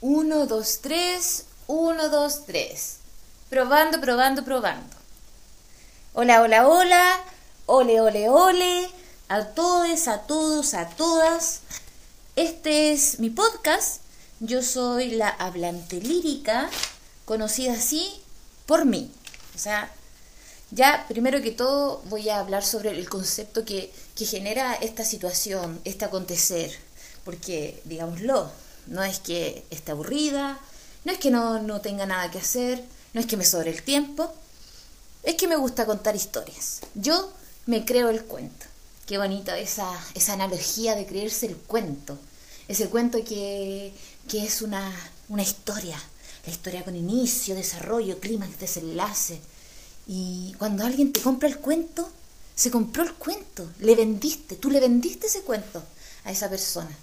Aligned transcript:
1, 0.00 0.46
2, 0.46 0.78
3, 0.80 1.44
1, 1.66 2.08
2, 2.08 2.46
3. 2.46 2.96
Probando, 3.50 4.00
probando, 4.00 4.44
probando. 4.44 4.96
Hola, 6.14 6.42
hola, 6.42 6.68
hola. 6.68 7.24
Ole, 7.66 8.00
ole, 8.00 8.28
ole. 8.28 8.88
A 9.28 9.44
todos, 9.46 10.06
a 10.06 10.22
todos, 10.22 10.74
a 10.74 10.88
todas. 10.90 11.62
Este 12.36 12.92
es 12.92 13.18
mi 13.18 13.30
podcast. 13.30 14.02
Yo 14.38 14.62
soy 14.62 15.10
la 15.10 15.30
hablante 15.30 16.00
lírica, 16.00 16.70
conocida 17.24 17.72
así 17.72 18.22
por 18.66 18.84
mí. 18.84 19.10
O 19.56 19.58
sea, 19.58 19.90
ya 20.70 21.06
primero 21.08 21.42
que 21.42 21.50
todo 21.50 22.02
voy 22.04 22.28
a 22.28 22.38
hablar 22.38 22.64
sobre 22.64 22.90
el 22.90 23.08
concepto 23.08 23.64
que, 23.64 23.92
que 24.14 24.26
genera 24.26 24.74
esta 24.74 25.04
situación, 25.04 25.80
este 25.84 26.04
acontecer. 26.04 26.70
Porque, 27.24 27.82
digámoslo, 27.84 28.48
no 28.88 29.02
es 29.02 29.20
que 29.20 29.64
esté 29.70 29.92
aburrida, 29.92 30.58
no 31.04 31.12
es 31.12 31.18
que 31.18 31.30
no, 31.30 31.62
no 31.62 31.80
tenga 31.80 32.06
nada 32.06 32.30
que 32.30 32.38
hacer, 32.38 32.84
no 33.12 33.20
es 33.20 33.26
que 33.26 33.36
me 33.36 33.44
sobre 33.44 33.70
el 33.70 33.82
tiempo, 33.82 34.32
es 35.22 35.34
que 35.34 35.48
me 35.48 35.56
gusta 35.56 35.86
contar 35.86 36.16
historias. 36.16 36.80
Yo 36.94 37.32
me 37.66 37.84
creo 37.84 38.08
el 38.08 38.24
cuento. 38.24 38.66
Qué 39.06 39.18
bonita 39.18 39.58
esa, 39.58 39.90
esa 40.14 40.34
analogía 40.34 40.94
de 40.94 41.06
creerse 41.06 41.46
el 41.46 41.56
cuento. 41.56 42.18
Ese 42.68 42.88
cuento 42.88 43.22
que, 43.24 43.92
que 44.28 44.44
es 44.44 44.62
una, 44.62 44.92
una 45.28 45.42
historia. 45.42 45.98
La 46.46 46.52
historia 46.52 46.84
con 46.84 46.96
inicio, 46.96 47.54
desarrollo, 47.54 48.20
clímax, 48.20 48.58
desenlace. 48.58 49.40
Y 50.06 50.54
cuando 50.58 50.84
alguien 50.84 51.12
te 51.12 51.20
compra 51.20 51.48
el 51.48 51.58
cuento, 51.58 52.08
se 52.54 52.70
compró 52.70 53.02
el 53.02 53.14
cuento. 53.14 53.68
Le 53.80 53.94
vendiste, 53.94 54.56
tú 54.56 54.70
le 54.70 54.80
vendiste 54.80 55.26
ese 55.26 55.42
cuento 55.42 55.82
a 56.24 56.30
esa 56.30 56.48
persona. 56.48 56.96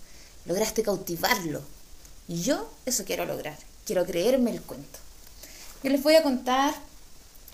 Lograste 0.45 0.83
cautivarlo, 0.83 1.61
yo 2.27 2.69
eso 2.85 3.03
quiero 3.05 3.25
lograr, 3.25 3.57
quiero 3.85 4.05
creerme 4.05 4.51
el 4.51 4.61
cuento. 4.61 4.99
Yo 5.83 5.89
les 5.91 6.01
voy 6.01 6.15
a 6.15 6.23
contar, 6.23 6.73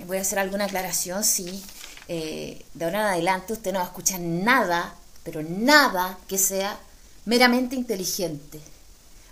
voy 0.05 0.17
a 0.17 0.21
hacer 0.21 0.39
alguna 0.39 0.65
aclaración, 0.65 1.23
sí, 1.23 1.63
eh, 2.07 2.65
de 2.73 2.85
ahora 2.85 3.01
en 3.01 3.05
adelante 3.07 3.53
usted 3.53 3.71
no 3.73 3.79
va 3.79 3.85
a 3.85 3.87
escuchar 3.87 4.19
nada, 4.19 4.95
pero 5.23 5.41
nada 5.43 6.17
que 6.27 6.37
sea 6.37 6.79
meramente 7.25 7.75
inteligente. 7.75 8.59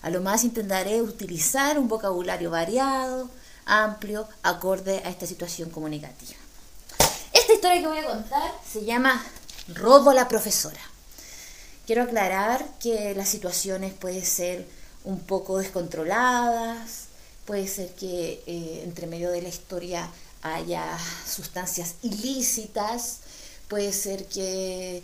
A 0.02 0.10
lo 0.10 0.22
más 0.22 0.44
intentaré 0.44 1.02
utilizar 1.02 1.78
un 1.78 1.88
vocabulario 1.88 2.52
variado, 2.52 3.30
amplio, 3.66 4.28
acorde 4.44 5.02
a 5.06 5.10
esta 5.10 5.26
situación 5.26 5.70
comunicativa. 5.70 6.40
Esta 7.34 7.54
historia 7.54 7.82
que 7.82 7.88
voy 7.88 7.98
a 8.00 8.06
contar 8.06 8.52
se 8.70 8.86
llama 8.86 9.24
Robo 9.70 10.12
a 10.12 10.14
la 10.14 10.28
profesora. 10.28 10.80
Quiero 11.86 12.04
aclarar 12.04 12.66
que 12.80 13.14
las 13.16 13.30
situaciones 13.30 13.94
pueden 13.94 14.26
ser 14.26 14.66
un 15.04 15.20
poco 15.20 15.58
descontroladas, 15.58 17.06
puede 17.46 17.68
ser 17.68 17.94
que 17.96 18.44
eh, 18.46 18.82
entre 18.84 19.08
medio 19.08 19.32
de 19.32 19.42
la 19.42 19.50
historia 19.50 20.10
haya 20.42 20.98
sustancias 21.28 21.96
ilícitas, 22.02 23.20
puede 23.68 23.92
ser 23.92 24.26
que, 24.28 25.04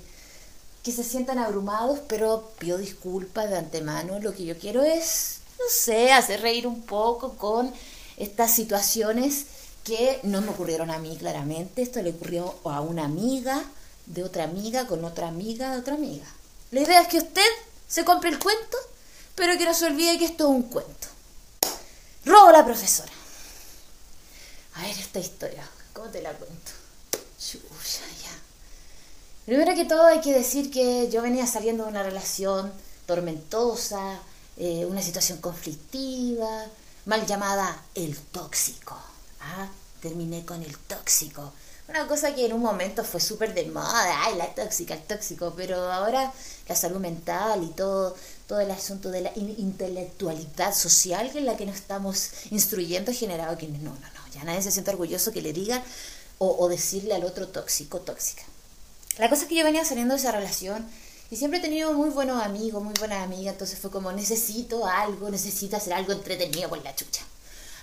que 0.83 0.91
se 0.91 1.03
sientan 1.03 1.39
abrumados, 1.39 1.99
pero 2.07 2.51
pido 2.59 2.77
disculpas 2.77 3.49
de 3.49 3.57
antemano, 3.57 4.19
lo 4.19 4.33
que 4.33 4.45
yo 4.45 4.57
quiero 4.57 4.83
es, 4.83 5.39
no 5.59 5.65
sé, 5.69 6.11
hacer 6.11 6.41
reír 6.41 6.67
un 6.67 6.81
poco 6.81 7.33
con 7.37 7.71
estas 8.17 8.51
situaciones 8.51 9.45
que 9.83 10.19
no 10.23 10.41
me 10.41 10.49
ocurrieron 10.49 10.89
a 10.89 10.99
mí 10.99 11.15
claramente, 11.17 11.81
esto 11.81 12.01
le 12.01 12.11
ocurrió 12.11 12.55
a 12.63 12.81
una 12.81 13.05
amiga, 13.05 13.63
de 14.05 14.23
otra 14.23 14.43
amiga, 14.43 14.87
con 14.87 15.03
otra 15.03 15.27
amiga, 15.27 15.71
de 15.71 15.79
otra 15.79 15.95
amiga. 15.95 16.25
La 16.71 16.81
idea 16.81 17.01
es 17.01 17.07
que 17.07 17.17
usted 17.17 17.41
se 17.87 18.05
compre 18.05 18.29
el 18.29 18.39
cuento 18.39 18.77
pero 19.35 19.57
que 19.57 19.65
no 19.65 19.73
se 19.73 19.85
olvide 19.85 20.17
que 20.17 20.25
esto 20.25 20.45
es 20.45 20.49
un 20.49 20.63
cuento. 20.63 21.07
Robo 22.25 22.51
la 22.51 22.65
profesora. 22.65 23.11
A 24.75 24.81
ver 24.81 24.97
esta 24.97 25.19
historia, 25.19 25.69
¿cómo 25.93 26.09
te 26.09 26.21
la 26.21 26.33
cuento? 26.33 26.71
Chuya, 27.39 28.07
ya. 28.23 28.31
Primero 29.45 29.75
que 29.75 29.85
todo 29.85 30.05
hay 30.05 30.21
que 30.21 30.33
decir 30.33 30.71
que 30.71 31.09
yo 31.09 31.21
venía 31.21 31.45
saliendo 31.45 31.83
de 31.83 31.91
una 31.91 32.03
relación 32.03 32.73
tormentosa, 33.05 34.19
eh, 34.57 34.85
una 34.85 35.01
situación 35.01 35.39
conflictiva, 35.39 36.65
mal 37.05 37.25
llamada 37.25 37.83
el 37.93 38.17
tóxico. 38.17 38.97
¿ah? 39.41 39.67
Terminé 40.01 40.45
con 40.45 40.63
el 40.63 40.77
tóxico. 40.77 41.53
Una 41.87 42.07
cosa 42.07 42.33
que 42.33 42.45
en 42.45 42.53
un 42.53 42.61
momento 42.61 43.03
fue 43.03 43.21
súper 43.21 43.53
de 43.53 43.65
moda, 43.65 44.23
ay, 44.23 44.35
la 44.35 44.53
tóxica, 44.55 44.95
el 44.95 45.03
tóxico, 45.03 45.53
pero 45.55 45.91
ahora 45.91 46.33
la 46.67 46.75
salud 46.75 46.99
mental 46.99 47.63
y 47.63 47.67
todo, 47.67 48.15
todo 48.47 48.59
el 48.59 48.71
asunto 48.71 49.11
de 49.11 49.21
la 49.21 49.31
intelectualidad 49.35 50.73
social 50.73 51.29
en 51.35 51.45
la 51.45 51.55
que 51.55 51.67
nos 51.67 51.75
estamos 51.75 52.31
instruyendo 52.49 53.11
ha 53.11 53.13
generado 53.13 53.55
que 53.57 53.67
no, 53.67 53.91
no, 53.91 53.93
no, 53.93 54.33
ya 54.33 54.43
nadie 54.43 54.63
se 54.63 54.71
siente 54.71 54.91
orgulloso 54.91 55.31
que 55.31 55.43
le 55.43 55.53
digan 55.53 55.83
o, 56.37 56.67
decirle 56.67 57.13
al 57.13 57.23
otro 57.23 57.47
tóxico, 57.47 58.01
tóxica. 58.01 58.43
La 59.17 59.29
cosa 59.29 59.43
es 59.43 59.47
que 59.47 59.55
yo 59.55 59.63
venía 59.63 59.85
saliendo 59.85 60.15
de 60.15 60.19
esa 60.19 60.31
relación 60.31 60.85
y 61.31 61.37
siempre 61.37 61.59
he 61.59 61.61
tenido 61.61 61.93
muy 61.93 62.09
buenos 62.09 62.43
amigos, 62.43 62.83
muy 62.83 62.93
buenas 62.99 63.23
amigas, 63.23 63.53
entonces 63.53 63.79
fue 63.79 63.91
como 63.91 64.11
necesito 64.11 64.85
algo, 64.85 65.29
necesito 65.29 65.77
hacer 65.77 65.93
algo 65.93 66.11
entretenido 66.11 66.69
con 66.69 66.83
la 66.83 66.95
chucha. 66.95 67.21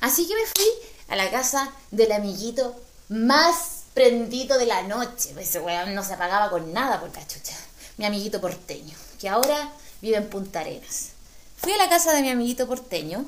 Así 0.01 0.27
que 0.27 0.35
me 0.35 0.43
fui 0.43 0.67
a 1.09 1.17
la 1.17 1.31
casa 1.31 1.73
del 1.91 2.13
amiguito 2.13 2.77
más 3.09 3.72
prendido 3.95 4.59
de 4.59 4.67
la 4.67 4.83
noche. 4.83 5.35
Ese 5.39 5.61
weón 5.61 5.95
no 5.95 6.05
se 6.05 6.15
apagaba 6.15 6.51
con 6.51 6.73
nada 6.73 7.01
por 7.01 7.15
la 7.15 7.27
chucha. 7.27 7.57
Mi 7.97 8.05
amiguito 8.05 8.41
porteño, 8.41 8.97
que 9.21 9.29
ahora 9.29 9.73
vive 10.01 10.17
en 10.17 10.29
Punta 10.29 10.61
Arenas. 10.61 11.11
Fui 11.57 11.73
a 11.73 11.77
la 11.77 11.89
casa 11.89 12.13
de 12.13 12.23
mi 12.23 12.31
amiguito 12.31 12.67
porteño 12.67 13.25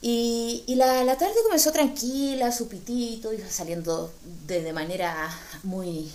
y, 0.00 0.64
la, 0.76 1.16
tarde 1.16 1.34
comenzó 1.44 1.72
tranquila, 1.72 2.50
su 2.50 2.68
pitito, 2.68 3.32
iba 3.32 3.48
saliendo 3.48 4.12
de, 4.46 4.72
manera 4.72 5.30
muy 5.62 6.10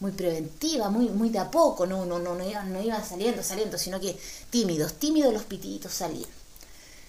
muy 0.00 0.12
preventiva, 0.12 0.88
muy, 0.88 1.10
muy 1.10 1.28
de 1.28 1.38
a 1.38 1.50
poco, 1.50 1.84
no, 1.84 2.06
no, 2.06 2.18
no, 2.18 2.34
no, 2.34 2.64
no 2.64 2.82
iban 2.82 3.06
saliendo, 3.06 3.42
saliendo, 3.42 3.76
sino 3.76 4.00
que 4.00 4.18
tímidos, 4.48 4.94
tímidos 4.94 5.34
los 5.34 5.44
pititos 5.44 5.92
salían. 5.92 6.30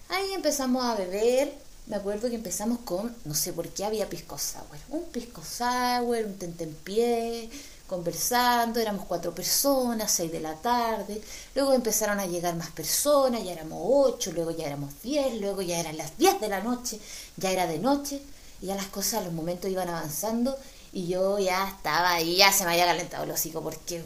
Ahí 0.09 0.34
empezamos 0.34 0.84
a 0.84 0.96
beber, 0.96 1.53
me 1.91 1.97
acuerdo 1.97 2.29
que 2.29 2.35
empezamos 2.35 2.79
con, 2.85 3.13
no 3.25 3.35
sé 3.35 3.52
por 3.52 3.68
qué 3.68 3.84
había 3.84 4.07
pisco 4.07 4.38
sour, 4.38 4.78
un 4.91 5.03
pisco 5.12 5.41
sour, 5.44 6.25
un 6.25 6.38
tentempié, 6.38 7.50
conversando, 7.85 8.79
éramos 8.79 9.06
cuatro 9.07 9.35
personas, 9.35 10.09
seis 10.09 10.31
de 10.31 10.40
la 10.40 10.56
tarde, 10.56 11.22
luego 11.53 11.74
empezaron 11.74 12.22
a 12.22 12.25
llegar 12.25 12.56
más 12.56 12.72
personas, 12.72 13.44
ya 13.44 13.51
éramos 13.51 13.78
ocho, 13.84 14.31
luego 14.31 14.51
ya 14.51 14.68
éramos 14.68 14.94
diez, 15.03 15.34
luego 15.41 15.62
ya 15.62 15.81
eran 15.81 15.97
las 15.97 16.18
diez 16.18 16.40
de 16.40 16.47
la 16.47 16.62
noche, 16.62 16.97
ya 17.35 17.51
era 17.51 17.68
de 17.68 17.80
noche, 17.80 18.22
y 18.62 18.68
ya 18.68 18.75
las 18.75 18.88
cosas, 18.88 19.25
los 19.25 19.34
momentos 19.34 19.69
iban 19.69 19.90
avanzando, 19.90 20.57
y 20.94 21.07
yo 21.07 21.40
ya 21.40 21.68
estaba 21.68 22.13
ahí, 22.13 22.38
ya 22.38 22.53
se 22.53 22.63
me 22.63 22.72
había 22.72 22.85
calentado 22.85 23.25
el 23.25 23.31
hocico, 23.31 23.62
porque 23.62 24.01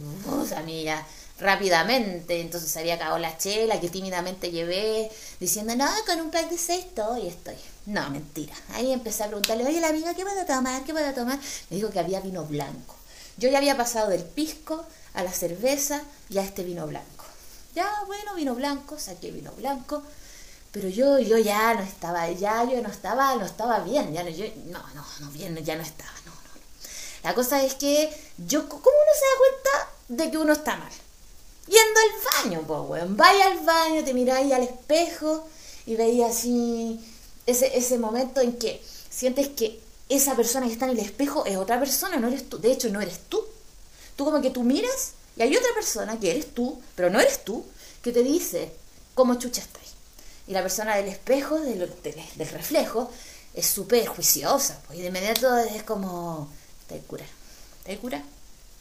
a 0.56 0.62
mí 0.63 0.85
ya 0.85 1.06
rápidamente, 1.38 2.41
entonces 2.41 2.75
había 2.78 2.95
acabado 2.95 3.19
la 3.19 3.38
chela 3.38 3.79
que 3.79 3.90
tímidamente 3.90 4.50
llevé, 4.50 5.12
diciendo, 5.40 5.75
no, 5.75 5.88
con 6.07 6.19
un 6.19 6.31
pack 6.31 6.50
de 6.50 6.57
seis 6.57 6.85
estoy, 6.85 7.28
estoy. 7.28 7.75
No, 7.85 8.09
mentira. 8.09 8.56
Ahí 8.73 8.91
empecé 8.91 9.23
a 9.23 9.28
preguntarle, 9.28 9.66
oye, 9.66 9.79
la 9.79 9.90
amiga, 9.90 10.13
¿qué 10.16 10.23
a 10.23 10.46
tomar? 10.46 10.84
¿Qué 10.84 10.91
a 10.91 11.13
tomar? 11.13 11.40
Me 11.69 11.78
dijo 11.78 11.90
que 11.91 12.00
había 12.00 12.19
vino 12.19 12.44
blanco. 12.46 12.96
Yo 13.38 13.50
ya 13.50 13.59
había 13.59 13.78
pasado 13.78 14.09
del 14.09 14.23
pisco 14.23 14.85
a 15.13 15.23
la 15.23 15.31
cerveza 15.31 16.01
y 16.29 16.40
a 16.40 16.44
este 16.44 16.63
vino 16.63 16.88
blanco. 16.88 17.25
Ya, 17.75 17.91
bueno, 18.07 18.34
vino 18.35 18.56
blanco, 18.56 18.97
saqué 18.97 19.31
vino 19.31 19.51
blanco, 19.51 20.01
pero 20.72 20.88
yo, 20.88 21.19
yo 21.19 21.38
ya 21.38 21.74
no 21.74 21.84
estaba, 21.84 22.29
ya 22.31 22.63
yo 22.63 22.81
no 22.81 22.90
estaba, 22.90 23.35
no 23.35 23.45
estaba 23.45 23.79
bien, 23.79 24.13
ya 24.13 24.24
no, 24.24 24.29
no, 24.29 24.79
no, 24.94 25.06
no, 25.19 25.31
bien, 25.31 25.56
ya 25.57 25.75
no 25.75 25.84
estaba, 25.84 26.12
no, 26.25 26.31
no. 26.31 26.62
La 27.24 27.35
cosa 27.35 27.62
es 27.62 27.75
que 27.75 28.09
yo, 28.38 28.68
¿cómo 28.69 28.81
uno 28.84 29.12
se 29.19 29.25
da 29.25 29.38
cuenta 29.38 30.24
de 30.24 30.31
que 30.31 30.38
uno 30.38 30.53
está 30.53 30.78
mal? 30.78 30.91
Yendo 31.68 32.00
al 32.00 32.44
baño, 32.44 32.63
pues, 32.66 32.79
weón. 32.88 33.18
Vaya 33.18 33.47
al 33.47 33.59
baño, 33.59 34.03
te 34.03 34.13
miráis 34.13 34.54
al 34.54 34.63
espejo 34.63 35.48
y 35.86 35.95
veías 35.95 36.31
así 36.31 37.00
ese, 37.45 37.77
ese 37.77 37.97
momento 37.97 38.42
en 38.42 38.57
que 38.57 38.81
sientes 39.09 39.50
que 39.50 39.80
esa 40.09 40.36
persona 40.36 40.68
que 40.68 40.74
está 40.74 40.86
en 40.86 40.92
el 40.92 41.00
espejo 41.00 41.45
es 41.45 41.57
otra 41.57 41.80
persona, 41.80 42.18
no 42.18 42.27
eres 42.27 42.50
tú. 42.50 42.59
De 42.59 42.71
hecho, 42.71 42.89
no 42.89 43.01
eres 43.01 43.19
tú. 43.30 43.44
Tú 44.15 44.25
como 44.25 44.42
que 44.42 44.51
tú 44.51 44.63
miras 44.63 45.13
y 45.36 45.42
hay 45.42 45.56
otra 45.56 45.74
persona 45.74 46.19
que 46.19 46.31
eres 46.31 46.53
tú, 46.53 46.81
pero 46.95 47.09
no 47.09 47.19
eres 47.19 47.44
tú, 47.44 47.65
que 48.01 48.12
te 48.12 48.24
dice 48.24 48.71
cómo 49.13 49.36
chucha 49.36 49.62
estás. 49.62 49.81
Y 50.47 50.51
la 50.51 50.62
persona 50.62 50.95
del 50.95 51.07
espejo, 51.07 51.59
del, 51.59 51.80
del, 52.03 52.50
reflejo, 52.50 53.09
es 53.53 53.65
súper 53.65 54.06
juiciosa. 54.06 54.80
Pues, 54.88 55.00
y 55.00 55.01
de 55.01 55.07
inmediato 55.07 55.57
es 55.57 55.83
como, 55.83 56.50
te 56.88 57.00
cura, 57.00 57.25
te 57.83 57.98
cura, 57.98 58.24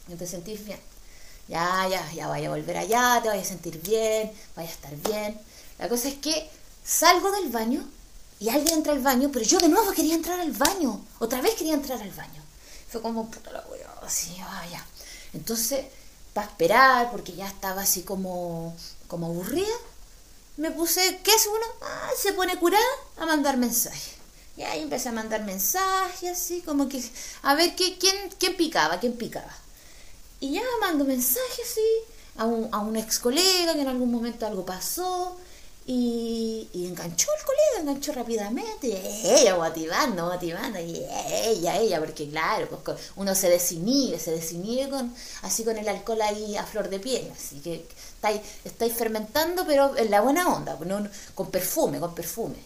y 0.09 0.15
te 0.15 0.27
sentís 0.27 0.65
bien 0.65 0.79
ya, 1.49 1.87
ya, 1.89 2.13
ya 2.13 2.29
vaya 2.29 2.49
a 2.49 2.51
volver 2.51 2.77
allá, 2.77 3.21
te 3.23 3.29
vaya 3.29 3.43
a 3.43 3.45
sentir 3.45 3.81
bien, 3.83 4.33
vaya 4.57 4.69
a 4.69 4.73
estar 4.73 4.97
bien. 4.97 5.39
La 5.79 5.89
cosa 5.89 6.09
es 6.09 6.15
que 6.15 6.49
salgo 6.85 7.31
del 7.33 7.51
baño 7.51 7.87
y 8.45 8.51
alguien 8.51 8.75
entra 8.75 8.93
al 8.93 9.01
baño, 9.01 9.31
pero 9.33 9.43
yo 9.43 9.59
de 9.59 9.71
nuevo 9.71 9.91
quería 9.93 10.15
entrar 10.15 10.39
al 10.39 10.53
baño, 10.53 11.01
otra 11.19 11.41
vez 11.41 11.55
quería 11.55 11.73
entrar 11.73 11.99
al 12.03 12.11
baño. 12.11 12.43
Fue 12.91 13.01
como, 13.01 13.31
puta 13.31 13.51
la 13.51 13.65
así, 14.03 14.37
vaya. 14.39 14.85
Entonces, 15.33 15.87
para 16.35 16.49
esperar, 16.49 17.11
porque 17.11 17.33
ya 17.33 17.49
estaba 17.49 17.81
así 17.81 18.03
como, 18.03 18.77
como 19.09 19.29
aburrida, 19.29 19.75
me 20.59 20.71
puse, 20.71 21.21
¿qué 21.25 21.31
es 21.35 21.47
uno? 21.47 21.65
Ah, 21.81 22.11
se 22.19 22.35
pone 22.35 22.59
curada 22.59 22.85
a 23.17 23.25
mandar 23.25 23.57
mensajes. 23.57 24.17
Y 24.59 24.63
ahí 24.63 24.83
empecé 24.83 25.09
a 25.09 25.13
mandar 25.13 25.43
mensajes, 25.45 26.31
así 26.31 26.61
como 26.61 26.87
que, 26.87 27.03
a 27.45 27.55
ver 27.55 27.75
¿qué, 27.75 27.97
quién, 27.97 28.15
quién 28.39 28.59
picaba, 28.59 29.01
quién 29.01 29.15
picaba. 29.15 29.57
Y 30.41 30.53
ya 30.53 30.63
mando 30.83 31.07
mensajes, 31.07 31.67
sí, 31.75 31.81
a 32.37 32.45
un, 32.45 32.69
a 32.75 32.81
un 32.81 32.95
ex 32.97 33.21
colega 33.21 33.73
que 33.73 33.81
en 33.81 33.89
algún 33.89 34.13
momento 34.13 34.47
algo 34.47 34.67
pasó. 34.67 35.35
Y, 35.87 36.67
y, 36.73 36.87
enganchó 36.87 37.29
el 37.39 37.45
colega, 37.45 37.81
enganchó 37.81 38.13
rápidamente, 38.13 38.87
y 38.87 39.29
ella 39.29 39.55
motivando, 39.57 40.27
motivando, 40.27 40.81
y 40.81 41.05
ella, 41.45 41.77
ella, 41.77 42.01
porque 42.01 42.27
claro, 42.31 42.69
pues 42.69 42.99
uno 43.17 43.35
se 43.35 43.51
desinhibe, 43.51 44.19
se 44.19 44.31
desinhibe 44.31 44.89
con, 44.89 45.15
así 45.43 45.63
con 45.63 45.77
el 45.77 45.87
alcohol 45.87 46.23
ahí 46.23 46.57
a 46.57 46.65
flor 46.65 46.89
de 46.89 47.01
piel, 47.01 47.31
así 47.37 47.61
que 47.61 47.85
estáis, 48.15 48.41
estáis 48.65 48.95
fermentando, 48.95 49.67
pero 49.67 49.95
en 49.99 50.11
la 50.11 50.23
buena 50.23 50.49
onda, 50.49 50.75
pues 50.79 50.91
con 51.35 51.51
perfume, 51.51 52.01
con 52.01 52.15
perfume. 52.15 52.57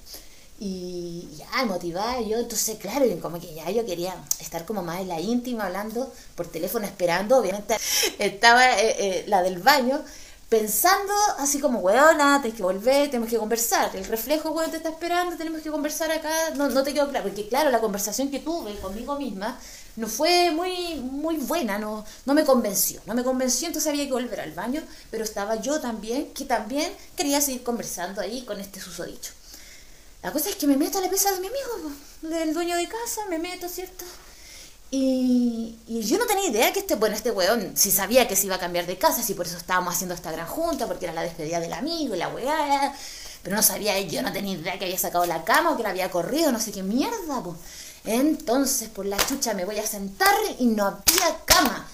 Y 0.61 1.29
ya, 1.37 1.65
motivada 1.67 2.21
yo, 2.21 2.39
entonces 2.39 2.79
claro, 2.79 3.07
como 3.21 3.41
que 3.41 3.55
ya 3.55 3.71
yo 3.71 3.87
quería 3.87 4.15
estar 4.41 4.65
como 4.65 4.83
más 4.83 5.01
en 5.01 5.09
la 5.09 5.21
íntima, 5.21 5.67
hablando 5.67 6.13
por 6.35 6.49
teléfono, 6.49 6.85
esperando, 6.85 7.39
obviamente 7.39 7.77
estaba 8.19 8.81
eh, 8.81 8.97
eh, 8.99 9.25
la 9.29 9.43
del 9.43 9.59
baño, 9.59 10.03
pensando 10.49 11.13
así 11.39 11.61
como, 11.61 11.81
weona, 11.81 12.41
tienes 12.41 12.57
que 12.57 12.63
volver, 12.63 13.11
tenemos 13.11 13.29
que 13.29 13.39
conversar. 13.39 13.95
El 13.95 14.05
reflejo, 14.07 14.51
weón, 14.51 14.71
te 14.71 14.79
está 14.79 14.89
esperando, 14.89 15.37
tenemos 15.37 15.61
que 15.61 15.71
conversar 15.71 16.11
acá. 16.11 16.51
No, 16.57 16.69
no 16.69 16.83
te 16.83 16.95
quedó 16.95 17.09
claro, 17.09 17.27
porque 17.27 17.49
claro, 17.49 17.71
la 17.71 17.81
conversación 17.81 18.31
que 18.31 18.41
tuve 18.41 18.75
conmigo 18.77 19.17
misma 19.19 19.59
no 19.97 20.07
fue 20.07 20.51
muy, 20.53 20.95
muy 20.97 21.37
buena, 21.37 21.79
no, 21.79 22.05
no 22.25 22.35
me 22.35 22.45
convenció. 22.45 23.01
No 23.07 23.15
me 23.15 23.25
convenció, 23.25 23.67
entonces 23.67 23.89
había 23.89 24.07
que 24.07 24.13
volver 24.13 24.41
al 24.41 24.53
baño, 24.53 24.83
pero 25.11 25.25
estaba 25.25 25.57
yo 25.57 25.81
también, 25.81 26.33
que 26.33 26.45
también 26.45 26.93
quería 27.17 27.41
seguir 27.41 27.63
conversando 27.63 28.21
ahí 28.21 28.43
con 28.43 28.61
este 28.61 28.81
susodicho. 28.81 29.33
La 30.23 30.33
cosa 30.33 30.49
es 30.51 30.57
que 30.57 30.67
me 30.67 30.77
meto 30.77 30.99
a 30.99 31.01
la 31.01 31.11
pieza 31.11 31.31
de 31.33 31.41
mi 31.41 31.49
amigo, 31.49 31.93
del 32.23 32.55
dueño 32.55 32.77
de 32.77 32.89
casa, 32.89 33.27
me 33.29 33.39
meto, 33.39 33.69
¿cierto? 33.69 34.05
Y, 34.91 35.77
yo 35.87 36.19
no 36.19 36.27
tenía 36.27 36.49
idea 36.49 36.73
que 36.73 36.81
este, 36.81 36.95
bueno, 36.95 37.15
este 37.15 37.31
weón, 37.31 37.77
si 37.77 37.91
sabía 37.91 38.27
que 38.27 38.37
se 38.37 38.47
iba 38.47 38.57
a 38.57 38.59
cambiar 38.59 38.87
de 38.87 38.97
casa, 38.97 39.23
si 39.23 39.35
por 39.35 39.47
eso 39.47 39.57
estábamos 39.57 39.95
haciendo 39.95 40.15
esta 40.15 40.33
gran 40.33 40.47
junta, 40.47 40.87
porque 40.87 41.05
era 41.05 41.15
la 41.15 41.23
despedida 41.23 41.61
del 41.61 41.73
amigo 41.75 42.15
y 42.15 42.19
la 42.19 42.29
weá, 42.29 42.95
pero 43.43 43.57
no 43.57 43.63
sabía, 43.63 44.01
yo 44.01 44.23
no 44.23 44.33
tenía 44.33 44.55
idea 44.55 44.79
que 44.79 44.87
había 44.87 44.99
sacado 44.99 45.27
la 45.27 45.45
cama 45.45 45.73
o 45.73 45.77
que 45.77 45.83
la 45.83 45.91
había 45.91 46.11
corrido, 46.11 46.53
no 46.53 46.61
sé 46.61 46.73
qué 46.73 46.83
mierda, 46.83 47.43
pues. 47.43 47.57
Entonces, 48.05 48.89
por 48.89 49.05
la 49.05 49.19
chucha, 49.19 49.53
me 49.53 49.67
voy 49.67 49.79
a 49.79 49.87
sentar 49.87 50.35
y 50.59 50.67
no 50.67 50.87
había 50.87 51.39
cama. 51.45 51.87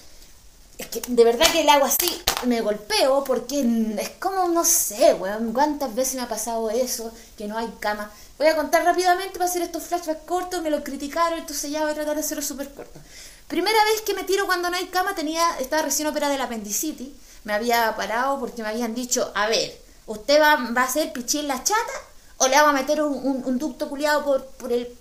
Es 0.77 0.87
que 0.87 1.01
de 1.07 1.23
verdad 1.23 1.49
que 1.51 1.61
el 1.61 1.69
agua 1.69 1.87
así 1.87 2.21
me 2.45 2.61
golpeo 2.61 3.23
porque 3.23 3.61
es 3.97 4.09
como, 4.19 4.47
no 4.49 4.65
sé, 4.65 5.13
weón, 5.13 5.53
cuántas 5.53 5.95
veces 5.95 6.15
me 6.15 6.21
ha 6.21 6.27
pasado 6.27 6.69
eso, 6.69 7.11
que 7.37 7.47
no 7.47 7.57
hay 7.57 7.71
cama. 7.79 8.11
Voy 8.37 8.47
a 8.47 8.55
contar 8.55 8.83
rápidamente 8.83 9.33
para 9.33 9.45
hacer 9.45 9.61
estos 9.61 9.83
flashbacks 9.83 10.25
cortos, 10.25 10.61
me 10.61 10.69
lo 10.69 10.83
criticaron, 10.83 11.39
entonces 11.39 11.71
ya 11.71 11.81
voy 11.81 11.91
a 11.91 11.95
tratar 11.95 12.15
de 12.15 12.21
hacerlo 12.21 12.43
súper 12.43 12.73
corto. 12.73 12.99
Primera 13.47 13.81
vez 13.85 14.01
que 14.01 14.13
me 14.13 14.25
tiro 14.25 14.45
cuando 14.45 14.69
no 14.69 14.75
hay 14.75 14.87
cama, 14.87 15.15
tenía, 15.15 15.57
estaba 15.59 15.83
recién 15.83 16.07
operada 16.07 16.33
del 16.33 16.41
apendicitis, 16.41 17.09
me 17.45 17.53
había 17.53 17.95
parado 17.95 18.39
porque 18.39 18.61
me 18.61 18.69
habían 18.69 18.93
dicho, 18.93 19.31
a 19.33 19.47
ver, 19.47 19.79
¿usted 20.07 20.41
va, 20.41 20.55
va 20.75 20.81
a 20.81 20.85
hacer 20.85 21.13
pichí 21.13 21.39
en 21.39 21.47
la 21.47 21.63
chata 21.63 21.93
o 22.37 22.47
le 22.47 22.55
vamos 22.55 22.71
a 22.71 22.81
meter 22.81 23.01
un, 23.01 23.57
ducto 23.57 23.87
culiado 23.87 24.25
por, 24.25 24.45
por, 24.45 24.73
el, 24.73 24.93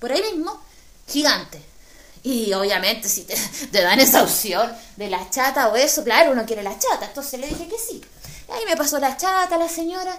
por 0.00 0.10
ahí 0.10 0.22
mismo? 0.22 0.58
Gigante. 1.06 1.71
Y 2.22 2.52
obviamente 2.52 3.08
si 3.08 3.24
te, 3.24 3.82
dan 3.82 3.98
esa 3.98 4.22
opción 4.22 4.72
de 4.96 5.10
la 5.10 5.28
chata 5.30 5.68
o 5.68 5.76
eso, 5.76 6.04
claro, 6.04 6.32
uno 6.32 6.46
quiere 6.46 6.62
la 6.62 6.78
chata, 6.78 7.06
entonces 7.06 7.40
le 7.40 7.48
dije 7.48 7.66
que 7.66 7.78
sí. 7.78 8.00
Ahí 8.48 8.64
me 8.66 8.76
pasó 8.76 8.98
la 8.98 9.16
chata, 9.16 9.56
la 9.56 9.68
señora, 9.68 10.16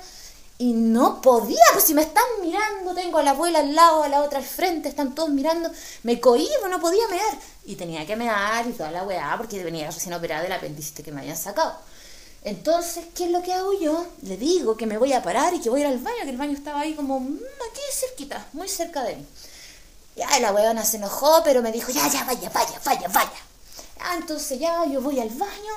y 0.57 0.73
no 0.73 1.21
podía, 1.21 1.63
pues 1.71 1.85
si 1.85 1.94
me 1.94 2.01
están 2.01 2.23
mirando, 2.41 2.94
tengo 2.94 3.19
a 3.19 3.23
la 3.23 3.31
abuela 3.31 3.59
al 3.59 3.73
lado, 3.73 4.03
a 4.03 4.09
la 4.09 4.21
otra 4.21 4.39
al 4.39 4.45
frente, 4.45 4.89
están 4.89 5.15
todos 5.15 5.29
mirando, 5.29 5.71
me 6.03 6.19
cohibo, 6.19 6.67
no 6.69 6.79
podía 6.79 7.07
mear. 7.07 7.38
Y 7.65 7.75
tenía 7.75 8.05
que 8.05 8.15
mear 8.15 8.67
y 8.67 8.73
toda 8.73 8.91
la 8.91 9.03
weá, 9.03 9.35
porque 9.38 9.63
venía 9.63 9.89
recién 9.89 10.13
operada 10.13 10.44
del 10.44 10.51
apendicitis 10.51 11.05
que 11.05 11.11
me 11.11 11.21
habían 11.21 11.38
sacado. 11.38 11.73
Entonces, 12.44 13.05
¿qué 13.15 13.25
es 13.25 13.31
lo 13.31 13.41
que 13.41 13.53
hago 13.53 13.71
yo? 13.79 14.05
Le 14.23 14.35
digo 14.35 14.75
que 14.75 14.85
me 14.85 14.97
voy 14.97 15.13
a 15.13 15.23
parar 15.23 15.53
y 15.53 15.61
que 15.61 15.69
voy 15.69 15.81
a 15.81 15.88
ir 15.88 15.94
al 15.94 16.00
baño, 16.00 16.23
que 16.23 16.29
el 16.29 16.38
baño 16.38 16.53
estaba 16.53 16.81
ahí 16.81 16.94
como 16.94 17.19
mm, 17.19 17.39
aquí 17.71 17.81
cerquita, 17.94 18.45
muy 18.51 18.67
cerca 18.67 19.03
de 19.03 19.15
mí. 19.15 19.25
Ya 20.15 20.39
la 20.39 20.51
weona 20.51 20.86
se 20.86 20.98
enojó, 20.98 21.42
pero 21.44 21.62
me 21.62 21.71
dijo, 21.71 21.92
ya, 21.92 22.07
ya, 22.07 22.24
vaya, 22.24 22.50
vaya, 22.50 22.80
vaya, 22.86 23.07
vaya. 23.07 23.42
Ah, 24.00 24.15
entonces 24.19 24.60
ya 24.60 24.86
yo 24.86 25.01
voy 25.01 25.19
al 25.19 25.30
baño. 25.30 25.74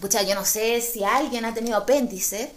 Pucha, 0.00 0.22
yo 0.22 0.34
no 0.34 0.44
sé 0.44 0.80
si 0.80 1.04
alguien 1.04 1.44
ha 1.44 1.54
tenido 1.54 1.76
apéndice 1.76 2.52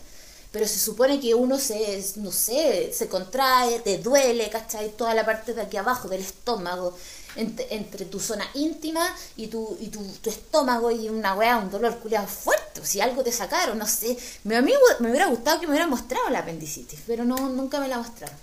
pero 0.52 0.68
se 0.68 0.80
supone 0.80 1.20
que 1.20 1.36
uno 1.36 1.60
se, 1.60 2.04
no 2.16 2.32
sé, 2.32 2.92
se 2.94 3.08
contrae, 3.08 3.80
te 3.80 3.98
duele, 3.98 4.50
¿cachai? 4.50 4.90
Toda 4.90 5.14
la 5.14 5.26
parte 5.26 5.54
de 5.54 5.62
aquí 5.62 5.78
abajo 5.78 6.08
del 6.08 6.22
estómago, 6.22 6.98
entre, 7.36 8.06
tu 8.06 8.20
zona 8.20 8.50
íntima 8.56 9.16
y 9.36 9.48
tu, 9.48 9.78
y 9.80 9.90
tu, 9.90 10.02
estómago 10.28 10.90
y 10.90 11.10
una 11.10 11.36
weá, 11.36 11.58
un 11.58 11.70
dolor 11.70 12.00
culiado 12.00 12.28
fuerte, 12.28 12.84
si 12.84 13.02
algo 13.02 13.24
te 13.24 13.32
sacaron, 13.32 13.78
no 13.78 13.86
sé. 13.86 14.18
Mi 14.46 14.56
amigo 14.56 14.80
me 15.00 15.10
hubiera 15.10 15.28
gustado 15.28 15.60
que 15.60 15.68
me 15.68 15.74
hubiera 15.74 15.88
mostrado 15.88 16.30
la 16.30 16.40
apendicitis, 16.40 17.02
pero 17.06 17.26
no, 17.26 17.36
nunca 17.50 17.80
me 17.80 17.88
la 17.88 17.98
mostraron. 17.98 18.36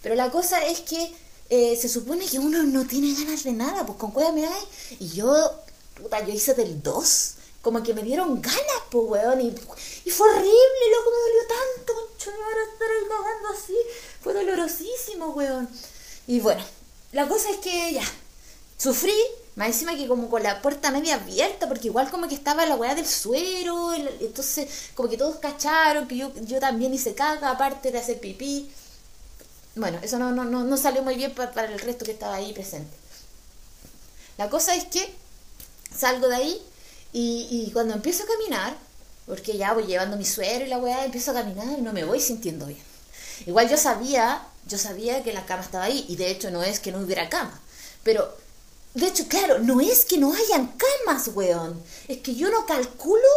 Pero 0.00 0.14
la 0.14 0.30
cosa 0.30 0.64
es 0.64 0.80
que 0.80 1.12
eh, 1.50 1.76
se 1.76 1.88
supone 1.88 2.26
que 2.26 2.38
uno 2.38 2.62
no 2.62 2.86
tiene 2.86 3.14
ganas 3.14 3.44
de 3.44 3.52
nada, 3.52 3.86
pues 3.86 3.98
con 3.98 4.10
cueva 4.10 4.32
me 4.32 4.46
hay, 4.46 4.62
y 5.00 5.08
yo, 5.08 5.52
puta, 5.94 6.24
yo 6.24 6.32
hice 6.32 6.54
del 6.54 6.82
2 6.82 7.34
como 7.62 7.82
que 7.82 7.92
me 7.92 8.02
dieron 8.02 8.40
ganas, 8.40 8.82
pues, 8.90 9.04
weón, 9.08 9.40
y, 9.40 9.50
fue 10.10 10.30
horrible, 10.30 10.50
loco, 10.90 11.10
me 11.10 11.18
dolió 11.20 11.48
tanto, 11.48 11.94
concho, 11.94 12.30
ahora 12.30 12.72
estar 12.72 12.88
ahí 12.88 13.54
así, 13.54 13.76
fue 14.22 14.32
dolorosísimo, 14.32 15.30
weón. 15.30 15.68
Y 16.26 16.40
bueno, 16.40 16.62
la 17.12 17.28
cosa 17.28 17.50
es 17.50 17.58
que 17.58 17.92
ya, 17.94 18.04
sufrí, 18.76 19.14
más 19.56 19.68
encima 19.68 19.96
que 19.96 20.06
como 20.06 20.30
con 20.30 20.42
la 20.42 20.62
puerta 20.62 20.90
media 20.90 21.16
abierta, 21.16 21.68
porque 21.68 21.88
igual 21.88 22.10
como 22.10 22.28
que 22.28 22.34
estaba 22.34 22.64
la 22.64 22.76
weá 22.76 22.94
del 22.94 23.06
suero, 23.06 23.92
entonces 23.92 24.68
como 24.94 25.08
que 25.08 25.18
todos 25.18 25.36
cacharon 25.36 26.06
que 26.06 26.16
yo, 26.16 26.32
yo 26.42 26.60
también 26.60 26.94
hice 26.94 27.14
caga, 27.14 27.50
aparte 27.50 27.90
de 27.90 27.98
hacer 27.98 28.20
pipí. 28.20 28.70
Bueno, 29.78 30.00
eso 30.02 30.18
no, 30.18 30.32
no, 30.32 30.44
no, 30.44 30.76
salió 30.76 31.02
muy 31.02 31.14
bien 31.14 31.32
para 31.32 31.66
el 31.66 31.78
resto 31.78 32.04
que 32.04 32.10
estaba 32.10 32.34
ahí 32.34 32.52
presente. 32.52 32.96
La 34.36 34.50
cosa 34.50 34.74
es 34.74 34.84
que 34.84 35.14
salgo 35.96 36.28
de 36.28 36.34
ahí 36.34 36.62
y, 37.12 37.70
cuando 37.72 37.94
empiezo 37.94 38.24
a 38.24 38.26
caminar, 38.26 38.76
porque 39.26 39.56
ya 39.56 39.72
voy 39.72 39.84
llevando 39.84 40.16
mi 40.16 40.24
suero 40.24 40.64
y 40.64 40.68
la 40.68 40.78
weá, 40.78 41.04
empiezo 41.04 41.30
a 41.30 41.34
caminar 41.34 41.78
y 41.78 41.82
no 41.82 41.92
me 41.92 42.04
voy 42.04 42.20
sintiendo 42.20 42.66
bien. 42.66 42.82
Igual 43.46 43.68
yo 43.68 43.76
sabía, 43.76 44.42
yo 44.66 44.78
sabía 44.78 45.22
que 45.22 45.32
la 45.32 45.46
cama 45.46 45.62
estaba 45.62 45.84
ahí, 45.84 46.04
y 46.08 46.16
de 46.16 46.30
hecho 46.30 46.50
no 46.50 46.62
es 46.62 46.80
que 46.80 46.90
no 46.90 46.98
hubiera 46.98 47.28
cama, 47.28 47.60
pero 48.02 48.36
de 48.94 49.06
hecho, 49.06 49.28
claro, 49.28 49.60
no 49.60 49.80
es 49.80 50.04
que 50.04 50.18
no 50.18 50.32
hayan 50.32 50.74
camas, 51.06 51.28
weón, 51.34 51.80
es 52.08 52.18
que 52.18 52.34
yo 52.34 52.50
no 52.50 52.66
calculo 52.66 53.28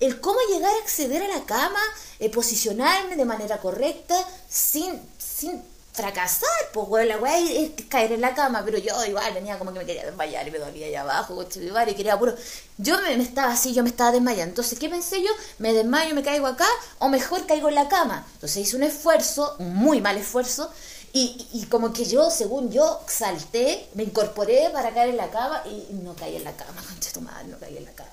el 0.00 0.20
cómo 0.20 0.38
llegar 0.50 0.72
a 0.74 0.82
acceder 0.82 1.22
a 1.22 1.28
la 1.28 1.44
cama, 1.44 1.80
eh, 2.18 2.30
posicionarme 2.30 3.16
de 3.16 3.24
manera 3.24 3.60
correcta, 3.60 4.16
sin, 4.48 5.00
sin 5.18 5.62
fracasar, 5.92 6.48
pues, 6.72 6.88
weón, 6.88 7.08
la 7.08 7.18
weá 7.18 7.38
es 7.38 7.70
caer 7.88 8.12
en 8.12 8.22
la 8.22 8.34
cama, 8.34 8.62
pero 8.64 8.78
yo 8.78 9.04
igual 9.04 9.34
venía 9.34 9.58
como 9.58 9.72
que 9.72 9.80
me 9.80 9.86
quería 9.86 10.06
desmayar 10.06 10.48
y 10.48 10.50
me 10.50 10.58
dolía 10.58 10.86
allá 10.86 11.02
abajo, 11.02 11.44
y 11.44 11.94
quería 11.94 12.18
puro. 12.18 12.34
Yo 12.78 12.98
me, 13.02 13.22
estaba 13.22 13.52
así, 13.52 13.74
yo 13.74 13.82
me 13.82 13.90
estaba 13.90 14.10
desmayando. 14.10 14.50
Entonces, 14.50 14.78
¿qué 14.78 14.88
pensé 14.88 15.22
yo? 15.22 15.30
Me 15.58 15.72
desmayo, 15.74 16.14
me 16.14 16.22
caigo 16.22 16.46
acá, 16.46 16.68
o 16.98 17.08
mejor 17.08 17.46
caigo 17.46 17.68
en 17.68 17.74
la 17.74 17.88
cama. 17.88 18.26
Entonces 18.34 18.66
hice 18.66 18.76
un 18.76 18.84
esfuerzo, 18.84 19.56
un 19.58 19.74
muy 19.74 20.00
mal 20.00 20.16
esfuerzo, 20.16 20.70
y, 21.12 21.46
y, 21.52 21.66
como 21.66 21.92
que 21.92 22.06
yo, 22.06 22.30
según 22.30 22.70
yo, 22.72 23.00
salté, 23.06 23.86
me 23.92 24.02
incorporé 24.02 24.70
para 24.72 24.94
caer 24.94 25.10
en 25.10 25.18
la 25.18 25.30
cama 25.30 25.62
y 25.66 25.92
no 25.92 26.14
caí 26.14 26.36
en 26.36 26.44
la 26.44 26.56
cama, 26.56 26.82
concha 26.88 27.12
tu 27.12 27.20
madre, 27.20 27.48
no 27.48 27.58
caí 27.58 27.76
en 27.76 27.84
la 27.84 27.92
cama. 27.92 28.11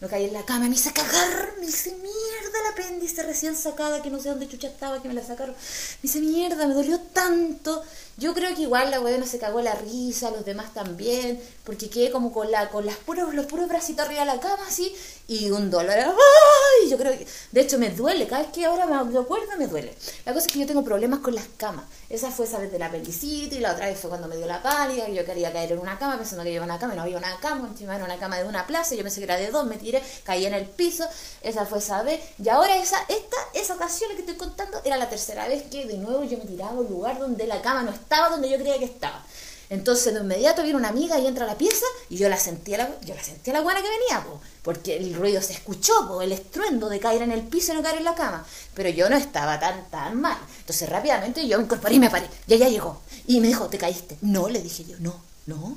No 0.00 0.08
caí 0.08 0.24
en 0.24 0.32
la 0.32 0.44
cama, 0.44 0.68
me 0.68 0.74
hice 0.74 0.92
cagar, 0.92 1.54
me 1.60 1.66
hice 1.66 1.90
mierda 1.92 2.58
el 2.60 2.72
apéndice 2.72 3.22
recién 3.22 3.56
sacada, 3.56 4.02
que 4.02 4.10
no 4.10 4.20
sé 4.20 4.28
dónde 4.28 4.48
chucha 4.48 4.68
estaba, 4.68 5.00
que 5.00 5.08
me 5.08 5.14
la 5.14 5.24
sacaron. 5.24 5.54
Me 6.02 6.08
hice 6.08 6.20
mierda, 6.20 6.66
me 6.66 6.74
dolió 6.74 7.00
tanto. 7.00 7.82
Yo 8.16 8.32
creo 8.32 8.54
que 8.54 8.62
igual 8.62 8.90
la 8.90 9.00
no 9.00 9.26
se 9.26 9.38
cagó 9.38 9.60
la 9.60 9.74
risa, 9.74 10.30
los 10.30 10.44
demás 10.44 10.72
también, 10.72 11.42
porque 11.64 11.90
quedé 11.90 12.10
como 12.10 12.32
con 12.32 12.50
la 12.50 12.70
con 12.70 12.86
las 12.86 12.96
puros, 12.96 13.34
los 13.34 13.46
puros 13.46 13.68
bracitos 13.68 14.06
arriba 14.06 14.20
de 14.20 14.26
la 14.26 14.40
cama 14.40 14.64
así, 14.68 14.94
y 15.26 15.50
un 15.50 15.70
dolor. 15.70 15.96
¡Ay! 15.98 16.90
Yo 16.90 16.96
creo 16.96 17.12
que, 17.12 17.26
de 17.50 17.60
hecho, 17.60 17.78
me 17.78 17.90
duele, 17.90 18.26
cada 18.26 18.42
vez 18.42 18.52
que 18.52 18.64
ahora 18.66 18.86
me 18.86 19.18
acuerdo 19.18 19.56
me 19.58 19.66
duele. 19.66 19.94
La 20.24 20.32
cosa 20.32 20.46
es 20.46 20.52
que 20.52 20.60
yo 20.60 20.66
tengo 20.66 20.84
problemas 20.84 21.20
con 21.20 21.34
las 21.34 21.46
camas. 21.56 21.84
Esa 22.08 22.30
fue 22.30 22.46
esa 22.46 22.58
vez 22.58 22.70
de 22.70 22.78
la 22.78 22.86
apendicitis, 22.86 23.60
la 23.60 23.72
otra 23.72 23.86
vez 23.86 23.98
fue 23.98 24.10
cuando 24.10 24.28
me 24.28 24.36
dio 24.36 24.46
la 24.46 24.62
pálida, 24.62 25.08
yo 25.08 25.24
quería 25.24 25.52
caer 25.52 25.72
en 25.72 25.78
una 25.78 25.98
cama 25.98 26.16
pensando 26.16 26.44
que 26.44 26.52
iba 26.52 26.64
una 26.64 26.78
cama 26.78 26.92
y 26.92 26.96
no 26.96 27.02
había 27.02 27.18
una 27.18 27.36
cama, 27.40 27.66
encima 27.68 27.96
era 27.96 28.04
una 28.04 28.18
cama 28.18 28.38
de 28.38 28.44
una 28.44 28.66
plaza, 28.66 28.94
yo 28.94 29.02
pensé 29.02 29.18
que 29.18 29.24
era 29.24 29.36
de 29.36 29.50
dos, 29.50 29.66
me 29.66 29.76
tiré, 29.76 30.02
caí 30.22 30.46
en 30.46 30.54
el 30.54 30.66
piso, 30.66 31.04
esa 31.42 31.66
fue 31.66 31.78
esa 31.78 32.02
vez, 32.02 32.20
y 32.38 32.48
ahora 32.48 32.76
esa, 32.76 32.98
esta, 33.08 33.36
esa 33.54 33.74
ocasión 33.74 34.10
que 34.14 34.20
estoy 34.20 34.36
contando 34.36 34.80
era 34.84 34.96
la 34.96 35.08
tercera 35.08 35.48
vez 35.48 35.64
que 35.64 35.86
de 35.86 35.96
nuevo 35.98 36.22
yo 36.24 36.38
me 36.38 36.44
tiraba 36.44 36.72
a 36.72 36.74
un 36.74 36.88
lugar 36.88 37.18
donde 37.18 37.46
la 37.46 37.60
cama 37.62 37.82
no 37.82 37.90
estaba 37.90 38.03
donde 38.08 38.50
yo 38.50 38.58
creía 38.58 38.78
que 38.78 38.84
estaba. 38.84 39.24
Entonces 39.70 40.12
de 40.12 40.20
inmediato 40.20 40.62
viene 40.62 40.78
una 40.78 40.90
amiga 40.90 41.18
y 41.18 41.26
entra 41.26 41.44
a 41.44 41.48
la 41.48 41.58
pieza 41.58 41.86
y 42.10 42.16
yo 42.16 42.28
la 42.28 42.38
sentía 42.38 42.78
la, 42.78 43.00
yo 43.00 43.14
la 43.14 43.22
sentía 43.22 43.52
la 43.54 43.60
guana 43.60 43.80
que 43.80 43.88
venía, 43.88 44.24
porque 44.62 44.96
el 44.96 45.14
ruido 45.14 45.40
se 45.40 45.54
escuchó, 45.54 46.20
el 46.20 46.32
estruendo 46.32 46.88
de 46.88 47.00
caer 47.00 47.22
en 47.22 47.32
el 47.32 47.42
piso 47.42 47.72
y 47.72 47.76
no 47.76 47.82
caer 47.82 47.98
en 47.98 48.04
la 48.04 48.14
cama. 48.14 48.46
Pero 48.74 48.90
yo 48.90 49.08
no 49.08 49.16
estaba 49.16 49.58
tan, 49.58 49.88
tan 49.90 50.20
mal. 50.20 50.38
Entonces 50.60 50.88
rápidamente 50.88 51.46
yo 51.48 51.58
me 51.58 51.64
incorporé 51.64 51.94
y 51.94 51.98
me 51.98 52.10
paré. 52.10 52.28
Ya 52.46 52.56
ya 52.56 52.68
llegó. 52.68 53.00
Y 53.26 53.40
me 53.40 53.48
dijo, 53.48 53.66
¿te 53.68 53.78
caíste? 53.78 54.18
No, 54.20 54.48
le 54.48 54.60
dije 54.60 54.84
yo, 54.84 54.96
no, 55.00 55.18
no. 55.46 55.76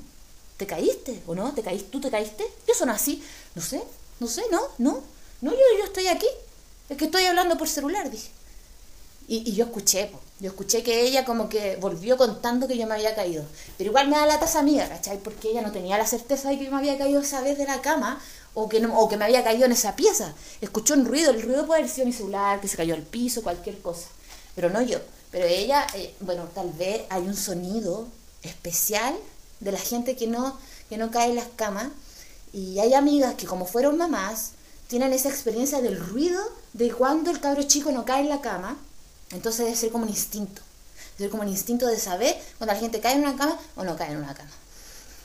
¿Te 0.57 0.67
caíste 0.67 1.21
o 1.27 1.35
no? 1.35 1.53
¿Te 1.53 1.61
caíste? 1.61 1.89
¿Tú 1.89 2.01
te 2.01 2.11
caíste? 2.11 2.45
Yo 2.67 2.73
son 2.73 2.89
así. 2.89 3.23
No 3.55 3.61
sé, 3.61 3.81
no 4.19 4.27
sé, 4.27 4.43
no, 4.51 4.61
no. 4.79 5.01
No, 5.39 5.51
yo, 5.51 5.57
yo 5.77 5.85
estoy 5.85 6.07
aquí. 6.07 6.27
Es 6.89 6.97
que 6.97 7.05
estoy 7.05 7.25
hablando 7.25 7.57
por 7.57 7.67
celular, 7.67 8.09
dije. 8.09 8.29
Y, 9.27 9.53
yo 9.53 9.65
escuché, 9.65 10.09
yo 10.39 10.49
escuché 10.49 10.83
que 10.83 11.01
ella 11.01 11.25
como 11.25 11.49
que 11.49 11.75
volvió 11.77 12.15
contando 12.15 12.67
que 12.67 12.77
yo 12.77 12.87
me 12.87 12.95
había 12.95 13.13
caído. 13.13 13.43
Pero 13.77 13.89
igual 13.89 14.07
me 14.07 14.15
da 14.15 14.25
la 14.25 14.39
taza 14.39 14.59
amiga, 14.59 14.87
¿cachai? 14.87 15.17
Porque 15.17 15.49
ella 15.49 15.61
no 15.61 15.71
tenía 15.73 15.97
la 15.97 16.07
certeza 16.07 16.49
de 16.49 16.57
que 16.57 16.65
yo 16.65 16.71
me 16.71 16.77
había 16.77 16.97
caído 16.97 17.19
esa 17.19 17.41
vez 17.41 17.57
de 17.57 17.65
la 17.65 17.81
cama 17.81 18.21
o 18.53 18.69
que, 18.69 18.79
no, 18.79 18.97
o 18.97 19.09
que 19.09 19.17
me 19.17 19.25
había 19.25 19.43
caído 19.43 19.65
en 19.65 19.73
esa 19.73 19.97
pieza. 19.97 20.33
Escuchó 20.61 20.93
un 20.93 21.05
ruido, 21.05 21.31
el 21.31 21.41
ruido 21.41 21.67
puede 21.67 21.81
haber 21.81 21.91
sido 21.91 22.07
mi 22.07 22.13
celular, 22.13 22.61
que 22.61 22.69
se 22.69 22.77
cayó 22.77 22.95
al 22.95 23.03
piso, 23.03 23.43
cualquier 23.43 23.79
cosa. 23.81 24.07
Pero 24.55 24.69
no 24.69 24.81
yo. 24.81 24.99
Pero 25.29 25.45
ella, 25.45 25.85
eh, 25.93 26.15
bueno, 26.21 26.47
tal 26.55 26.71
vez 26.71 27.01
hay 27.09 27.23
un 27.23 27.35
sonido 27.35 28.07
especial 28.43 29.13
de 29.59 29.73
la 29.73 29.79
gente 29.79 30.15
que 30.15 30.27
no, 30.27 30.57
que 30.89 30.97
no 30.97 31.11
cae 31.11 31.31
en 31.31 31.35
las 31.35 31.49
camas. 31.57 31.89
Y 32.53 32.79
hay 32.79 32.93
amigas 32.93 33.35
que 33.35 33.45
como 33.45 33.65
fueron 33.65 33.97
mamás, 33.97 34.51
tienen 34.87 35.11
esa 35.11 35.27
experiencia 35.27 35.81
del 35.81 35.99
ruido 35.99 36.41
de 36.71 36.93
cuando 36.93 37.29
el 37.29 37.41
cabro 37.41 37.63
chico 37.63 37.91
no 37.91 38.05
cae 38.05 38.21
en 38.21 38.29
la 38.29 38.39
cama 38.39 38.77
entonces 39.31 39.65
debe 39.65 39.75
ser 39.75 39.91
como 39.91 40.03
un 40.03 40.09
instinto. 40.09 40.61
Debe 41.17 41.25
ser 41.25 41.29
como 41.31 41.43
un 41.43 41.49
instinto 41.49 41.87
de 41.87 41.99
saber 41.99 42.35
cuando 42.57 42.73
la 42.73 42.79
gente 42.79 42.99
cae 42.99 43.13
en 43.13 43.21
una 43.21 43.35
cama 43.35 43.57
o 43.75 43.83
no 43.83 43.95
cae 43.95 44.11
en 44.11 44.17
una 44.17 44.33
cama. 44.33 44.51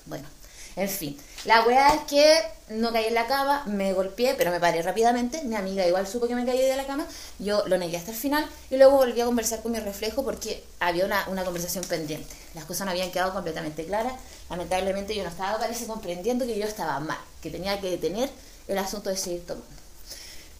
Bueno, 0.06 0.28
en 0.76 0.88
fin. 0.88 1.18
La 1.44 1.64
weá 1.64 1.94
es 1.94 2.02
que 2.02 2.40
no 2.68 2.92
caí 2.92 3.06
en 3.06 3.14
la 3.14 3.26
cama, 3.26 3.64
me 3.66 3.92
golpeé, 3.92 4.34
pero 4.34 4.50
me 4.50 4.60
paré 4.60 4.80
rápidamente. 4.82 5.42
Mi 5.42 5.56
amiga 5.56 5.86
igual 5.86 6.06
supo 6.06 6.26
que 6.26 6.34
me 6.34 6.46
caí 6.46 6.60
de 6.60 6.76
la 6.76 6.86
cama. 6.86 7.06
Yo 7.38 7.66
lo 7.66 7.78
negué 7.78 7.96
hasta 7.96 8.12
el 8.12 8.16
final 8.16 8.46
y 8.70 8.76
luego 8.76 8.96
volví 8.96 9.20
a 9.20 9.24
conversar 9.24 9.60
con 9.60 9.72
mi 9.72 9.80
reflejo 9.80 10.24
porque 10.24 10.64
había 10.80 11.04
una, 11.04 11.26
una 11.28 11.44
conversación 11.44 11.84
pendiente. 11.84 12.34
Las 12.54 12.64
cosas 12.64 12.84
no 12.86 12.92
habían 12.92 13.10
quedado 13.10 13.32
completamente 13.32 13.84
claras. 13.84 14.14
Lamentablemente 14.48 15.14
yo 15.14 15.22
no 15.24 15.30
estaba, 15.30 15.58
parece, 15.58 15.86
comprendiendo 15.86 16.46
que 16.46 16.58
yo 16.58 16.66
estaba 16.66 17.00
mal, 17.00 17.18
que 17.42 17.50
tenía 17.50 17.80
que 17.80 17.90
detener 17.90 18.30
el 18.68 18.78
asunto 18.78 19.10
de 19.10 19.16
seguir 19.16 19.44
tomando. 19.46 19.81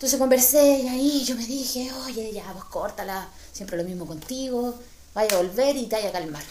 Entonces 0.02 0.18
conversé 0.18 0.80
y 0.80 0.88
ahí 0.88 1.24
yo 1.24 1.36
me 1.36 1.46
dije, 1.46 1.88
oye, 2.06 2.32
ya, 2.32 2.52
vos 2.54 2.64
córtala, 2.64 3.28
siempre 3.52 3.76
lo 3.76 3.84
mismo 3.84 4.04
contigo, 4.04 4.74
vaya 5.14 5.32
a 5.32 5.36
volver 5.36 5.76
y 5.76 5.86
te 5.86 5.94
vaya 5.94 6.08
a 6.08 6.12
calmar. 6.12 6.42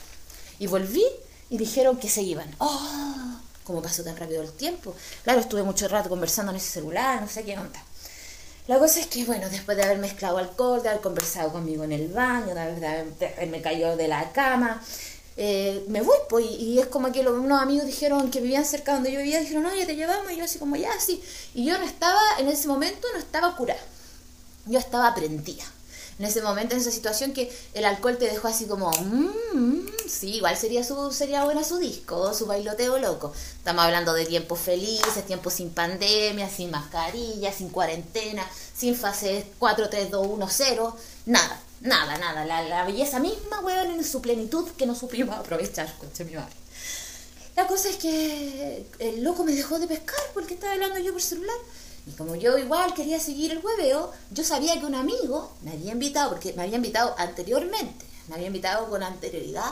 Y 0.57 0.67
volví 0.67 1.03
y 1.49 1.57
dijeron 1.57 1.97
que 1.97 2.07
se 2.07 2.21
iban. 2.21 2.49
¡Oh! 2.59 3.41
¿Cómo 3.65 3.81
pasó 3.81 4.05
tan 4.05 4.15
rápido 4.15 4.41
el 4.41 4.53
tiempo? 4.53 4.95
Claro, 5.23 5.41
estuve 5.41 5.63
mucho 5.63 5.89
rato 5.89 6.07
conversando 6.07 6.53
en 6.53 6.59
ese 6.59 6.71
celular, 6.71 7.19
no 7.21 7.27
sé 7.27 7.43
qué 7.43 7.57
onda. 7.57 7.83
La 8.67 8.79
cosa 8.79 9.01
es 9.01 9.07
que, 9.07 9.25
bueno, 9.25 9.49
después 9.49 9.75
de 9.75 9.83
haber 9.83 9.97
mezclado 9.97 10.37
alcohol, 10.37 10.81
de 10.81 10.87
haber 10.87 11.01
conversado 11.01 11.51
conmigo 11.51 11.83
en 11.83 11.91
el 11.91 12.07
baño, 12.07 12.55
de 12.55 12.61
haberme 12.61 13.61
caído 13.61 13.97
de 13.97 14.07
la 14.07 14.31
cama, 14.31 14.81
eh, 15.37 15.85
me 15.87 16.01
voy, 16.01 16.17
pues, 16.29 16.45
y, 16.45 16.79
es 16.79 16.87
como 16.87 17.11
que 17.11 17.23
los, 17.23 17.33
unos 17.33 17.61
amigos 17.61 17.85
dijeron 17.85 18.29
que 18.29 18.41
vivían 18.41 18.65
cerca 18.65 18.93
donde 18.93 19.11
yo 19.11 19.19
vivía, 19.19 19.39
dijeron, 19.39 19.65
oye, 19.65 19.85
te 19.85 19.95
llevamos, 19.95 20.31
y 20.31 20.37
yo 20.37 20.43
así 20.43 20.59
como, 20.59 20.75
ya, 20.75 20.91
sí. 20.99 21.23
Y 21.53 21.65
yo 21.65 21.77
no 21.77 21.85
estaba, 21.85 22.21
en 22.39 22.47
ese 22.47 22.67
momento 22.67 23.07
no 23.13 23.19
estaba 23.19 23.55
curada, 23.55 23.79
yo 24.65 24.77
estaba 24.79 25.13
prendida. 25.15 25.63
En 26.19 26.25
ese 26.25 26.41
momento, 26.41 26.75
en 26.75 26.81
esa 26.81 26.91
situación 26.91 27.33
que 27.33 27.51
el 27.73 27.83
alcohol 27.85 28.17
te 28.17 28.25
dejó 28.25 28.47
así 28.47 28.65
como, 28.65 28.91
mmm, 28.91 29.87
sí, 30.07 30.35
igual 30.35 30.55
sería, 30.55 30.83
su, 30.83 31.11
sería 31.11 31.45
buena 31.45 31.63
su 31.63 31.79
disco, 31.79 32.33
su 32.35 32.45
bailoteo 32.45 32.99
loco. 32.99 33.33
Estamos 33.57 33.85
hablando 33.85 34.13
de 34.13 34.25
tiempos 34.25 34.59
felices, 34.59 35.25
tiempos 35.25 35.53
sin 35.53 35.71
pandemia, 35.71 36.47
sin 36.47 36.69
mascarilla, 36.69 37.51
sin 37.51 37.69
cuarentena, 37.69 38.45
sin 38.75 38.95
fase 38.95 39.47
4, 39.57 39.89
3, 39.89 40.11
2, 40.11 40.27
1, 40.27 40.47
0, 40.49 40.95
nada 41.25 41.61
Nada, 41.81 42.17
nada. 42.19 42.45
La, 42.45 42.85
belleza 42.85 43.19
misma, 43.19 43.59
weón, 43.61 43.91
en 43.91 44.03
su 44.03 44.21
plenitud 44.21 44.69
que 44.77 44.85
no 44.85 44.93
supimos 44.93 45.35
aprovechar, 45.35 45.91
conche 45.97 46.23
mi 46.25 46.35
madre. 46.35 46.53
La 47.55 47.67
cosa 47.67 47.89
es 47.89 47.97
que 47.97 48.85
el 48.99 49.23
loco 49.23 49.43
me 49.43 49.53
dejó 49.53 49.79
de 49.79 49.87
pescar 49.87 50.23
porque 50.33 50.53
estaba 50.53 50.73
hablando 50.73 50.99
yo 50.99 51.11
por 51.11 51.21
celular. 51.21 51.57
Y 52.05 52.11
como 52.11 52.35
yo 52.35 52.57
igual 52.57 52.93
quería 52.93 53.19
seguir 53.19 53.51
el 53.51 53.59
hueveo, 53.59 54.11
yo 54.31 54.43
sabía 54.43 54.79
que 54.79 54.85
un 54.85 54.95
amigo 54.95 55.51
me 55.61 55.71
había 55.71 55.91
invitado, 55.91 56.31
porque 56.31 56.53
me 56.53 56.63
había 56.63 56.77
invitado 56.77 57.13
anteriormente, 57.17 58.05
me 58.27 58.35
había 58.35 58.47
invitado 58.47 58.89
con 58.89 59.03
anterioridad 59.03 59.71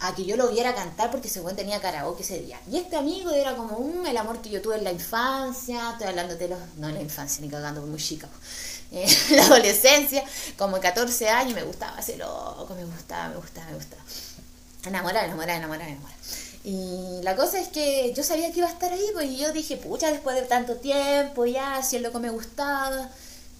a 0.00 0.14
que 0.14 0.24
yo 0.24 0.36
lo 0.36 0.48
viera 0.48 0.74
cantar 0.74 1.10
porque 1.10 1.28
ese 1.28 1.40
tenía 1.54 1.80
karaoke 1.80 2.22
ese 2.22 2.40
día. 2.40 2.60
Y 2.70 2.76
este 2.76 2.96
amigo 2.96 3.30
era 3.30 3.56
como 3.56 3.78
un 3.78 4.06
el 4.06 4.16
amor 4.16 4.40
que 4.40 4.50
yo 4.50 4.62
tuve 4.62 4.76
en 4.76 4.84
la 4.84 4.92
infancia, 4.92 5.90
estoy 5.92 6.06
hablando 6.08 6.36
de 6.36 6.48
los, 6.48 6.58
no 6.76 6.88
en 6.88 6.94
la 6.94 7.02
infancia, 7.02 7.42
ni 7.42 7.50
cagando, 7.50 7.82
muy 7.82 7.98
chica 7.98 8.28
eh, 8.92 9.06
la 9.30 9.44
adolescencia, 9.44 10.24
como 10.56 10.80
14 10.80 11.28
años, 11.28 11.54
me 11.54 11.62
gustaba 11.62 11.98
ese 12.00 12.16
loco, 12.16 12.74
me 12.74 12.84
gustaba, 12.84 13.28
me 13.28 13.36
gustaba, 13.36 13.66
me 13.68 13.76
gustaba. 13.76 14.02
Enamorar, 14.86 15.24
enamorar, 15.24 15.56
enamorar, 15.56 15.88
enamorar. 15.88 16.16
Y 16.64 17.20
la 17.22 17.36
cosa 17.36 17.58
es 17.58 17.68
que 17.68 18.12
yo 18.14 18.22
sabía 18.22 18.50
que 18.52 18.58
iba 18.58 18.68
a 18.68 18.72
estar 18.72 18.92
ahí, 18.92 19.06
pues, 19.12 19.26
y 19.26 19.38
yo 19.38 19.52
dije, 19.52 19.76
pucha, 19.76 20.10
después 20.10 20.36
de 20.36 20.42
tanto 20.42 20.76
tiempo, 20.76 21.46
ya, 21.46 21.82
si 21.82 21.96
el 21.96 22.02
loco 22.02 22.18
me 22.18 22.30
gustaba, 22.30 23.08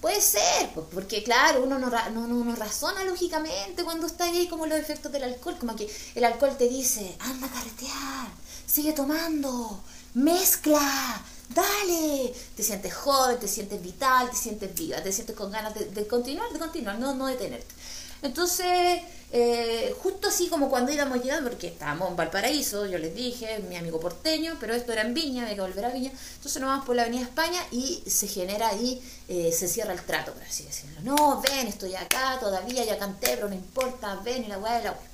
puede 0.00 0.20
ser, 0.20 0.70
pues, 0.74 0.86
porque 0.92 1.22
claro, 1.22 1.62
uno 1.62 1.78
no, 1.78 1.90
no, 1.90 2.26
no, 2.26 2.56
razona 2.56 3.04
lógicamente 3.04 3.84
cuando 3.84 4.06
está 4.06 4.24
ahí 4.24 4.46
como 4.48 4.66
los 4.66 4.78
efectos 4.78 5.12
del 5.12 5.24
alcohol, 5.24 5.56
como 5.58 5.76
que 5.76 5.88
el 6.14 6.24
alcohol 6.24 6.56
te 6.58 6.68
dice, 6.68 7.16
anda 7.20 7.46
a 7.46 7.50
carretear, 7.50 8.28
sigue 8.66 8.92
tomando, 8.92 9.80
mezcla, 10.14 11.22
dale, 11.48 12.32
te 12.56 12.62
sientes 12.62 12.94
joven, 12.94 13.38
te 13.38 13.48
sientes 13.48 13.80
vital, 13.82 14.30
te 14.30 14.36
sientes 14.36 14.74
viva, 14.74 15.02
te 15.02 15.12
sientes 15.12 15.34
con 15.34 15.50
ganas 15.50 15.74
de, 15.74 16.06
continuar, 16.06 16.50
de 16.52 16.58
continuar, 16.58 16.98
no, 16.98 17.14
no 17.14 17.26
detenerte. 17.26 17.74
Entonces, 18.20 19.00
eh, 19.30 19.94
justo 20.02 20.28
así 20.28 20.48
como 20.48 20.68
cuando 20.68 20.90
íbamos 20.90 21.22
llegando, 21.22 21.50
porque 21.50 21.68
estábamos 21.68 22.10
en 22.10 22.16
Valparaíso, 22.16 22.86
yo 22.86 22.98
les 22.98 23.14
dije, 23.14 23.60
mi 23.68 23.76
amigo 23.76 24.00
porteño, 24.00 24.56
pero 24.58 24.74
esto 24.74 24.92
era 24.92 25.02
en 25.02 25.14
Viña, 25.14 25.42
había 25.42 25.54
que 25.54 25.60
volver 25.60 25.84
a 25.84 25.90
Viña, 25.90 26.10
entonces 26.10 26.60
nos 26.60 26.68
vamos 26.68 26.84
por 26.84 26.96
la 26.96 27.02
Avenida 27.02 27.22
España 27.22 27.60
y 27.70 28.02
se 28.06 28.26
genera 28.26 28.68
ahí, 28.68 29.00
eh, 29.28 29.52
se 29.52 29.68
cierra 29.68 29.92
el 29.92 30.02
trato, 30.02 30.32
por 30.32 30.42
así 30.42 30.64
decirlo. 30.64 31.00
No, 31.02 31.40
ven, 31.40 31.68
estoy 31.68 31.94
acá, 31.94 32.38
todavía 32.40 32.84
ya 32.84 32.98
canté, 32.98 33.36
pero 33.36 33.48
no 33.48 33.54
importa, 33.54 34.16
ven 34.24 34.44
y 34.44 34.48
la 34.48 34.58
weá 34.58 34.78
de 34.78 34.84
la 34.84 34.92
weá. 34.92 35.08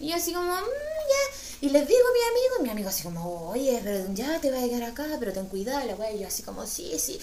Y 0.00 0.08
yo 0.10 0.16
así 0.16 0.32
como, 0.32 0.52
mm, 0.52 0.54
ya, 0.54 1.47
y 1.60 1.70
les 1.70 1.88
digo 1.88 2.00
a 2.00 2.12
mi 2.12 2.20
amigo, 2.30 2.54
y 2.58 2.62
mi 2.62 2.70
amigo 2.70 2.88
así 2.88 3.02
como, 3.02 3.48
oye, 3.48 3.82
ya 4.14 4.40
te 4.40 4.50
va 4.50 4.58
a 4.58 4.60
llegar 4.60 4.84
acá, 4.84 5.04
pero 5.18 5.32
ten 5.32 5.46
cuidado, 5.46 5.84
la 5.86 5.94
weá. 5.96 6.12
Y 6.12 6.20
yo 6.20 6.28
así 6.28 6.42
como, 6.44 6.66
sí, 6.66 6.98
sí. 6.98 7.18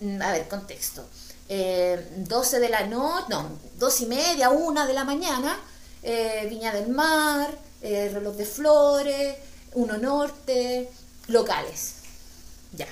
Mm, 0.00 0.22
a 0.22 0.32
ver, 0.32 0.48
contexto. 0.48 1.06
Eh, 1.48 2.08
12 2.16 2.60
de 2.60 2.68
la 2.70 2.86
noche, 2.86 3.26
no, 3.28 3.58
dos 3.78 4.00
y 4.00 4.06
media, 4.06 4.50
una 4.50 4.86
de 4.86 4.94
la 4.94 5.04
mañana, 5.04 5.60
eh, 6.02 6.46
Viña 6.48 6.72
del 6.72 6.88
Mar, 6.88 7.56
eh, 7.82 8.10
reloj 8.12 8.36
de 8.36 8.46
flores, 8.46 9.36
uno 9.74 9.98
norte, 9.98 10.88
locales. 11.28 11.94
Ya. 12.72 12.88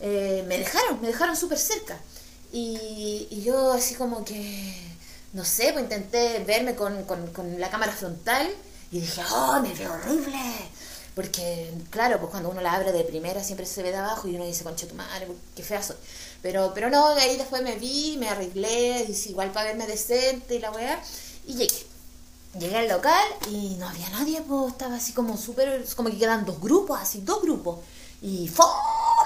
Eh, 0.00 0.44
me 0.48 0.58
dejaron, 0.58 1.00
me 1.00 1.08
dejaron 1.08 1.36
súper 1.36 1.58
cerca. 1.58 1.98
Y, 2.52 3.42
yo 3.44 3.72
así 3.72 3.94
como 3.94 4.24
que, 4.24 4.74
no 5.34 5.44
sé, 5.44 5.72
pues 5.72 5.84
intenté 5.84 6.40
verme 6.44 6.74
con, 6.74 7.04
con 7.04 7.60
la 7.60 7.70
cámara 7.70 7.92
frontal 7.92 8.48
y 8.90 9.00
dije, 9.00 9.22
oh, 9.32 9.60
me 9.60 9.74
veo 9.74 9.92
horrible. 9.92 10.38
Porque, 11.14 11.72
claro, 11.90 12.18
pues 12.20 12.30
cuando 12.30 12.48
uno 12.48 12.60
la 12.60 12.74
abre 12.74 12.92
de 12.92 13.02
primera 13.04 13.42
siempre 13.42 13.66
se 13.66 13.82
ve 13.82 13.90
de 13.90 13.96
abajo 13.96 14.28
y 14.28 14.36
uno 14.36 14.44
dice, 14.44 14.62
concha 14.62 14.86
tu 14.86 14.94
madre, 14.94 15.26
qué 15.56 15.62
fea 15.62 15.82
soy. 15.82 15.96
Pero, 16.42 16.72
pero 16.74 16.90
no, 16.90 17.08
ahí 17.08 17.36
después 17.36 17.62
me 17.62 17.74
vi, 17.74 18.16
me 18.18 18.28
arreglé, 18.28 19.04
hice 19.08 19.30
igual 19.30 19.50
para 19.50 19.66
verme 19.70 19.86
decente 19.86 20.54
y 20.54 20.58
la 20.60 20.70
weá, 20.70 21.02
y 21.46 21.54
llegué. 21.54 21.86
Llegué 22.58 22.76
al 22.76 22.88
local 22.88 23.26
y 23.50 23.76
no 23.78 23.88
había 23.88 24.08
nadie, 24.10 24.40
pues 24.42 24.72
estaba 24.72 24.96
así 24.96 25.12
como 25.12 25.36
súper, 25.36 25.84
como 25.96 26.08
que 26.08 26.18
quedan 26.18 26.44
dos 26.44 26.60
grupos, 26.60 26.98
así, 27.00 27.20
dos 27.20 27.42
grupos. 27.42 27.80
Y 28.22 28.48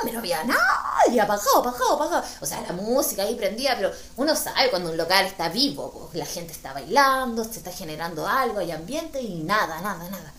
¡fome! 0.03 0.13
No 0.13 0.19
había 0.19 0.45
nadie, 0.45 1.21
apagado, 1.21 1.61
apagado, 1.61 1.95
apagado. 1.95 2.25
O 2.41 2.47
sea, 2.47 2.61
la 2.61 2.73
música 2.73 3.23
ahí 3.23 3.35
prendía, 3.35 3.77
pero 3.77 3.93
uno 4.17 4.37
sabe 4.37 4.71
cuando 4.71 4.91
un 4.91 4.97
local 4.97 5.27
está 5.27 5.49
vivo, 5.49 6.11
la 6.13 6.27
gente 6.27 6.53
está 6.53 6.73
bailando, 6.73 7.45
se 7.45 7.59
está 7.59 7.73
generando 7.73 8.27
algo, 8.27 8.59
hay 8.59 8.71
ambiente 8.71 9.21
y 9.21 9.43
nada, 9.43 9.81
nada, 9.81 10.09
nada. 10.09 10.33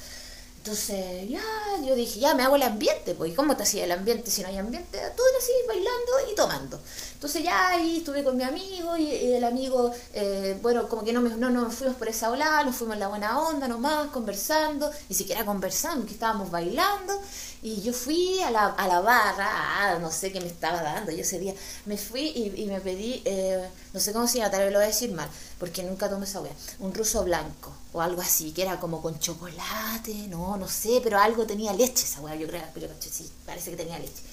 Entonces, 0.64 1.28
ya, 1.28 1.44
yo 1.86 1.94
dije, 1.94 2.22
ya 2.22 2.34
me 2.36 2.44
hago 2.44 2.56
el 2.56 2.64
ambiente, 2.64 3.16
pues, 3.16 3.34
¿y 3.34 3.36
cómo 3.36 3.58
te 3.58 3.64
hacía 3.64 3.84
el 3.84 3.92
ambiente 3.92 4.32
si 4.32 4.42
no 4.42 4.48
hay 4.48 4.58
ambiente? 4.58 4.98
Todo 5.14 5.28
así, 5.38 5.52
bailando 5.68 6.32
y 6.32 6.36
tomando. 6.36 6.80
Entonces 7.16 7.44
ya 7.44 7.68
ahí 7.68 7.98
estuve 7.98 8.24
con 8.24 8.38
mi 8.38 8.44
amigo 8.44 8.96
y, 8.96 9.34
el 9.34 9.44
amigo, 9.44 9.92
eh, 10.14 10.58
bueno, 10.62 10.88
como 10.88 11.04
que 11.04 11.12
no, 11.12 11.20
me, 11.20 11.32
no 11.32 11.70
fuimos 11.70 11.98
por 11.98 12.08
esa 12.08 12.30
ola, 12.32 12.64
nos 12.64 12.78
fuimos 12.78 12.94
en 12.94 13.02
la 13.02 13.10
buena 13.10 13.42
onda 13.42 13.68
nomás, 13.68 14.08
conversando, 14.08 14.90
ni 15.10 15.16
siquiera 15.16 15.44
conversando, 15.44 16.06
que 16.06 16.14
estábamos 16.14 16.50
bailando. 16.50 17.22
Y 17.64 17.82
yo 17.82 17.94
fui 17.94 18.42
a 18.42 18.52
la, 18.52 18.66
a 18.66 18.88
la 18.90 19.00
barra, 19.00 19.48
ah, 19.50 19.98
no 20.02 20.12
sé 20.12 20.34
qué 20.34 20.42
me 20.42 20.48
estaba 20.48 20.84
dando, 20.84 21.14
yo 21.14 21.22
ese 21.22 21.40
día 21.40 21.54
me 21.86 21.98
fui 21.98 22.28
y, 22.58 22.66
me 22.66 22.82
pedí, 22.82 23.22
eh, 23.24 23.70
no 23.94 24.02
sé 24.02 24.12
cómo 24.12 24.28
se 24.28 24.40
llama, 24.40 24.52
tal 24.52 24.64
vez 24.64 24.74
lo 24.74 24.80
voy 24.80 24.84
a 24.84 24.88
decir 24.88 25.14
mal, 25.14 25.30
porque 25.60 25.82
nunca 25.82 26.10
tomé 26.10 26.26
esa 26.26 26.42
wea, 26.42 26.52
un 26.80 26.94
ruso 26.94 27.24
blanco 27.24 27.72
o 27.94 28.02
algo 28.02 28.22
así, 28.22 28.52
que 28.52 28.64
era 28.64 28.82
como 28.82 29.02
con 29.02 29.18
chocolate, 29.18 30.14
no, 30.28 30.58
no 30.58 30.68
sé, 30.68 31.00
pero 31.02 31.18
algo 31.18 31.46
tenía 31.46 31.72
leche 31.72 32.04
esa 32.04 32.20
wea, 32.20 32.36
yo 32.36 32.48
creo, 32.48 32.64
pero 32.74 32.90
sí, 33.00 33.32
parece 33.46 33.72
que 33.72 33.78
tenía 33.78 33.98
leche. 33.98 34.24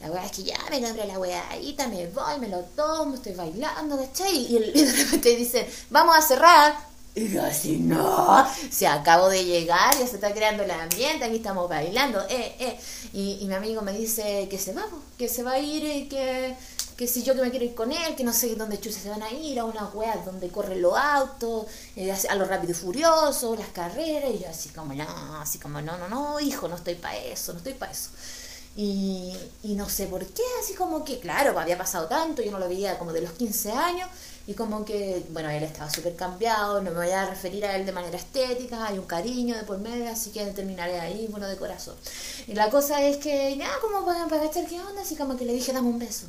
La 0.00 0.10
wea 0.10 0.24
es 0.24 0.32
que 0.32 0.44
ya 0.44 0.58
me 0.70 0.80
compré 0.80 1.06
la 1.06 1.18
weadita, 1.18 1.86
me 1.86 2.06
voy, 2.06 2.38
me 2.40 2.48
lo 2.48 2.60
tomo, 2.60 3.14
estoy 3.14 3.34
bailando, 3.34 3.98
¿cachai? 3.98 4.34
Y, 4.34 4.56
y 4.56 4.84
de 4.84 4.92
repente 5.04 5.36
dicen, 5.36 5.66
vamos 5.90 6.16
a 6.16 6.22
cerrar, 6.22 6.89
y 7.14 7.28
yo 7.28 7.42
así, 7.42 7.76
no, 7.78 8.46
se 8.70 8.86
acabo 8.86 9.28
de 9.28 9.44
llegar, 9.44 9.92
ya 9.98 10.06
se 10.06 10.14
está 10.14 10.32
creando 10.32 10.62
el 10.62 10.70
ambiente, 10.70 11.24
aquí 11.24 11.36
estamos 11.36 11.68
bailando, 11.68 12.20
eh, 12.28 12.54
eh. 12.60 12.78
Y, 13.12 13.44
mi 13.46 13.54
amigo 13.54 13.82
me 13.82 13.92
dice 13.92 14.46
que 14.48 14.58
se 14.58 14.72
va, 14.72 14.86
que 15.18 15.28
se 15.28 15.42
va 15.42 15.52
a 15.52 15.58
ir 15.58 15.84
y 15.84 16.08
que, 16.08 16.54
que 16.96 17.08
si 17.08 17.24
yo 17.24 17.34
que 17.34 17.42
me 17.42 17.50
quiero 17.50 17.64
ir 17.64 17.74
con 17.74 17.90
él, 17.90 18.14
que 18.14 18.22
no 18.22 18.32
sé 18.32 18.54
dónde 18.54 18.78
chuches 18.78 19.02
se 19.02 19.10
van 19.10 19.24
a 19.24 19.30
ir, 19.32 19.58
a 19.58 19.64
una 19.64 19.86
weas 19.88 20.24
donde 20.24 20.50
corren 20.50 20.80
los 20.80 20.96
autos, 20.96 21.66
eh, 21.96 22.12
a 22.12 22.34
los 22.36 22.46
rápidos 22.46 22.78
y 22.78 22.80
furiosos, 22.80 23.58
las 23.58 23.70
carreras, 23.70 24.30
y 24.32 24.38
yo 24.38 24.48
así 24.48 24.68
como, 24.68 24.94
no, 24.94 25.40
así 25.40 25.58
como, 25.58 25.80
no, 25.80 25.98
no, 25.98 26.08
no, 26.08 26.38
hijo, 26.38 26.68
no 26.68 26.76
estoy 26.76 26.94
para 26.94 27.16
eso, 27.16 27.52
no 27.52 27.58
estoy 27.58 27.74
para 27.74 27.90
eso. 27.90 28.10
Y, 28.76 29.36
y 29.64 29.74
no 29.74 29.88
sé 29.88 30.06
por 30.06 30.24
qué, 30.24 30.44
así 30.62 30.74
como 30.74 31.04
que, 31.04 31.18
claro, 31.18 31.58
había 31.58 31.76
pasado 31.76 32.06
tanto, 32.06 32.40
yo 32.40 32.52
no 32.52 32.60
lo 32.60 32.68
veía 32.68 32.98
como 33.00 33.12
de 33.12 33.22
los 33.22 33.32
15 33.32 33.72
años, 33.72 34.08
y 34.46 34.54
como 34.54 34.84
que, 34.84 35.24
bueno, 35.30 35.48
él 35.50 35.62
estaba 35.62 35.90
súper 35.90 36.16
cambiado, 36.16 36.82
no 36.82 36.90
me 36.90 36.96
voy 36.96 37.10
a 37.10 37.26
referir 37.26 37.64
a 37.64 37.76
él 37.76 37.86
de 37.86 37.92
manera 37.92 38.16
estética, 38.16 38.86
hay 38.86 38.98
un 38.98 39.06
cariño 39.06 39.56
de 39.56 39.64
por 39.64 39.78
medio, 39.78 40.10
así 40.10 40.30
que 40.30 40.44
terminaré 40.46 40.98
ahí, 40.98 41.28
bueno, 41.30 41.46
de 41.46 41.56
corazón. 41.56 41.94
Y 42.46 42.54
la 42.54 42.70
cosa 42.70 43.02
es 43.02 43.18
que, 43.18 43.56
ya, 43.56 43.70
como 43.80 44.04
para, 44.04 44.26
para 44.26 44.42
cachar 44.42 44.66
qué 44.66 44.80
onda, 44.80 45.02
así 45.02 45.14
como 45.14 45.36
que 45.36 45.44
le 45.44 45.52
dije, 45.52 45.72
dame 45.72 45.88
un 45.88 45.98
beso. 45.98 46.26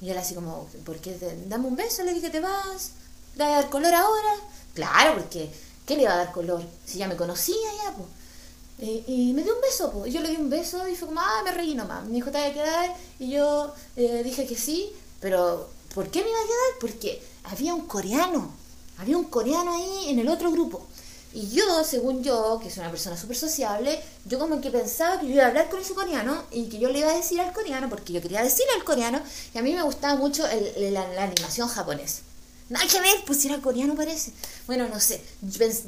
Y 0.00 0.10
él 0.10 0.18
así 0.18 0.34
como, 0.34 0.68
¿por 0.84 0.98
qué? 0.98 1.16
dame 1.46 1.66
un 1.66 1.76
beso, 1.76 2.02
le 2.02 2.14
dije, 2.14 2.30
¿te 2.30 2.40
vas? 2.40 2.92
¿Le 3.36 3.44
a 3.44 3.48
dar 3.48 3.70
color 3.70 3.94
ahora? 3.94 4.34
Claro, 4.74 5.14
porque, 5.14 5.50
¿qué 5.86 5.96
le 5.96 6.04
va 6.04 6.14
a 6.14 6.16
dar 6.18 6.32
color? 6.32 6.62
Si 6.84 6.98
ya 6.98 7.08
me 7.08 7.16
conocía 7.16 7.56
ya, 7.84 7.94
pues. 7.94 8.08
Y, 8.80 9.32
me 9.32 9.42
dio 9.42 9.54
un 9.54 9.60
beso, 9.60 9.90
pues. 9.90 10.12
Yo 10.12 10.20
le 10.20 10.30
di 10.30 10.36
un 10.36 10.50
beso 10.50 10.86
y 10.88 10.94
fue 10.94 11.08
como, 11.08 11.20
ah, 11.20 11.42
me 11.44 11.52
reí 11.52 11.74
nomás. 11.74 12.04
Me 12.04 12.14
dijo, 12.14 12.30
¿te 12.30 12.38
vas 12.38 12.50
a 12.50 12.52
quedar? 12.52 12.96
Y 13.18 13.30
yo 13.30 13.72
eh, 13.96 14.22
dije 14.22 14.46
que 14.46 14.56
sí, 14.56 14.92
pero 15.20 15.68
¿por 15.98 16.12
qué 16.12 16.22
me 16.22 16.30
iba 16.30 16.38
a 16.38 16.44
quedar? 16.44 16.78
Porque 16.80 17.20
había 17.42 17.74
un 17.74 17.88
coreano, 17.88 18.52
había 18.98 19.16
un 19.16 19.24
coreano 19.24 19.74
ahí 19.74 20.10
en 20.10 20.20
el 20.20 20.28
otro 20.28 20.52
grupo. 20.52 20.86
Y 21.34 21.50
yo, 21.50 21.82
según 21.82 22.22
yo, 22.22 22.60
que 22.62 22.70
soy 22.70 22.82
una 22.82 22.92
persona 22.92 23.16
súper 23.16 23.36
sociable, 23.36 23.98
yo 24.24 24.38
como 24.38 24.60
que 24.60 24.70
pensaba 24.70 25.18
que 25.18 25.26
yo 25.26 25.34
iba 25.34 25.42
a 25.42 25.48
hablar 25.48 25.68
con 25.68 25.80
ese 25.80 25.94
coreano 25.94 26.44
y 26.52 26.68
que 26.68 26.78
yo 26.78 26.88
le 26.88 27.00
iba 27.00 27.10
a 27.10 27.16
decir 27.16 27.40
al 27.40 27.52
coreano, 27.52 27.88
porque 27.88 28.12
yo 28.12 28.22
quería 28.22 28.44
decirle 28.44 28.74
al 28.76 28.84
coreano, 28.84 29.20
y 29.52 29.58
a 29.58 29.62
mí 29.62 29.74
me 29.74 29.82
gustaba 29.82 30.14
mucho 30.14 30.44
la, 30.76 31.22
animación 31.24 31.66
japonesa. 31.66 32.22
Nada 32.68 32.86
que 32.86 33.00
ver, 33.00 33.16
pues 33.26 33.44
era 33.44 33.58
coreano 33.58 33.96
parece. 33.96 34.30
Bueno, 34.68 34.86
no 34.88 35.00
sé. 35.00 35.20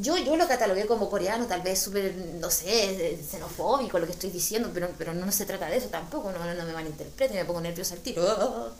Yo, 0.00 0.16
yo 0.16 0.34
lo 0.34 0.48
catalogué 0.48 0.86
como 0.86 1.08
coreano, 1.08 1.46
tal 1.46 1.62
vez 1.62 1.78
súper, 1.78 2.16
no 2.40 2.50
sé, 2.50 3.16
xenofóbico 3.30 4.00
lo 4.00 4.06
que 4.06 4.12
estoy 4.12 4.30
diciendo, 4.30 4.72
pero, 4.74 4.90
pero 4.98 5.14
no, 5.14 5.30
se 5.30 5.46
trata 5.46 5.66
de 5.66 5.76
eso 5.76 5.86
tampoco, 5.86 6.32
no, 6.32 6.38
no 6.52 6.64
me 6.64 6.72
malinterpreten, 6.72 7.36
me 7.36 7.44
pongo 7.44 7.60
nerviosa 7.60 7.94
al 7.94 8.00
tiro. 8.00 8.74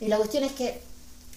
Y 0.00 0.08
la 0.08 0.16
cuestión 0.16 0.44
es 0.44 0.52
que 0.52 0.80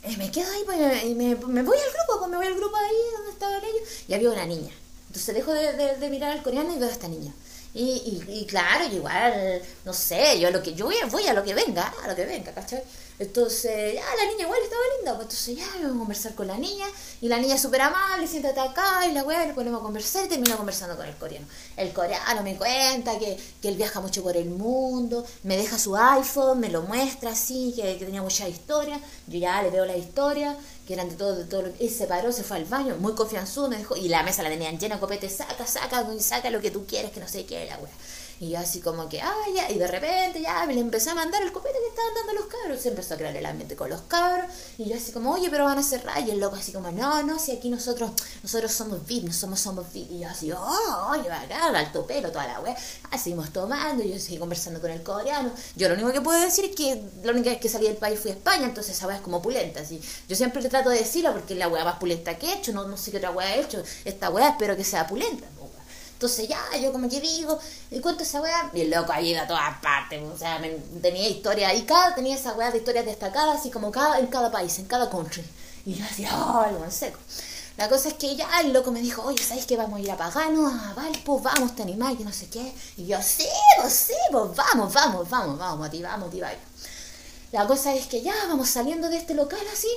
eh, 0.04 0.18
me 0.18 0.32
quedo 0.32 0.52
ahí 0.52 0.64
pues, 0.66 1.04
y 1.06 1.16
me, 1.16 1.36
voy 1.36 1.48
al 1.48 1.64
grupo, 1.64 2.20
pues 2.20 2.32
me 2.32 2.38
voy 2.38 2.48
al 2.48 2.56
grupo 2.56 2.76
ahí 2.76 2.96
donde 3.18 3.32
estaban 3.32 3.64
ellos 3.64 3.90
y 4.08 4.14
había 4.14 4.30
una 4.32 4.46
niña. 4.46 4.72
Entonces 5.08 5.36
dejo 5.36 5.54
de, 5.54 5.98
de, 5.98 6.10
mirar 6.10 6.32
al 6.32 6.44
coreano 6.44 6.74
y 6.74 6.80
veo 6.80 6.90
a 6.90 6.92
esta 6.92 7.08
niña. 7.08 7.32
Y, 7.74 7.84
y, 8.28 8.40
y, 8.40 8.46
claro, 8.46 8.86
igual, 8.86 9.62
no 9.84 9.94
sé, 9.94 10.40
yo 10.40 10.52
lo 10.52 10.62
que 10.62 10.74
yo 10.74 10.86
voy, 10.86 10.96
voy 11.10 11.28
a 11.28 11.34
lo 11.34 11.44
que 11.44 11.54
venga, 11.54 11.94
a 12.04 12.08
lo 12.08 12.16
que 12.16 12.26
venga, 12.26 12.54
¿cachai? 12.54 12.84
Entonces, 13.24 13.94
ya 13.96 14.04
la 14.18 14.26
niña 14.30 14.44
igual 14.44 14.60
estaba 14.62 14.82
linda, 14.98 15.16
pues 15.16 15.26
entonces 15.26 15.58
ya 15.58 15.66
voy 15.78 15.96
a 15.96 15.98
conversar 15.98 16.36
con 16.36 16.48
la 16.48 16.58
niña, 16.58 16.86
y 17.22 17.30
la 17.30 17.38
niña 17.38 17.58
súper 17.58 17.82
amable, 17.82 18.28
siéntate 18.28 18.60
acá, 18.60 19.08
y 19.08 19.14
la 19.14 19.24
weá, 19.24 19.46
le 19.46 19.54
ponemos 19.54 19.80
a 19.80 19.84
conversar 19.84 20.26
y 20.26 20.28
termino 20.28 20.58
conversando 20.58 20.98
con 20.98 21.08
el 21.08 21.16
coreano. 21.16 21.48
El 21.78 21.94
coreano 21.94 22.44
me 22.44 22.58
cuenta 22.58 23.18
que, 23.18 23.38
que, 23.62 23.70
él 23.70 23.76
viaja 23.76 24.02
mucho 24.02 24.22
por 24.24 24.36
el 24.36 24.50
mundo, 24.50 25.26
me 25.44 25.56
deja 25.56 25.80
su 25.80 25.96
iPhone, 25.96 26.60
me 26.60 26.70
lo 26.70 26.82
muestra 26.82 27.32
así, 27.32 27.74
que, 27.76 27.96
tenía 27.96 28.22
mucha 28.22 28.48
historia, 28.48 29.00
yo 29.28 29.40
ya 29.40 29.62
le 29.64 29.70
veo 29.70 29.86
la 29.86 29.96
historia, 29.96 30.58
que 30.86 30.94
eran 30.94 31.10
de 31.10 31.16
todo, 31.16 31.36
de 31.36 31.46
todo, 31.46 31.64
y 31.80 31.88
se 31.90 32.08
paró, 32.08 32.32
se 32.34 32.44
fue 32.44 32.58
al 32.58 32.66
baño, 32.66 32.98
muy 32.98 33.14
confianzudo, 33.14 33.70
me 33.70 33.78
dejó, 33.78 33.96
y 33.96 34.10
la 34.10 34.24
mesa 34.24 34.44
la 34.44 34.50
tenían 34.50 34.78
llena 34.78 35.00
copete, 35.00 35.30
saca, 35.30 35.66
saca, 35.66 36.06
saca 36.20 36.50
lo 36.50 36.60
que 36.60 36.72
tú 36.72 36.86
quieres, 36.86 37.12
que 37.12 37.22
no 37.22 37.28
sé 37.28 37.46
qué, 37.46 37.66
la 37.68 37.78
weá. 37.78 37.94
Y 38.40 38.50
yo 38.50 38.60
así 38.60 38.82
como 38.82 39.08
que, 39.10 39.22
ah, 39.22 39.34
ya, 39.56 39.70
y 39.72 39.78
de 39.78 39.88
repente 39.88 40.42
ya 40.42 40.66
me 40.66 40.74
le 40.74 40.82
empecé 40.82 41.10
a 41.10 41.16
mandar 41.16 41.42
el 41.42 41.52
copete 41.52 41.78
que 41.80 41.90
estaban 41.90 42.14
dando 42.14 42.34
los 42.34 42.46
cabros. 42.46 42.82
Se 42.82 42.90
empezó 42.90 43.14
a 43.14 43.18
crear 43.18 43.36
el 43.36 43.46
ambiente 43.46 43.76
con 43.76 43.90
los 43.90 44.02
cabros. 44.02 44.48
Y 44.78 44.90
yo 44.90 44.96
así 44.96 45.12
como, 45.12 45.32
oye, 45.32 45.50
pero 45.50 45.66
van 45.66 45.78
a 45.78 45.84
cerrar. 45.84 46.28
Y 46.28 46.32
el 46.32 46.40
loco 46.40 46.56
así 46.56 46.72
como, 46.72 46.92
no, 46.92 47.24
no, 47.24 47.40
si 47.40 47.52
aquí 47.52 47.70
nosotros, 47.70 48.12
nosotros 48.42 48.72
somos 48.72 49.06
VIP, 49.06 49.26
no 49.26 49.34
somos, 49.34 49.60
somos 49.60 49.92
VIP. 49.94 50.12
Y 50.12 50.20
yo 50.20 50.30
así, 50.30 50.52
oh, 50.52 51.08
oye, 51.12 51.30
bacán, 51.30 51.76
alto 51.76 52.06
pelo, 52.06 52.32
toda 52.32 52.48
la 52.48 52.60
wea. 52.60 52.76
Ah, 53.12 53.18
seguimos 53.18 53.52
tomando, 53.52 54.04
yo 54.04 54.20
seguí 54.20 54.38
conversando 54.38 54.82
con 54.82 54.92
el 54.92 55.04
coreano. 55.04 55.52
Yo 55.76 55.88
lo 55.88 55.96
único 55.96 56.12
que 56.12 56.22
puedo 56.22 56.40
decir 56.40 56.66
es 56.66 56.76
que 56.76 57.04
la 57.24 57.32
única 57.32 57.50
vez 57.50 57.60
que 57.60 57.70
salí 57.70 57.88
del 57.88 57.98
país 57.98 58.20
fui 58.20 58.32
a 58.32 58.34
España, 58.34 58.66
entonces 58.66 58.96
esa 58.96 59.08
wea 59.08 59.18
es 59.18 59.22
como 59.22 59.42
pulenta. 59.42 59.82
Así. 59.82 60.02
Yo 60.28 60.36
siempre 60.36 60.62
le 60.62 60.70
trato 60.70 60.90
de 60.90 60.98
decirlo 60.98 61.34
porque 61.34 61.54
es 61.54 61.60
la 61.60 61.68
wea 61.68 61.84
más 61.84 61.98
pulenta 61.98 62.38
que 62.38 62.48
he 62.48 62.54
hecho, 62.58 62.74
no, 62.74 62.88
no 62.88 62.98
sé 62.98 63.12
qué 63.12 63.18
otra 63.18 63.32
wea 63.32 63.56
he 63.56 63.62
hecho. 63.62 63.84
Esta 64.06 64.30
wea 64.30 64.50
espero 64.50 64.76
que 64.76 64.84
sea 64.84 65.08
pulenta. 65.08 65.48
Entonces 66.14 66.48
ya, 66.48 66.60
yo 66.82 66.92
como 66.94 67.10
que 67.10 67.20
digo, 67.20 67.60
y 67.92 68.00
cuento 68.00 68.24
esa 68.24 68.42
weá, 68.42 68.72
y 68.74 68.82
el 68.82 68.90
loco 68.90 69.12
ahí 69.12 69.32
ido 69.32 69.42
a 69.42 69.48
todas 69.48 69.78
partes, 69.82 70.22
o 70.24 70.38
sea, 70.38 70.62
tenía 71.02 71.28
historia, 71.28 71.74
y 71.74 71.84
cada 71.84 72.16
tenía 72.16 72.36
esa 72.36 72.54
weá 72.54 72.72
de 72.72 72.78
historias 72.78 73.06
destacadas, 73.06 73.60
así 73.60 73.70
como 73.70 73.92
cada, 73.92 74.20
en 74.20 74.28
cada 74.28 74.50
país, 74.50 74.80
en 74.80 74.86
cada 74.86 75.10
country. 75.10 75.44
Y 75.86 75.96
yo 75.96 76.06
decía, 76.06 76.32
oh, 76.34 76.62
algo 76.62 76.86
en 76.86 76.92
seco. 76.92 77.20
La 77.76 77.90
cosa 77.90 78.10
es 78.10 78.14
que 78.14 78.36
ya 78.36 78.62
el 78.62 78.72
loco 78.72 78.92
me 78.92 79.02
dijo, 79.02 79.24
oye, 79.24 79.44
¿sabes 79.44 79.66
que 79.66 79.76
vamos 79.76 79.98
a 79.98 80.02
ir 80.02 80.12
a 80.12 80.16
Pagano, 80.16 80.68
a 80.68 80.94
Valpo? 80.94 81.40
Vamos, 81.40 81.76
te 81.76 81.82
animás, 81.82 82.16
que 82.16 82.24
no 82.24 82.32
sé 82.32 82.48
qué. 82.48 82.74
Y 82.98 83.08
yo, 83.08 83.18
sí, 83.22 83.48
pues 83.82 83.92
sí, 83.92 84.14
pues 84.32 84.56
vamos, 84.56 84.94
vamos, 84.94 85.30
vamos, 85.30 85.58
vamos, 85.58 85.80
motivamos, 85.80 86.28
motivamos. 86.28 86.60
La 87.52 87.68
cosa 87.68 87.94
es 87.94 88.06
que 88.06 88.22
ya 88.22 88.34
vamos 88.48 88.70
saliendo 88.70 89.10
de 89.10 89.18
este 89.18 89.34
local 89.34 89.60
así, 89.74 89.90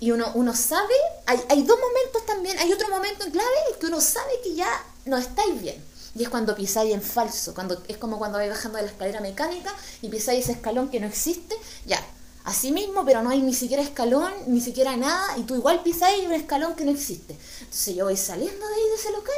y 0.00 0.12
uno, 0.12 0.30
uno 0.34 0.54
sabe, 0.54 0.94
hay, 1.26 1.40
hay 1.48 1.62
dos 1.62 1.78
momentos 1.78 2.24
también, 2.26 2.58
hay 2.58 2.72
otro 2.72 2.88
momento 2.88 3.24
en 3.24 3.32
clave 3.32 3.48
que 3.80 3.86
uno 3.86 4.00
sabe 4.00 4.40
que 4.42 4.54
ya 4.54 4.68
no 5.06 5.16
estáis 5.16 5.60
bien. 5.60 5.82
Y 6.14 6.22
es 6.22 6.28
cuando 6.28 6.54
pisáis 6.54 6.94
en 6.94 7.02
falso, 7.02 7.54
cuando 7.54 7.82
es 7.88 7.96
como 7.96 8.18
cuando 8.18 8.38
vais 8.38 8.50
bajando 8.50 8.76
de 8.78 8.84
la 8.84 8.90
escalera 8.90 9.20
mecánica 9.20 9.74
y 10.00 10.08
pisáis 10.08 10.44
ese 10.44 10.52
escalón 10.52 10.88
que 10.88 11.00
no 11.00 11.08
existe, 11.08 11.56
ya, 11.86 12.00
así 12.44 12.70
mismo, 12.70 13.04
pero 13.04 13.22
no 13.22 13.30
hay 13.30 13.42
ni 13.42 13.52
siquiera 13.52 13.82
escalón, 13.82 14.32
ni 14.46 14.60
siquiera 14.60 14.96
nada, 14.96 15.36
y 15.36 15.42
tú 15.42 15.56
igual 15.56 15.82
pisáis 15.82 16.24
un 16.24 16.32
escalón 16.32 16.76
que 16.76 16.84
no 16.84 16.92
existe. 16.92 17.36
Entonces 17.60 17.96
yo 17.96 18.04
voy 18.04 18.16
saliendo 18.16 18.66
de 18.68 18.74
ahí 18.74 18.88
de 18.90 18.94
ese 18.94 19.10
local, 19.10 19.34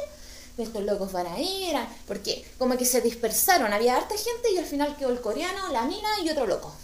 estos 0.58 0.82
locos 0.82 1.12
van 1.12 1.26
a 1.26 1.38
ir, 1.38 1.76
porque 2.06 2.46
como 2.58 2.76
que 2.76 2.84
se 2.84 3.00
dispersaron, 3.00 3.72
había 3.72 3.96
harta 3.96 4.14
gente 4.14 4.50
y 4.52 4.58
al 4.58 4.66
final 4.66 4.96
quedó 4.96 5.10
el 5.10 5.20
coreano, 5.20 5.72
la 5.72 5.84
mina 5.84 6.08
y 6.22 6.30
otro 6.30 6.46
loco. 6.46 6.74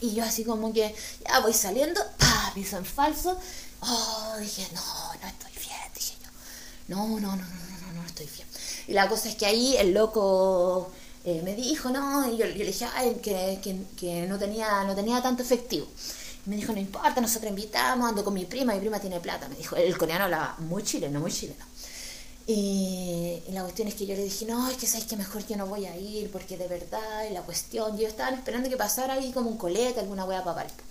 Y 0.00 0.14
yo 0.14 0.24
así 0.24 0.44
como 0.44 0.72
que 0.72 0.94
ya 1.26 1.40
voy 1.40 1.52
saliendo, 1.52 2.00
¡pah! 2.18 2.52
piso 2.54 2.76
en 2.76 2.84
falso, 2.84 3.38
oh, 3.80 4.36
dije, 4.38 4.66
no, 4.74 5.14
no 5.20 5.28
estoy 5.28 5.52
bien, 5.52 5.92
dije 5.94 6.14
yo, 6.22 6.28
no, 6.94 7.20
no, 7.20 7.36
no, 7.36 7.36
no 7.36 7.68
y 8.86 8.92
la 8.92 9.08
cosa 9.08 9.28
es 9.28 9.34
que 9.34 9.46
ahí 9.46 9.76
el 9.76 9.92
loco 9.92 10.90
eh, 11.24 11.42
me 11.44 11.54
dijo, 11.54 11.90
no, 11.90 12.32
y 12.32 12.36
yo, 12.36 12.46
le 12.46 12.54
dije, 12.54 12.86
que, 13.22 14.26
no, 14.28 14.38
tenía, 14.38 14.84
no 14.84 14.94
tenía 14.94 15.22
tanto 15.22 15.42
efectivo. 15.42 15.86
me 16.46 16.56
dijo, 16.56 16.72
no 16.72 16.80
importa, 16.80 17.20
nosotros 17.20 17.50
invitamos, 17.50 18.08
ando 18.08 18.24
con 18.24 18.34
mi 18.34 18.44
prima, 18.44 18.74
mi 18.74 18.80
prima 18.80 18.98
tiene 19.00 19.20
plata. 19.20 19.48
Me 19.48 19.56
dijo, 19.56 19.76
el 19.76 19.96
coreano 19.98 20.24
hablaba 20.24 20.56
muy 20.58 20.82
chileno, 20.82 21.20
muy 21.20 21.32
chileno. 21.32 21.64
Y, 22.46 23.42
la 23.50 23.62
cuestión 23.62 23.88
es 23.88 23.94
que 23.94 24.06
yo 24.06 24.14
le 24.14 24.24
dije, 24.24 24.46
no, 24.46 24.70
es 24.70 24.78
que 24.78 24.86
sabes 24.86 25.06
que 25.06 25.16
mejor 25.16 25.46
yo 25.46 25.56
no 25.56 25.66
voy 25.66 25.84
a 25.86 25.96
ir, 25.96 26.30
porque 26.30 26.56
de 26.56 26.66
verdad, 26.66 27.24
y 27.30 27.34
la 27.34 27.42
cuestión, 27.42 27.98
yo 27.98 28.08
estaba 28.08 28.34
esperando 28.34 28.70
que 28.70 28.76
pasara 28.76 29.14
ahí 29.14 29.32
como 29.32 29.50
un 29.50 29.58
coleta, 29.58 30.00
alguna 30.00 30.24
hueá 30.24 30.42
para 30.44 30.56
Valpo 30.56 30.82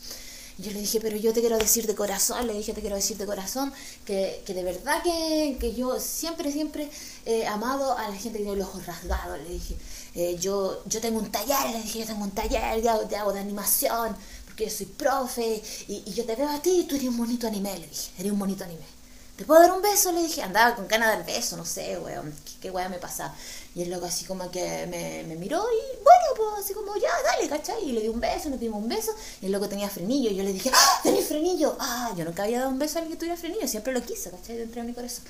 yo 0.58 0.72
le 0.72 0.80
dije, 0.80 1.00
pero 1.00 1.16
yo 1.18 1.34
te 1.34 1.42
quiero 1.42 1.58
decir 1.58 1.86
de 1.86 1.94
corazón, 1.94 2.48
le 2.48 2.54
dije, 2.54 2.74
te 2.74 2.82
quiero 2.82 2.96
decir 2.96 3.18
de 3.18 3.26
corazón, 3.26 3.72
que, 4.06 4.42
que 4.46 4.54
de 4.56 4.64
verdad 4.64 5.04
que, 5.04 5.58
que, 5.60 5.76
yo 5.76 6.00
siempre, 6.00 6.52
siempre 6.52 6.90
he 7.26 7.46
amado 7.46 7.96
a 7.96 8.10
la 8.10 8.16
gente 8.16 8.40
que 8.40 8.46
tiene 8.46 8.58
los 8.58 8.68
ojos 8.70 8.86
rasgados. 8.88 9.38
Le 9.40 9.50
dije, 9.50 9.78
eh, 10.16 10.38
yo, 10.40 10.82
yo 10.86 11.00
tengo 11.00 11.20
un 11.20 11.32
taller, 11.32 11.70
le 11.72 11.84
dije, 11.84 12.00
yo 12.00 12.06
tengo 12.08 12.24
un 12.24 12.32
taller 12.32 12.82
de, 12.82 12.90
de, 12.90 13.34
de 13.34 13.40
animación, 13.40 14.16
porque 14.46 14.66
yo 14.66 14.72
soy 14.72 14.88
profe, 14.88 15.62
y, 15.88 16.04
y, 16.06 16.14
yo 16.14 16.26
te 16.26 16.36
veo 16.36 16.50
a 16.50 16.60
ti, 16.60 16.82
y 16.82 16.84
tú 16.86 16.96
eres 16.96 17.08
un 17.10 17.18
bonito 17.18 17.46
anime, 17.46 17.78
le 17.78 17.88
dije, 17.88 18.12
eres 18.18 18.32
un 18.32 18.40
bonito 18.40 18.64
anime. 18.64 18.98
¿Te 19.36 19.46
puedo 19.46 19.62
dar 19.62 19.72
un 19.72 19.84
beso? 19.84 20.12
Le 20.12 20.24
dije, 20.24 20.42
andaba 20.42 20.76
con 20.76 20.88
ganas 20.88 21.12
de 21.12 21.18
dar 21.18 21.26
beso, 21.28 21.56
no 21.58 21.66
sé, 21.66 22.00
weón, 22.00 22.34
qué, 22.44 22.52
qué 22.62 22.72
weón 22.72 22.90
me 22.90 22.98
pasaba. 22.98 23.36
Y 23.78 23.84
el 23.84 23.92
loco 23.92 24.08
así 24.08 24.26
como 24.26 24.50
que 24.50 24.88
me, 24.88 25.24
me 25.28 25.36
miró 25.36 25.60
y 25.62 26.04
bueno, 26.04 26.26
pues 26.36 26.66
así 26.66 26.74
como 26.74 26.96
ya, 26.96 27.12
dale, 27.24 27.48
¿cachai? 27.48 27.88
Y 27.88 27.92
le 27.92 28.02
di 28.02 28.08
un 28.08 28.20
beso, 28.20 28.50
nos 28.50 28.60
dimos 28.60 28.82
un 28.82 28.90
beso. 28.90 29.12
Y 29.40 29.46
el 29.46 29.52
loco 29.52 29.70
tenía 29.70 29.88
frenillo. 29.88 30.32
Y 30.32 30.36
yo 30.36 30.44
le 30.44 30.52
dije, 30.52 30.72
¡ah! 30.74 31.00
¿Tenés 31.04 31.28
frenillo? 31.28 31.78
Ah, 31.80 32.12
yo 32.18 32.26
nunca 32.26 32.42
había 32.42 32.58
dado 32.58 32.72
un 32.72 32.80
beso 32.80 32.98
a 32.98 33.02
alguien 33.02 33.16
que 33.16 33.20
tuviera 33.20 33.40
frenillo. 33.40 33.68
Siempre 33.68 33.94
lo 33.94 34.02
quise, 34.02 34.32
¿cachai? 34.32 34.58
Dentro 34.58 34.82
de 34.82 34.88
mi 34.88 34.96
corazón. 34.96 35.26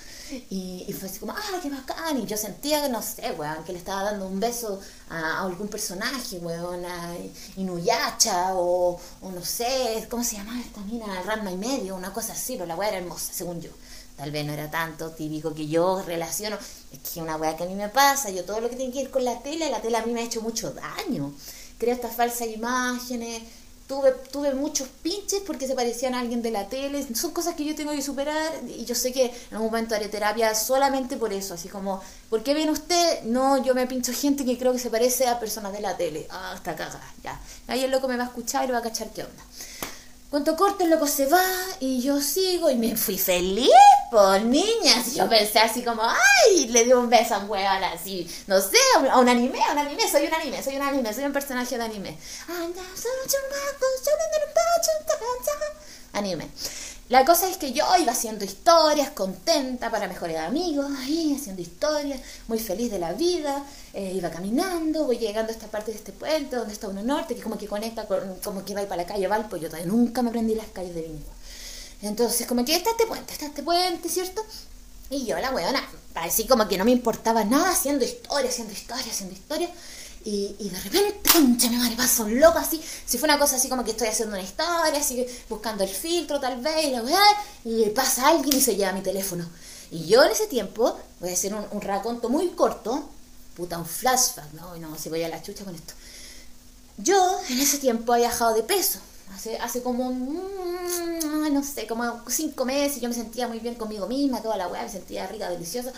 Y, 0.49 0.95
fue 0.97 1.09
así 1.09 1.19
como, 1.19 1.33
¡ah, 1.33 1.59
qué 1.61 1.69
bacán! 1.69 2.21
Y 2.21 2.25
yo 2.25 2.37
sentía 2.37 2.81
que, 2.81 2.87
no 2.87 3.01
sé, 3.01 3.33
weón, 3.33 3.65
que 3.65 3.73
le 3.73 3.79
estaba 3.79 4.03
dando 4.03 4.25
un 4.25 4.39
beso 4.39 4.79
a, 5.09 5.43
algún 5.43 5.67
personaje, 5.67 6.37
weón, 6.37 6.85
a 6.85 7.17
Inuyacha 7.57 8.55
o, 8.55 8.97
no 9.23 9.43
sé, 9.43 10.07
¿cómo 10.09 10.23
se 10.23 10.37
llama 10.37 10.57
esta 10.61 10.79
mina? 10.83 11.21
Ranma 11.23 11.51
y 11.51 11.57
medio, 11.57 11.97
una 11.97 12.13
cosa 12.13 12.31
así, 12.31 12.53
pero 12.53 12.65
la 12.65 12.77
weá 12.77 12.87
era 12.87 12.99
hermosa, 12.99 13.33
según 13.33 13.59
yo 13.59 13.71
tal 14.17 14.31
vez 14.31 14.45
no 14.45 14.51
era 14.51 14.69
tanto 14.69 15.11
típico 15.11 15.53
que 15.53 15.67
yo 15.67 16.01
relaciono, 16.01 16.57
es 16.91 16.99
que 16.99 17.21
una 17.21 17.35
weá 17.35 17.55
que 17.55 17.63
a 17.63 17.67
mí 17.67 17.75
me 17.75 17.89
pasa, 17.89 18.29
yo 18.29 18.43
todo 18.45 18.61
lo 18.61 18.69
que 18.69 18.75
tiene 18.75 18.93
que 18.93 19.01
ir 19.01 19.09
con 19.09 19.23
la 19.23 19.39
tele, 19.39 19.69
la 19.69 19.81
tele 19.81 19.97
a 19.97 20.05
mí 20.05 20.13
me 20.13 20.21
ha 20.21 20.23
hecho 20.23 20.41
mucho 20.41 20.71
daño, 20.71 21.33
creo 21.77 21.93
estas 21.93 22.15
falsas 22.15 22.47
imágenes, 22.47 23.41
tuve, 23.87 24.11
tuve 24.31 24.53
muchos 24.53 24.87
pinches 25.01 25.41
porque 25.45 25.67
se 25.67 25.73
parecían 25.73 26.13
a 26.13 26.19
alguien 26.19 26.41
de 26.41 26.51
la 26.51 26.67
tele, 26.67 27.05
son 27.15 27.31
cosas 27.31 27.55
que 27.55 27.65
yo 27.65 27.75
tengo 27.75 27.91
que 27.91 28.01
superar 28.01 28.51
y 28.67 28.85
yo 28.85 28.95
sé 28.95 29.11
que 29.11 29.25
en 29.25 29.53
algún 29.53 29.67
momento 29.67 29.95
haré 29.95 30.09
terapia 30.09 30.53
solamente 30.55 31.17
por 31.17 31.33
eso, 31.33 31.53
así 31.53 31.69
como, 31.69 32.01
¿por 32.29 32.43
qué 32.43 32.53
viene 32.53 32.71
usted? 32.71 33.23
No, 33.23 33.63
yo 33.63 33.73
me 33.73 33.87
pincho 33.87 34.11
gente 34.13 34.45
que 34.45 34.57
creo 34.57 34.73
que 34.73 34.79
se 34.79 34.89
parece 34.89 35.27
a 35.27 35.39
personas 35.39 35.73
de 35.73 35.81
la 35.81 35.95
tele, 35.97 36.27
ah, 36.29 36.53
está 36.55 36.75
cagada, 36.75 37.13
ya, 37.23 37.39
ahí 37.67 37.83
el 37.83 37.91
loco 37.91 38.07
me 38.07 38.17
va 38.17 38.23
a 38.23 38.27
escuchar 38.27 38.67
y 38.67 38.71
va 38.71 38.79
a 38.79 38.83
cachar 38.83 39.09
qué 39.11 39.23
onda. 39.23 39.43
Cuanto 40.29 40.57
corto 40.57 40.83
el 40.83 40.89
loco 40.89 41.07
se 41.07 41.25
va 41.25 41.41
y 41.79 42.01
yo 42.01 42.19
sigo 42.19 42.69
y 42.69 42.75
me 42.75 42.97
fui 42.97 43.17
feliz, 43.17 43.69
por 44.11 44.41
niñas. 44.41 45.07
Y 45.07 45.15
yo 45.15 45.29
pensé 45.29 45.59
así 45.59 45.83
como, 45.83 46.01
ay, 46.03 46.67
le 46.67 46.83
dio 46.83 46.99
un 46.99 47.09
beso 47.09 47.35
a 47.35 47.37
un 47.37 47.49
huevón 47.49 47.83
así, 47.85 48.29
no 48.45 48.59
sé, 48.59 48.77
a 49.09 49.19
un 49.19 49.29
anime, 49.29 49.63
a 49.63 49.71
un 49.71 49.77
anime, 49.77 50.03
soy 50.11 50.25
un 50.25 50.33
anime, 50.33 50.61
soy 50.61 50.75
un 50.75 50.81
anime, 50.81 51.13
soy 51.13 51.23
un 51.23 51.31
personaje 51.31 51.77
de 51.77 51.83
anime. 51.83 52.17
Anime. 56.11 56.49
La 57.09 57.23
cosa 57.23 57.49
es 57.49 57.55
que 57.55 57.71
yo 57.71 57.85
iba 58.01 58.11
haciendo 58.11 58.43
historias, 58.43 59.11
contenta 59.11 59.89
para 59.89 60.09
mejores 60.09 60.37
amigos, 60.39 60.87
ahí 60.99 61.33
haciendo 61.39 61.61
historias, 61.61 62.19
muy 62.49 62.59
feliz 62.59 62.91
de 62.91 62.99
la 62.99 63.13
vida, 63.13 63.63
eh, 63.93 64.11
iba 64.13 64.29
caminando, 64.29 65.05
voy 65.05 65.17
llegando 65.17 65.53
a 65.53 65.55
esta 65.55 65.67
parte 65.67 65.91
de 65.91 65.97
este 65.97 66.11
puente 66.11 66.57
donde 66.57 66.73
está 66.73 66.89
uno 66.89 67.01
norte, 67.03 67.33
que 67.33 67.41
como 67.41 67.57
que 67.57 67.65
conecta 67.65 68.05
con, 68.07 68.19
como 68.43 68.65
que 68.65 68.75
va 68.75 68.81
para 68.83 69.03
la 69.03 69.07
calle 69.07 69.25
Valpo, 69.25 69.55
yo 69.55 69.69
todavía 69.69 69.89
nunca 69.89 70.21
me 70.21 70.29
aprendí 70.29 70.53
las 70.53 70.67
calles 70.67 70.93
de 70.95 71.03
Viña. 71.03 71.21
Entonces, 72.01 72.45
como 72.45 72.65
que 72.65 72.75
está 72.75 72.89
este 72.89 73.05
puente, 73.05 73.31
está 73.31 73.45
este 73.45 73.63
puente, 73.63 74.09
¿cierto? 74.09 74.45
Y 75.09 75.25
yo, 75.25 75.39
la 75.39 75.51
weona, 75.51 75.81
así 76.15 76.45
como 76.45 76.67
que 76.67 76.77
no 76.77 76.83
me 76.83 76.91
importaba 76.91 77.45
nada, 77.45 77.71
haciendo 77.71 78.03
historia, 78.03 78.49
haciendo 78.49 78.73
historia, 78.73 79.05
haciendo 79.09 79.33
historia. 79.33 79.69
Y, 80.29 80.69
de 80.69 80.77
repente, 80.81 81.31
concha, 81.31 81.69
mi 81.69 81.77
madre 81.77 81.95
pasó 81.95 82.25
un 82.25 82.37
loco 82.37 82.59
así. 82.59 82.83
Si 83.05 83.17
fue 83.17 83.29
una 83.29 83.39
cosa 83.39 83.55
así 83.55 83.69
como 83.69 83.85
que 83.85 83.91
estoy 83.91 84.09
haciendo 84.09 84.35
una 84.35 84.43
historia, 84.43 84.99
así 84.99 85.25
buscando 85.47 85.85
el 85.85 85.89
filtro 85.89 86.37
tal 86.37 86.59
vez, 86.59 86.83
y 86.85 86.91
la 86.91 87.01
y 87.63 87.89
pasa 87.91 88.27
alguien 88.27 88.57
y 88.57 88.59
se 88.59 88.75
lleva 88.75 88.91
mi 88.91 88.99
teléfono. 88.99 89.47
Y 89.89 90.05
yo 90.05 90.25
en 90.25 90.31
ese 90.31 90.47
tiempo, 90.47 90.99
voy 91.21 91.29
a 91.29 91.33
hacer 91.33 91.53
un, 91.53 91.65
un 91.71 91.79
raconto 91.79 92.27
muy 92.27 92.49
corto, 92.49 93.07
puta, 93.55 93.77
un 93.77 93.85
flashback, 93.85 94.51
¿no? 94.51 94.75
No, 94.75 94.97
se 94.97 95.07
voy 95.07 95.23
a 95.23 95.29
la 95.29 95.41
chucha 95.41 95.63
con 95.63 95.73
esto. 95.73 95.93
Yo 96.97 97.39
en 97.47 97.59
ese 97.59 97.77
tiempo 97.77 98.11
había 98.11 98.27
bajado 98.27 98.53
de 98.53 98.63
peso. 98.63 98.99
Hace, 99.61 99.83
como, 99.83 100.11
mm, 100.11 101.53
no 101.53 101.63
sé, 101.63 101.85
como 101.85 102.21
cinco 102.27 102.65
meses 102.65 102.99
yo 102.99 103.07
me 103.07 103.13
sentía 103.13 103.47
muy 103.47 103.59
bien 103.59 103.75
conmigo 103.75 104.07
misma, 104.07 104.41
toda 104.41 104.57
la 104.57 104.67
weá, 104.67 104.83
me 104.83 104.89
sentía 104.89 105.27
rica, 105.27 105.49
deliciosa. 105.49 105.93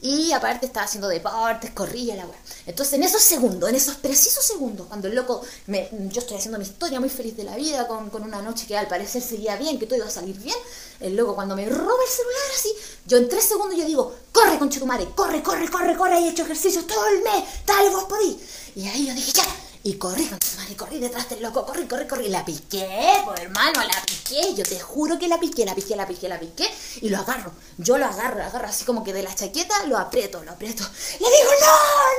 Y 0.00 0.32
aparte 0.32 0.66
estaba 0.66 0.86
haciendo 0.86 1.06
deportes, 1.06 1.70
corría 1.72 2.16
la 2.16 2.24
weá. 2.24 2.38
Entonces 2.66 2.94
en 2.94 3.02
esos 3.02 3.22
segundos, 3.22 3.68
en 3.68 3.76
esos 3.76 3.96
precisos 3.96 4.44
segundos, 4.44 4.86
cuando 4.86 5.08
el 5.08 5.14
loco, 5.14 5.42
me, 5.66 5.88
yo 6.10 6.20
estoy 6.20 6.38
haciendo 6.38 6.58
mi 6.58 6.64
historia 6.64 6.98
muy 6.98 7.10
feliz 7.10 7.36
de 7.36 7.44
la 7.44 7.56
vida, 7.56 7.86
con, 7.86 8.10
con 8.10 8.22
una 8.22 8.40
noche 8.40 8.66
que 8.66 8.76
al 8.76 8.88
parecer 8.88 9.22
seguía 9.22 9.56
bien, 9.56 9.78
que 9.78 9.86
todo 9.86 9.96
iba 9.96 10.06
a 10.06 10.10
salir 10.10 10.38
bien, 10.38 10.56
el 11.00 11.14
loco 11.14 11.34
cuando 11.34 11.54
me 11.54 11.66
roba 11.68 12.02
el 12.04 12.10
celular 12.10 12.42
así, 12.56 12.74
yo 13.06 13.18
en 13.18 13.28
tres 13.28 13.44
segundos 13.44 13.76
yo 13.76 13.84
digo, 13.84 14.14
corre 14.32 14.58
con 14.58 14.70
Chetumare, 14.70 15.08
corre, 15.14 15.42
corre, 15.42 15.68
corre, 15.68 15.96
corre, 15.96 16.18
he 16.18 16.28
hecho 16.30 16.42
ejercicio 16.42 16.84
todo 16.84 17.06
el 17.08 17.22
mes, 17.22 17.44
dale 17.66 17.90
vos 17.90 18.04
podí. 18.04 18.38
Y 18.74 18.86
ahí 18.88 19.06
yo 19.06 19.14
dije, 19.14 19.32
ya, 19.32 19.44
y 19.88 19.94
corrí, 19.94 20.28
madre, 20.58 20.76
corrí 20.76 20.98
detrás 20.98 21.30
del 21.30 21.40
loco, 21.40 21.64
corrí, 21.64 21.86
corrí, 21.86 22.06
corrí. 22.06 22.28
La 22.28 22.44
piqué, 22.44 23.22
pues 23.24 23.40
hermano, 23.40 23.80
la 23.82 24.02
piqué. 24.02 24.54
Yo 24.54 24.62
te 24.62 24.78
juro 24.78 25.18
que 25.18 25.28
la 25.28 25.40
piqué, 25.40 25.64
la 25.64 25.74
piqué, 25.74 25.96
la 25.96 26.06
piqué, 26.06 26.28
la 26.28 26.38
piqué. 26.38 26.68
Y 27.00 27.08
lo 27.08 27.16
agarro. 27.16 27.52
Yo 27.78 27.96
lo 27.96 28.04
agarro, 28.04 28.36
lo 28.36 28.44
agarro 28.44 28.68
así 28.68 28.84
como 28.84 29.02
que 29.02 29.14
de 29.14 29.22
la 29.22 29.34
chaqueta, 29.34 29.86
lo 29.86 29.96
aprieto, 29.96 30.44
lo 30.44 30.52
aprieto. 30.52 30.84
Le 31.12 31.18
digo, 31.18 31.50
no, 31.62 31.72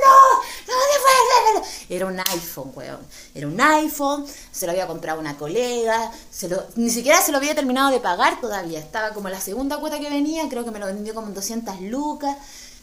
no, 0.04 0.42
no, 0.66 1.60
después, 1.60 1.86
Era 1.88 2.06
un 2.06 2.18
iPhone, 2.18 2.72
weón. 2.74 3.06
Era 3.36 3.46
un 3.46 3.60
iPhone, 3.60 4.26
se 4.50 4.66
lo 4.66 4.72
había 4.72 4.88
comprado 4.88 5.20
una 5.20 5.36
colega, 5.36 6.10
se 6.28 6.48
lo, 6.48 6.66
ni 6.74 6.90
siquiera 6.90 7.22
se 7.22 7.30
lo 7.30 7.38
había 7.38 7.54
terminado 7.54 7.92
de 7.92 8.00
pagar 8.00 8.40
todavía. 8.40 8.80
Estaba 8.80 9.14
como 9.14 9.28
la 9.28 9.40
segunda 9.40 9.76
cuota 9.78 10.00
que 10.00 10.10
venía, 10.10 10.48
creo 10.48 10.64
que 10.64 10.72
me 10.72 10.80
lo 10.80 10.86
vendió 10.86 11.14
como 11.14 11.30
200 11.30 11.82
lucas. 11.82 12.36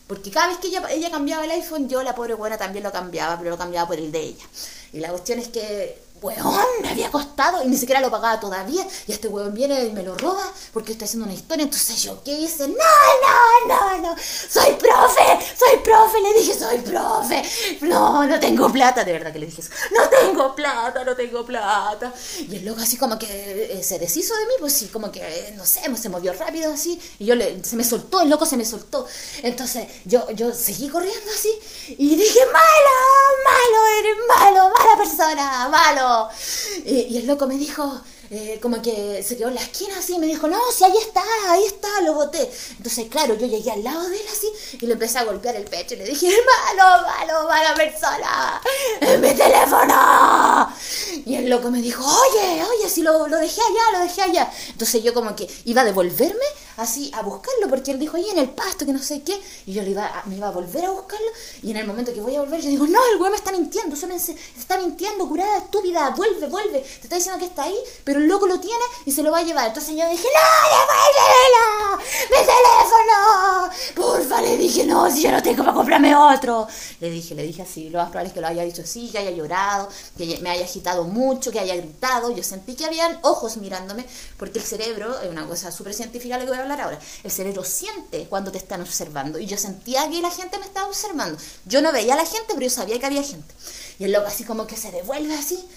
Porque 0.08 0.32
cada 0.32 0.47
vez 0.47 0.60
que 0.60 0.69
ella 0.69 1.12
cambiaba 1.12 1.43
el 1.43 1.52
iPhone, 1.52 1.89
yo, 1.89 2.02
la 2.02 2.15
pobre 2.15 2.36
buena, 2.36 2.58
también 2.58 2.86
lo 2.86 2.93
cambiaba, 2.93 3.38
pero 3.38 3.50
lo 3.50 3.58
cambiaba 3.58 3.86
por 3.86 3.97
el 3.97 4.10
de 4.13 4.21
ella. 4.21 4.45
Y 4.93 5.00
la 5.00 5.10
cuestión 5.10 5.39
es 5.39 5.50
que 5.50 5.97
weón, 6.22 6.66
me 6.82 6.90
había 6.90 7.12
costado 7.12 7.64
y 7.64 7.68
ni 7.68 7.78
siquiera 7.78 8.02
lo 8.02 8.12
pagaba 8.12 8.40
todavía. 8.40 8.86
Y 9.08 9.12
este 9.12 9.28
weón 9.28 9.54
viene 9.54 9.86
y 9.86 9.92
me 9.92 10.04
lo 10.04 10.18
roba 10.18 10.44
porque 10.74 10.92
está 10.94 11.06
haciendo 11.06 11.26
una 11.26 11.34
historia. 11.34 11.64
Entonces 11.64 12.02
yo, 12.02 12.24
¿qué 12.24 12.34
hice? 12.34 12.68
No, 12.68 12.76
no, 12.76 13.68
no, 13.68 13.98
no, 14.02 14.16
soy 14.50 14.74
profe, 14.74 15.46
soy 15.58 15.80
profe. 15.84 16.22
Le 16.22 16.34
dije, 16.40 16.54
soy 16.54 16.80
profe. 16.80 17.44
No, 17.82 18.26
no 18.26 18.40
tengo 18.40 18.72
plata. 18.72 19.04
De 19.04 19.14
verdad 19.14 19.32
que 19.32 19.40
le 19.40 19.46
dije. 19.48 19.64
No 19.92 20.10
tengo 20.10 20.56
plata, 20.56 21.04
no 21.04 21.16
tengo 21.16 21.46
plata. 21.46 22.14
Y 22.40 22.56
el 22.58 22.66
loco 22.66 22.82
así 22.82 22.98
como 22.98 23.18
que 23.18 23.28
eh, 23.72 23.84
se 23.84 24.00
deshizo 24.00 24.36
de 24.36 24.46
mí, 24.46 24.54
pues 24.60 24.74
sí, 24.74 24.88
como 24.88 25.12
que, 25.12 25.54
no 25.56 25.66
sé, 25.66 25.82
se 25.98 26.10
movió 26.10 26.34
rápido 26.34 26.74
así. 26.74 27.00
Y 27.20 27.26
yo 27.26 27.36
le, 27.36 27.64
se 27.64 27.76
me 27.76 27.84
soltó, 27.84 28.22
el 28.22 28.30
loco 28.30 28.46
se 28.46 28.58
me 28.58 28.66
soltó. 28.66 29.06
Entonces 29.44 29.88
yo, 30.06 30.30
yo 30.32 30.54
seguí 30.54 30.90
corriendo 30.90 31.32
así 31.34 31.52
y 31.90 32.16
dije, 32.16 32.40
malo, 32.46 32.98
malo, 33.46 33.88
eres 34.00 34.18
malo, 34.28 34.74
mala 34.78 34.98
persona, 34.98 35.70
malo. 35.70 36.07
Y, 36.86 37.17
el 37.17 37.28
loco 37.28 37.48
me 37.48 37.58
dijo, 37.58 38.02
eh, 38.30 38.60
como 38.62 38.82
que 38.82 39.24
se 39.24 39.38
quedó 39.38 39.48
en 39.50 39.56
la 39.56 39.62
esquina 39.62 39.98
así 40.00 40.16
y 40.16 40.20
me 40.20 40.28
dijo, 40.28 40.48
no, 40.48 40.60
si 40.72 40.84
ahí 40.84 40.98
está, 40.98 41.24
ahí 41.48 41.63
está, 41.66 42.02
lo 42.02 42.13
boté. 42.13 42.50
Entonces, 42.78 43.08
claro, 43.10 43.36
yo 43.36 43.48
llegué 43.48 43.72
al 43.72 43.84
lado 43.84 44.10
de 44.10 44.18
él 44.18 44.26
así 44.32 44.48
y 44.80 44.86
le 44.86 44.94
empecé 44.94 45.20
a 45.20 45.24
golpear 45.24 45.56
el 45.56 45.66
pecho 45.66 45.94
y 45.94 45.98
le 45.98 46.06
dije, 46.06 46.28
malo, 46.28 47.06
malo, 47.06 47.48
mala 47.48 47.74
persona, 47.76 48.62
en 49.02 49.22
mi 49.22 49.34
teléfono. 49.34 50.74
Y 51.26 51.36
el 51.36 51.50
loco 51.50 51.72
me 51.72 51.82
dijo, 51.82 52.04
oye, 52.04 52.63
oye, 52.63 52.90
si 52.90 53.02
lo, 53.02 53.28
lo 53.28 53.38
dejé 53.38 53.62
allá, 53.62 53.98
lo 53.98 54.04
dejé 54.06 54.22
allá. 54.22 54.52
Entonces 54.70 55.04
yo 55.04 55.13
como 55.13 55.36
que 55.36 55.48
iba 55.66 55.82
a 55.82 55.86
devolverme 55.86 56.46
así 56.78 57.12
a 57.13 57.22
buscarlo 57.24 57.68
porque 57.70 57.92
él 57.92 58.00
dijo, 58.00 58.18
ahí 58.18 58.30
en 58.30 58.38
el 58.38 58.50
pasto, 58.50 58.86
que 58.86 58.94
no 58.94 59.00
sé 59.00 59.22
qué. 59.24 59.40
Y 59.66 59.74
yo 59.74 59.84
le 59.84 59.92
iba 59.92 60.24
me 60.26 60.36
iba 60.36 60.48
a 60.48 60.52
volver 60.52 60.86
a 60.86 60.92
buscarlo 60.92 61.28
y 61.62 61.72
en 61.72 61.78
el 61.78 61.88
momento 61.88 62.13
que 62.13 62.22
voy 62.22 62.36
a 62.36 62.42
volver 62.42 62.62
yo 62.62 62.70
digo, 62.70 62.88
no, 62.88 63.00
el 63.12 63.18
güey 63.18 63.32
me 63.32 63.38
está 63.38 63.52
mintiendo, 63.52 63.96
se 63.96 64.08
está 64.58 64.78
mintiendo, 64.78 65.28
curada, 65.28 65.58
estúpida, 65.58 66.10
vuelve, 66.12 66.48
vuelve. 66.48 66.80
Te 66.80 67.04
está 67.04 67.16
diciendo 67.16 67.40
que 67.40 67.46
está 67.46 67.63
ahí, 67.63 67.78
pero 68.04 68.17
el 68.18 68.28
loco 68.28 68.48
lo 68.48 68.60
tiene 68.60 68.84
y 69.06 69.12
se 69.12 69.24
lo 69.24 69.32
va 69.32 69.40
a 69.40 69.44
llevar. 69.44 69.68
Entonces 69.68 69.96
yo 69.96 70.10
dije, 70.10 70.28
no, 70.28 70.78
devuélvelo, 70.78 71.98
mi 72.30 72.38
teléfono. 72.38 73.72
Porfa, 73.96 74.42
le 74.42 74.58
dije, 74.58 74.86
no, 74.86 75.10
si 75.10 75.22
yo 75.22 75.32
no 75.32 75.42
tengo 75.42 75.64
para 75.64 75.74
comprarme 75.74 76.16
otro. 76.16 76.68
Le 77.00 77.10
dije, 77.10 77.36
le 77.36 77.44
dije 77.44 77.62
así, 77.62 77.90
lo 77.90 78.00
más 78.00 78.10
probable 78.10 78.30
es 78.30 78.34
que 78.34 78.42
lo 78.42 78.48
haya 78.48 78.64
dicho 78.64 78.82
así, 78.82 79.10
que 79.10 79.18
haya 79.18 79.32
llorado, 79.32 79.90
que 80.18 80.40
me 80.42 80.50
haya 80.50 80.66
agitado 80.66 81.04
mucho, 81.04 81.52
que 81.52 81.60
haya 81.60 81.76
gritado. 81.76 82.32
Yo 82.32 82.44
sentí 82.44 82.76
que 82.76 82.86
habían 82.86 83.20
ojos 83.24 83.58
mirándome, 83.58 84.06
porque 84.38 84.60
el 84.60 84.66
cerebro, 84.66 85.20
es 85.22 85.30
una 85.30 85.46
cosa 85.48 85.72
súper 85.72 85.94
científica 85.94 86.38
lo 86.38 86.46
que 86.46 86.50
voy 86.50 86.60
a 86.60 86.64
hablar 86.64 86.82
ahora, 86.82 87.00
el 87.24 87.32
cerebro 87.32 87.64
siente 87.64 88.28
cuando 88.30 88.52
te 88.52 88.58
están 88.58 88.82
observando. 88.82 89.40
Y 89.40 89.46
yo 89.46 89.58
sentía 89.58 90.10
que 90.10 90.22
la 90.22 90.32
gente 90.32 90.58
me 90.60 90.66
estaba 90.66 90.88
observando. 90.88 91.38
Yo 91.66 91.82
no 91.82 91.92
veía 91.92 92.14
a 92.14 92.18
la 92.18 92.26
gente, 92.26 92.48
pero 92.50 92.62
yo 92.62 92.70
sabía 92.70 93.00
que 93.00 93.06
había 93.06 93.24
gente. 93.24 93.54
Y 94.00 94.06
el 94.06 94.12
loco 94.12 94.28
así 94.28 94.44
como 94.44 94.68
que 94.68 94.78
se 94.78 94.92
devuelve 94.92 95.36
así 95.36 95.68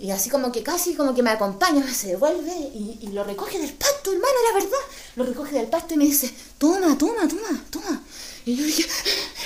y 0.00 0.10
así 0.12 0.30
como 0.30 0.50
que 0.50 0.62
casi 0.62 0.94
como 0.94 1.14
que 1.14 1.22
me 1.22 1.28
acompaña, 1.28 1.86
se 1.92 2.08
devuelve 2.08 2.52
y, 2.52 3.10
lo 3.12 3.22
recoge 3.22 3.58
del 3.58 3.74
pasto, 3.74 4.12
hermano, 4.12 4.34
la 4.48 4.58
verdad. 4.58 4.78
Lo 5.16 5.24
recoge 5.24 5.54
del 5.54 5.66
pasto 5.66 5.92
y 5.92 5.98
me 5.98 6.04
dice, 6.04 6.32
toma, 6.56 6.96
toma, 6.96 7.28
toma, 7.28 7.64
toma. 7.68 8.02
Y 8.46 8.56
yo 8.56 8.64
dije, 8.64 8.86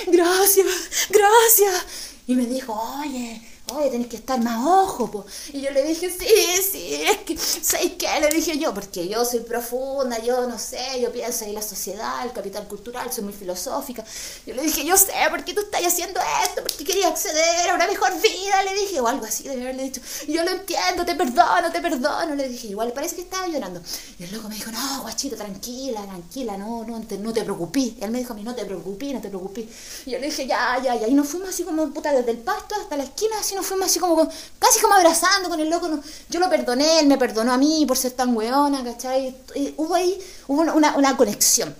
gracias, 0.07 0.65
gracias. 1.09 1.85
Y 2.27 2.35
me 2.35 2.45
dijo, 2.45 2.73
oye, 3.01 3.41
oye, 3.73 3.89
tenés 3.89 4.07
que 4.07 4.17
estar 4.17 4.39
más 4.41 4.65
ojo, 4.65 5.09
po. 5.09 5.25
Y 5.51 5.61
yo 5.61 5.71
le 5.71 5.83
dije, 5.83 6.09
sí, 6.09 6.27
sí, 6.71 7.03
es 7.03 7.17
que, 7.19 7.37
¿sabes 7.37 7.93
qué? 7.97 8.07
Le 8.19 8.29
dije 8.29 8.57
yo, 8.57 8.73
porque 8.73 9.07
yo 9.07 9.25
soy 9.25 9.39
profunda, 9.39 10.19
yo 10.19 10.47
no 10.47 10.59
sé, 10.59 11.01
yo 11.01 11.11
pienso 11.11 11.45
en 11.45 11.53
la 11.53 11.61
sociedad, 11.61 12.23
el 12.23 12.31
capital 12.31 12.67
cultural, 12.67 13.11
soy 13.11 13.23
muy 13.23 13.33
filosófica. 13.33 14.03
Yo 14.45 14.53
le 14.53 14.61
dije, 14.61 14.85
yo 14.85 14.95
sé 14.97 15.13
por 15.29 15.43
qué 15.43 15.53
tú 15.53 15.61
estás 15.61 15.83
haciendo 15.85 16.19
esto, 16.43 16.61
porque 16.61 16.83
quería 16.83 17.07
acceder 17.07 17.69
a 17.69 17.75
una 17.75 17.87
mejor 17.87 18.13
vida, 18.21 18.63
le 18.63 18.73
dije, 18.75 18.99
o 18.99 19.07
algo 19.07 19.25
así, 19.25 19.43
de 19.43 19.53
haberle 19.53 19.83
dicho, 19.83 20.01
yo 20.27 20.43
lo 20.43 20.51
entiendo, 20.51 21.05
te 21.05 21.15
perdono, 21.15 21.71
te 21.71 21.81
perdono, 21.81 22.35
le 22.35 22.47
dije, 22.47 22.67
igual 22.67 22.93
parece 22.93 23.15
que 23.15 23.21
estaba 23.23 23.47
llorando. 23.47 23.81
Y 24.19 24.23
el 24.23 24.31
loco 24.31 24.47
me 24.47 24.55
dijo, 24.55 24.71
no, 24.71 25.01
guachito, 25.01 25.35
tranquila, 25.35 26.03
tranquila, 26.03 26.57
no, 26.57 26.83
no, 26.83 27.01
te, 27.01 27.17
no 27.17 27.33
te 27.33 27.43
preocupes. 27.43 27.93
Él 27.99 28.11
me 28.11 28.19
dijo 28.19 28.33
a 28.33 28.35
mí, 28.35 28.43
no 28.43 28.53
te 28.53 28.65
preocupes, 28.65 29.13
no 29.13 29.21
te 29.21 29.29
preocupes. 29.29 29.65
Y 30.05 30.11
yo 30.11 30.19
le 30.19 30.27
dije, 30.27 30.45
ya, 30.45 30.79
ya, 30.83 30.95
ya, 30.95 31.07
y 31.07 31.13
nos 31.13 31.27
fuimos 31.27 31.49
así 31.49 31.63
como, 31.63 31.89
puta, 31.91 32.11
desde 32.13 32.31
el 32.31 32.37
pasto 32.37 32.75
hasta 32.75 32.95
la 32.95 33.03
esquina, 33.03 33.39
así 33.39 33.54
nos 33.55 33.65
fuimos 33.65 33.87
así 33.87 33.99
como, 33.99 34.29
casi 34.59 34.79
como 34.81 34.93
abrazando 34.93 35.49
con 35.49 35.59
el 35.59 35.69
loco. 35.69 35.89
Yo 36.29 36.39
lo 36.39 36.49
perdoné, 36.49 36.99
él 36.99 37.07
me 37.07 37.17
perdonó 37.17 37.53
a 37.53 37.57
mí 37.57 37.85
por 37.87 37.97
ser 37.97 38.11
tan 38.11 38.35
weona, 38.35 38.83
¿cachai? 38.83 39.35
Y 39.55 39.73
hubo 39.77 39.95
ahí, 39.95 40.19
hubo 40.47 40.61
una, 40.61 40.95
una 40.95 41.17
conexión. 41.17 41.75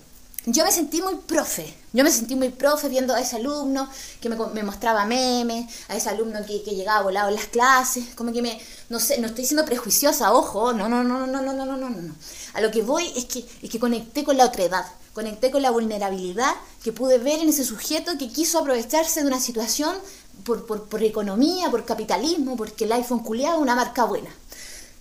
Yo 0.48 0.64
me 0.64 0.72
sentí 0.72 1.02
muy 1.02 1.16
profe, 1.16 1.74
yo 1.92 2.04
me 2.04 2.12
sentí 2.12 2.36
muy 2.36 2.50
profe 2.50 2.88
viendo 2.88 3.16
a 3.16 3.20
ese 3.20 3.38
alumno 3.38 3.90
que 4.22 4.30
me, 4.30 4.36
me 4.36 4.62
mostraba 4.62 5.04
memes, 5.04 5.66
a 5.88 5.96
ese 5.96 6.10
alumno 6.10 6.46
que, 6.46 6.62
que, 6.62 6.76
llegaba 6.76 7.02
volado 7.02 7.30
en 7.30 7.36
las 7.36 7.48
clases, 7.48 8.14
como 8.14 8.32
que 8.32 8.44
me, 8.44 8.62
no 8.90 9.00
sé, 9.00 9.18
no 9.18 9.26
estoy 9.26 9.44
siendo 9.44 9.66
prejuiciosa, 9.66 10.34
ojo, 10.34 10.72
no, 10.72 10.88
no, 10.88 11.04
no, 11.04 11.26
no, 11.26 11.42
no, 11.42 11.52
no, 11.52 11.66
no, 11.66 11.78
no, 11.78 11.90
no. 11.90 12.16
A 12.54 12.62
lo 12.62 12.70
que 12.70 12.84
voy 12.84 13.12
es 13.16 13.26
que, 13.26 13.44
es 13.64 13.70
que 13.72 13.80
conecté 13.80 14.24
con 14.24 14.38
la 14.38 14.46
otredad, 14.46 14.86
conecté 15.16 15.50
con 15.50 15.62
la 15.62 15.72
vulnerabilidad 15.72 16.54
que 16.84 16.92
pude 16.92 17.18
ver 17.18 17.40
en 17.40 17.48
ese 17.48 17.64
sujeto 17.64 18.18
que 18.20 18.30
quiso 18.30 18.60
aprovecharse 18.60 19.22
de 19.22 19.28
una 19.28 19.40
situación 19.40 19.96
por, 20.44 20.66
por, 20.68 20.84
por 20.84 21.02
economía, 21.02 21.72
por 21.72 21.86
capitalismo, 21.86 22.58
porque 22.58 22.84
el 22.84 22.92
iPhone 22.92 23.24
culiado 23.24 23.56
es 23.56 23.62
una 23.62 23.76
marca 23.76 24.04
buena. 24.04 24.30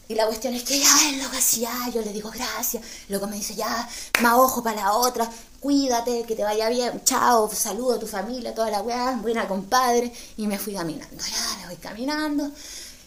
Y 0.07 0.15
la 0.15 0.27
cuestión 0.27 0.55
es 0.55 0.63
que 0.63 0.79
ya 0.79 1.11
el 1.11 1.19
loco 1.19 1.37
así, 1.37 1.63
ya, 1.63 1.91
yo 1.93 2.01
le 2.01 2.13
digo 2.13 2.31
gracias. 2.31 2.85
Loco 3.09 3.27
me 3.27 3.37
dice, 3.37 3.57
ya, 3.57 3.89
más 4.23 4.35
ojo 4.35 4.63
para 4.63 4.83
la 4.83 4.93
otra, 4.93 5.29
cuídate, 5.59 6.25
que 6.25 6.37
te 6.37 6.45
vaya 6.45 6.69
bien, 6.69 7.03
chao, 7.05 7.51
saludo 7.53 7.95
a 7.95 7.99
tu 7.99 8.07
familia, 8.07 8.55
toda 8.55 8.71
la 8.71 8.83
weá, 8.83 9.19
buena 9.21 9.49
compadre. 9.49 10.13
Y 10.37 10.47
me 10.47 10.59
fui 10.59 10.75
caminando, 10.75 11.25
ya, 11.25 11.57
me 11.61 11.67
voy 11.67 11.77
caminando. 11.77 12.53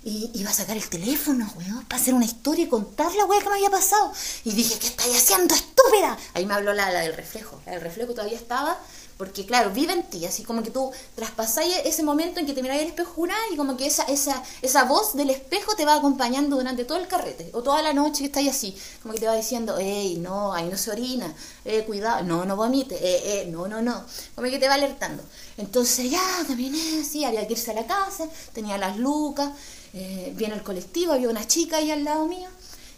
Y 0.07 0.31
iba 0.35 0.49
a 0.49 0.53
sacar 0.53 0.77
el 0.77 0.87
teléfono, 0.87 1.51
weón, 1.57 1.83
para 1.83 2.01
hacer 2.01 2.13
una 2.13 2.23
historia 2.23 2.63
y 2.63 2.69
contar 2.69 3.13
la 3.13 3.25
weá 3.25 3.41
que 3.41 3.49
me 3.49 3.55
había 3.55 3.69
pasado. 3.69 4.13
Y 4.45 4.53
dije, 4.53 4.79
¿qué 4.79 4.87
estáis 4.87 5.17
haciendo, 5.17 5.53
estúpida? 5.53 6.17
Ahí 6.33 6.45
me 6.45 6.53
habló 6.53 6.73
la, 6.73 6.89
la 6.91 7.01
del 7.01 7.13
reflejo. 7.13 7.59
La 7.65 7.73
del 7.73 7.81
reflejo 7.81 8.13
todavía 8.13 8.37
estaba 8.37 8.79
porque 9.17 9.45
claro, 9.45 9.71
vive 9.71 9.93
en 9.93 10.03
ti, 10.03 10.25
así 10.25 10.43
como 10.43 10.61
que 10.61 10.69
tú 10.69 10.91
traspasáis 11.15 11.75
ese 11.85 12.03
momento 12.03 12.39
en 12.39 12.45
que 12.45 12.53
te 12.53 12.61
miráis 12.61 12.83
el 12.83 12.87
espejo 12.89 13.25
y 13.51 13.57
como 13.57 13.75
que 13.75 13.87
esa, 13.87 14.03
esa, 14.03 14.43
esa 14.61 14.83
voz 14.83 15.15
del 15.15 15.31
espejo 15.31 15.75
te 15.75 15.85
va 15.85 15.95
acompañando 15.95 16.55
durante 16.55 16.85
todo 16.85 16.99
el 16.99 17.07
carrete, 17.07 17.49
o 17.53 17.63
toda 17.63 17.81
la 17.81 17.93
noche 17.93 18.19
que 18.19 18.25
estáis 18.25 18.49
así, 18.49 18.77
como 19.01 19.13
que 19.15 19.19
te 19.19 19.25
va 19.25 19.35
diciendo, 19.35 19.75
hey, 19.79 20.17
no, 20.21 20.53
ahí 20.53 20.69
no 20.69 20.77
se 20.77 20.91
orina, 20.91 21.33
eh, 21.65 21.83
cuidado, 21.83 22.23
no, 22.23 22.45
no 22.45 22.55
vomite, 22.55 22.95
eh, 22.95 23.41
eh, 23.41 23.47
no, 23.47 23.67
no, 23.67 23.81
no, 23.81 24.05
como 24.35 24.47
que 24.49 24.59
te 24.59 24.67
va 24.67 24.75
alertando. 24.75 25.23
Entonces 25.57 26.11
ya 26.11 26.21
caminé 26.47 27.01
así, 27.01 27.25
había 27.25 27.47
que 27.47 27.53
irse 27.53 27.71
a 27.71 27.73
la 27.73 27.87
casa, 27.87 28.27
tenía 28.53 28.77
las 28.77 28.97
lucas, 28.97 29.49
eh, 29.97 30.33
viene 30.35 30.55
el 30.55 30.63
colectivo, 30.63 31.13
había 31.13 31.29
una 31.29 31.47
chica 31.47 31.77
ahí 31.77 31.91
al 31.91 32.03
lado 32.03 32.27
mío, 32.27 32.49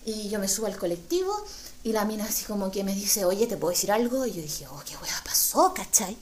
y 0.06 0.30
yo 0.30 0.40
me 0.40 0.48
subo 0.48 0.68
al 0.68 0.78
colectivo 0.78 1.34
y 1.84 1.94
la 1.94 2.04
mina 2.06 2.26
así 2.26 2.44
como 2.46 2.72
que 2.72 2.84
me 2.84 2.94
dice, 2.94 3.26
oye, 3.26 3.48
¿te 3.48 3.58
puedo 3.58 3.72
decir 3.72 3.92
algo? 3.92 4.26
Y 4.26 4.34
yo 4.34 4.42
dije, 4.42 4.68
oh, 4.68 4.82
qué 4.86 4.96
hueá 4.98 5.22
pasó, 5.24 5.74
¿cachai? 5.74 6.18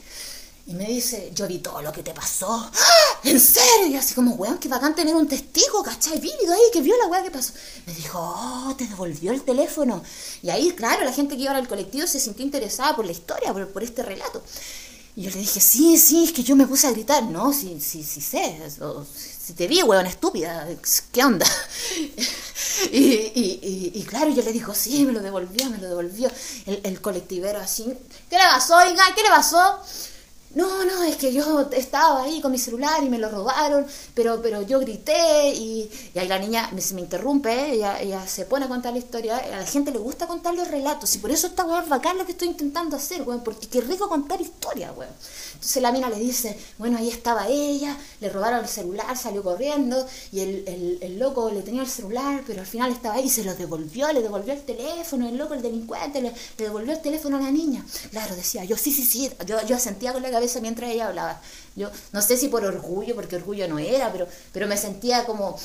Y 0.67 0.73
me 0.73 0.85
dice, 0.85 1.31
yo 1.33 1.47
vi 1.47 1.59
todo 1.59 1.81
lo 1.81 1.93
que 1.93 2.03
te 2.03 2.13
pasó. 2.13 2.51
¡Ah! 2.51 3.19
¿En 3.23 3.39
serio? 3.39 3.87
Y 3.87 3.95
así 3.95 4.13
como, 4.13 4.35
weón, 4.35 4.57
qué 4.57 4.67
bacán 4.67 4.93
tener 4.93 5.15
un 5.15 5.27
testigo, 5.27 5.81
¿cachai? 5.81 6.19
Vívido 6.19 6.53
ahí 6.53 6.59
que 6.73 6.81
vio 6.81 6.95
la 6.97 7.07
weá 7.07 7.23
que 7.23 7.31
pasó. 7.31 7.53
Me 7.85 7.93
dijo, 7.93 8.19
oh, 8.19 8.75
te 8.77 8.85
devolvió 8.85 9.31
el 9.31 9.43
teléfono. 9.43 10.03
Y 10.43 10.49
ahí, 10.49 10.71
claro, 10.71 11.05
la 11.05 11.13
gente 11.13 11.37
que 11.37 11.43
iba 11.43 11.55
al 11.55 11.69
colectivo 11.69 12.05
se 12.05 12.19
sintió 12.19 12.45
interesada 12.45 12.95
por 12.97 13.05
la 13.05 13.13
historia, 13.13 13.53
por, 13.53 13.81
este 13.81 14.03
relato. 14.03 14.43
Y 15.15 15.23
yo 15.23 15.31
le 15.31 15.37
dije, 15.37 15.61
sí, 15.61 15.97
sí, 15.97 16.25
es 16.25 16.33
que 16.33 16.43
yo 16.43 16.55
me 16.55 16.67
puse 16.67 16.85
a 16.85 16.91
gritar. 16.91 17.23
No, 17.23 17.53
sí, 17.53 17.79
sí, 17.79 18.03
sí 18.03 18.19
sé. 18.19 18.59
Si 19.47 19.53
te 19.53 19.65
vi, 19.65 19.81
weón, 19.81 20.05
estúpida. 20.05 20.67
¿Qué 21.13 21.23
onda? 21.23 21.45
y, 22.91 22.99
y, 23.01 23.91
y, 23.95 24.03
claro, 24.03 24.29
yo 24.29 24.43
le 24.43 24.51
digo, 24.51 24.73
sí, 24.73 25.05
me 25.05 25.13
lo 25.13 25.21
devolvió, 25.21 25.69
me 25.69 25.77
lo 25.77 25.87
devolvió. 25.87 26.29
El, 26.65 26.81
el 26.83 26.99
colectivero 26.99 27.57
así, 27.57 27.85
¿qué 28.29 28.35
le 28.35 28.43
pasó, 28.43 28.75
oiga? 28.75 29.03
¿Qué 29.15 29.23
le 29.23 29.29
pasó? 29.29 29.79
No, 30.57 30.85
no, 30.85 31.03
es 31.03 31.17
que 31.17 31.31
yo 31.31 31.69
estaba 31.71 32.23
ahí 32.23 32.41
con 32.41 32.51
mi 32.51 32.57
celular 32.57 33.03
y 33.03 33.09
me 33.09 33.19
lo 33.19 33.29
robaron, 33.29 33.85
pero, 34.15 34.41
pero 34.41 34.63
yo 34.63 34.79
grité 34.79 35.53
y, 35.53 35.87
y 36.15 36.19
ahí 36.19 36.27
la 36.27 36.39
niña 36.39 36.71
me, 36.73 36.81
me 36.95 37.01
interrumpe, 37.01 37.73
ella, 37.73 38.01
ella, 38.01 38.25
se 38.25 38.45
pone 38.45 38.65
a 38.65 38.67
contar 38.67 38.91
la 38.93 38.97
historia, 38.99 39.37
a 39.37 39.59
la 39.59 39.65
gente 39.67 39.91
le 39.91 39.99
gusta 39.99 40.25
contar 40.25 40.55
los 40.55 40.67
relatos 40.67 41.13
y 41.15 41.19
por 41.19 41.29
eso 41.29 41.45
está 41.47 41.63
weón 41.63 41.87
bacán 41.87 42.17
lo 42.17 42.25
que 42.25 42.31
estoy 42.31 42.47
intentando 42.47 42.95
hacer, 42.95 43.21
weón, 43.21 43.43
porque 43.43 43.67
qué 43.67 43.81
rico 43.81 44.09
contar 44.09 44.41
historias, 44.41 44.91
weón. 44.97 45.11
Entonces 45.53 45.81
la 45.81 45.91
mina 45.91 46.09
le 46.09 46.17
dice, 46.19 46.57
bueno, 46.79 46.97
ahí 46.97 47.09
estaba 47.09 47.47
ella, 47.47 47.95
le 48.19 48.29
robaron 48.29 48.61
el 48.61 48.67
celular, 48.67 49.15
salió 49.15 49.43
corriendo 49.43 50.07
y 50.31 50.39
el, 50.39 50.63
el, 50.67 50.97
el 51.01 51.19
loco 51.19 51.51
le 51.51 51.61
tenía 51.61 51.81
el 51.83 51.87
celular, 51.87 52.43
pero 52.47 52.61
al 52.61 52.67
final 52.67 52.91
estaba 52.91 53.15
ahí 53.15 53.25
y 53.25 53.29
se 53.29 53.43
lo 53.43 53.53
devolvió, 53.53 54.11
le 54.11 54.23
devolvió 54.23 54.53
el 54.53 54.61
teléfono, 54.61 55.27
el 55.27 55.37
loco, 55.37 55.53
el 55.53 55.61
delincuente, 55.61 56.19
le, 56.21 56.29
le 56.57 56.63
devolvió 56.65 56.93
el 56.93 57.01
teléfono 57.01 57.37
a 57.37 57.41
la 57.41 57.51
niña. 57.51 57.85
Claro, 58.11 58.35
decía, 58.35 58.63
yo 58.63 58.75
sí, 58.75 58.91
sí, 58.91 59.05
sí, 59.05 59.29
yo, 59.45 59.63
yo 59.67 59.77
sentía 59.77 60.13
con 60.13 60.23
la 60.23 60.31
cabeza 60.31 60.46
mientras 60.61 60.89
ella 60.91 61.07
hablaba. 61.07 61.41
Yo 61.75 61.89
no 62.11 62.21
sé 62.21 62.37
si 62.37 62.47
por 62.47 62.65
orgullo, 62.65 63.15
porque 63.15 63.35
orgullo 63.35 63.67
no 63.67 63.79
era, 63.79 64.11
pero, 64.11 64.27
pero 64.51 64.67
me 64.67 64.77
sentía 64.77 65.25
como, 65.25 65.57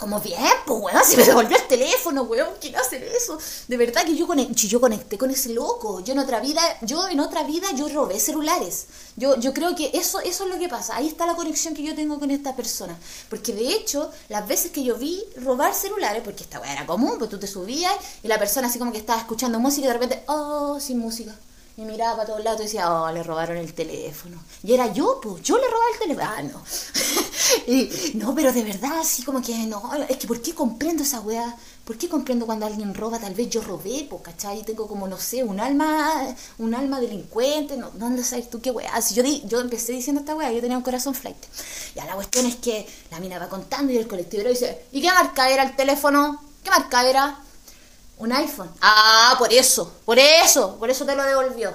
como 0.00 0.18
bien, 0.18 0.40
pues 0.66 0.80
weón, 0.80 1.04
se 1.04 1.16
me 1.18 1.24
devolvió 1.24 1.58
el 1.58 1.66
teléfono, 1.68 2.22
weón, 2.22 2.48
¿quién 2.58 2.74
hace 2.74 3.06
eso? 3.14 3.38
De 3.68 3.76
verdad 3.76 4.02
que 4.04 4.16
yo 4.16 4.26
conecté, 4.26 4.66
yo 4.66 4.80
conecté 4.80 5.18
con 5.18 5.30
ese 5.30 5.50
loco. 5.50 6.00
Yo 6.00 6.14
en 6.14 6.18
otra 6.18 6.40
vida, 6.40 6.62
yo 6.80 7.06
en 7.06 7.20
otra 7.20 7.44
vida 7.44 7.68
yo 7.76 7.86
robé 7.88 8.18
celulares. 8.18 8.86
Yo, 9.16 9.38
yo 9.38 9.52
creo 9.52 9.76
que 9.76 9.90
eso, 9.92 10.20
eso 10.20 10.44
es 10.44 10.50
lo 10.50 10.58
que 10.58 10.70
pasa. 10.70 10.96
Ahí 10.96 11.06
está 11.06 11.26
la 11.26 11.34
conexión 11.34 11.74
que 11.74 11.82
yo 11.82 11.94
tengo 11.94 12.18
con 12.18 12.30
esta 12.30 12.56
persona. 12.56 12.98
Porque 13.28 13.52
de 13.52 13.74
hecho, 13.74 14.10
las 14.30 14.48
veces 14.48 14.72
que 14.72 14.82
yo 14.82 14.96
vi 14.96 15.22
robar 15.36 15.74
celulares, 15.74 16.22
porque 16.24 16.44
esta 16.44 16.60
weá 16.60 16.72
era 16.72 16.86
común, 16.86 17.16
pues 17.18 17.28
tú 17.28 17.38
te 17.38 17.46
subías 17.46 17.94
y 18.22 18.28
la 18.28 18.38
persona 18.38 18.68
así 18.68 18.78
como 18.78 18.92
que 18.92 18.98
estaba 18.98 19.20
escuchando 19.20 19.60
música 19.60 19.84
y 19.84 19.88
de 19.88 19.92
repente, 19.92 20.24
oh, 20.28 20.80
sin 20.80 20.98
música. 20.98 21.34
Y 21.80 21.84
miraba 21.86 22.14
para 22.14 22.26
todos 22.26 22.44
lados 22.44 22.60
y 22.60 22.64
decía, 22.64 22.92
oh, 22.92 23.10
le 23.10 23.22
robaron 23.22 23.56
el 23.56 23.72
teléfono. 23.72 24.36
Y 24.62 24.74
era 24.74 24.92
yo, 24.92 25.18
pues, 25.18 25.42
yo 25.42 25.56
le 25.56 25.64
robaba 25.64 25.86
el 25.94 25.98
teléfono. 25.98 26.62
Ah, 26.62 27.62
y, 27.66 28.12
no, 28.16 28.34
pero 28.34 28.52
de 28.52 28.62
verdad, 28.62 28.98
así 29.00 29.22
como 29.22 29.40
que 29.40 29.56
no. 29.66 29.90
Es 30.06 30.18
que, 30.18 30.26
¿por 30.26 30.42
qué 30.42 30.54
comprendo 30.54 31.04
esa 31.04 31.20
weá? 31.20 31.56
¿Por 31.86 31.96
qué 31.96 32.06
comprendo 32.06 32.44
cuando 32.44 32.66
alguien 32.66 32.94
roba? 32.94 33.18
Tal 33.18 33.34
vez 33.34 33.48
yo 33.48 33.62
robé, 33.62 34.06
pues, 34.10 34.20
¿cachai? 34.20 34.62
Tengo 34.62 34.86
como, 34.86 35.08
no 35.08 35.16
sé, 35.16 35.42
un 35.42 35.58
alma, 35.58 36.36
un 36.58 36.74
alma 36.74 37.00
delincuente. 37.00 37.78
No, 37.78 37.90
¿Dónde 37.92 38.24
sabes 38.24 38.50
tú 38.50 38.60
qué 38.60 38.70
weá? 38.70 39.00
Si 39.00 39.14
yo, 39.14 39.22
di, 39.22 39.42
yo 39.46 39.58
empecé 39.58 39.92
diciendo 39.92 40.20
esta 40.20 40.36
weá, 40.36 40.52
yo 40.52 40.60
tenía 40.60 40.76
un 40.76 40.82
corazón 40.82 41.14
flight. 41.14 41.42
Ya 41.94 42.04
la 42.04 42.14
cuestión 42.14 42.44
es 42.44 42.56
que 42.56 42.86
la 43.10 43.20
mina 43.20 43.38
va 43.38 43.48
contando 43.48 43.90
y 43.90 43.96
el 43.96 44.06
colectivo 44.06 44.46
dice, 44.46 44.84
¿y 44.92 45.00
qué 45.00 45.08
marca 45.08 45.48
era 45.48 45.62
el 45.62 45.74
teléfono? 45.74 46.42
¿Qué 46.62 46.68
marca 46.68 47.08
era? 47.08 47.42
Un 48.20 48.32
iPhone. 48.32 48.70
Ah, 48.82 49.34
por 49.38 49.52
eso, 49.52 49.92
por 50.04 50.18
eso, 50.18 50.76
por 50.76 50.90
eso 50.90 51.04
te 51.06 51.16
lo 51.16 51.24
devolvió. 51.24 51.72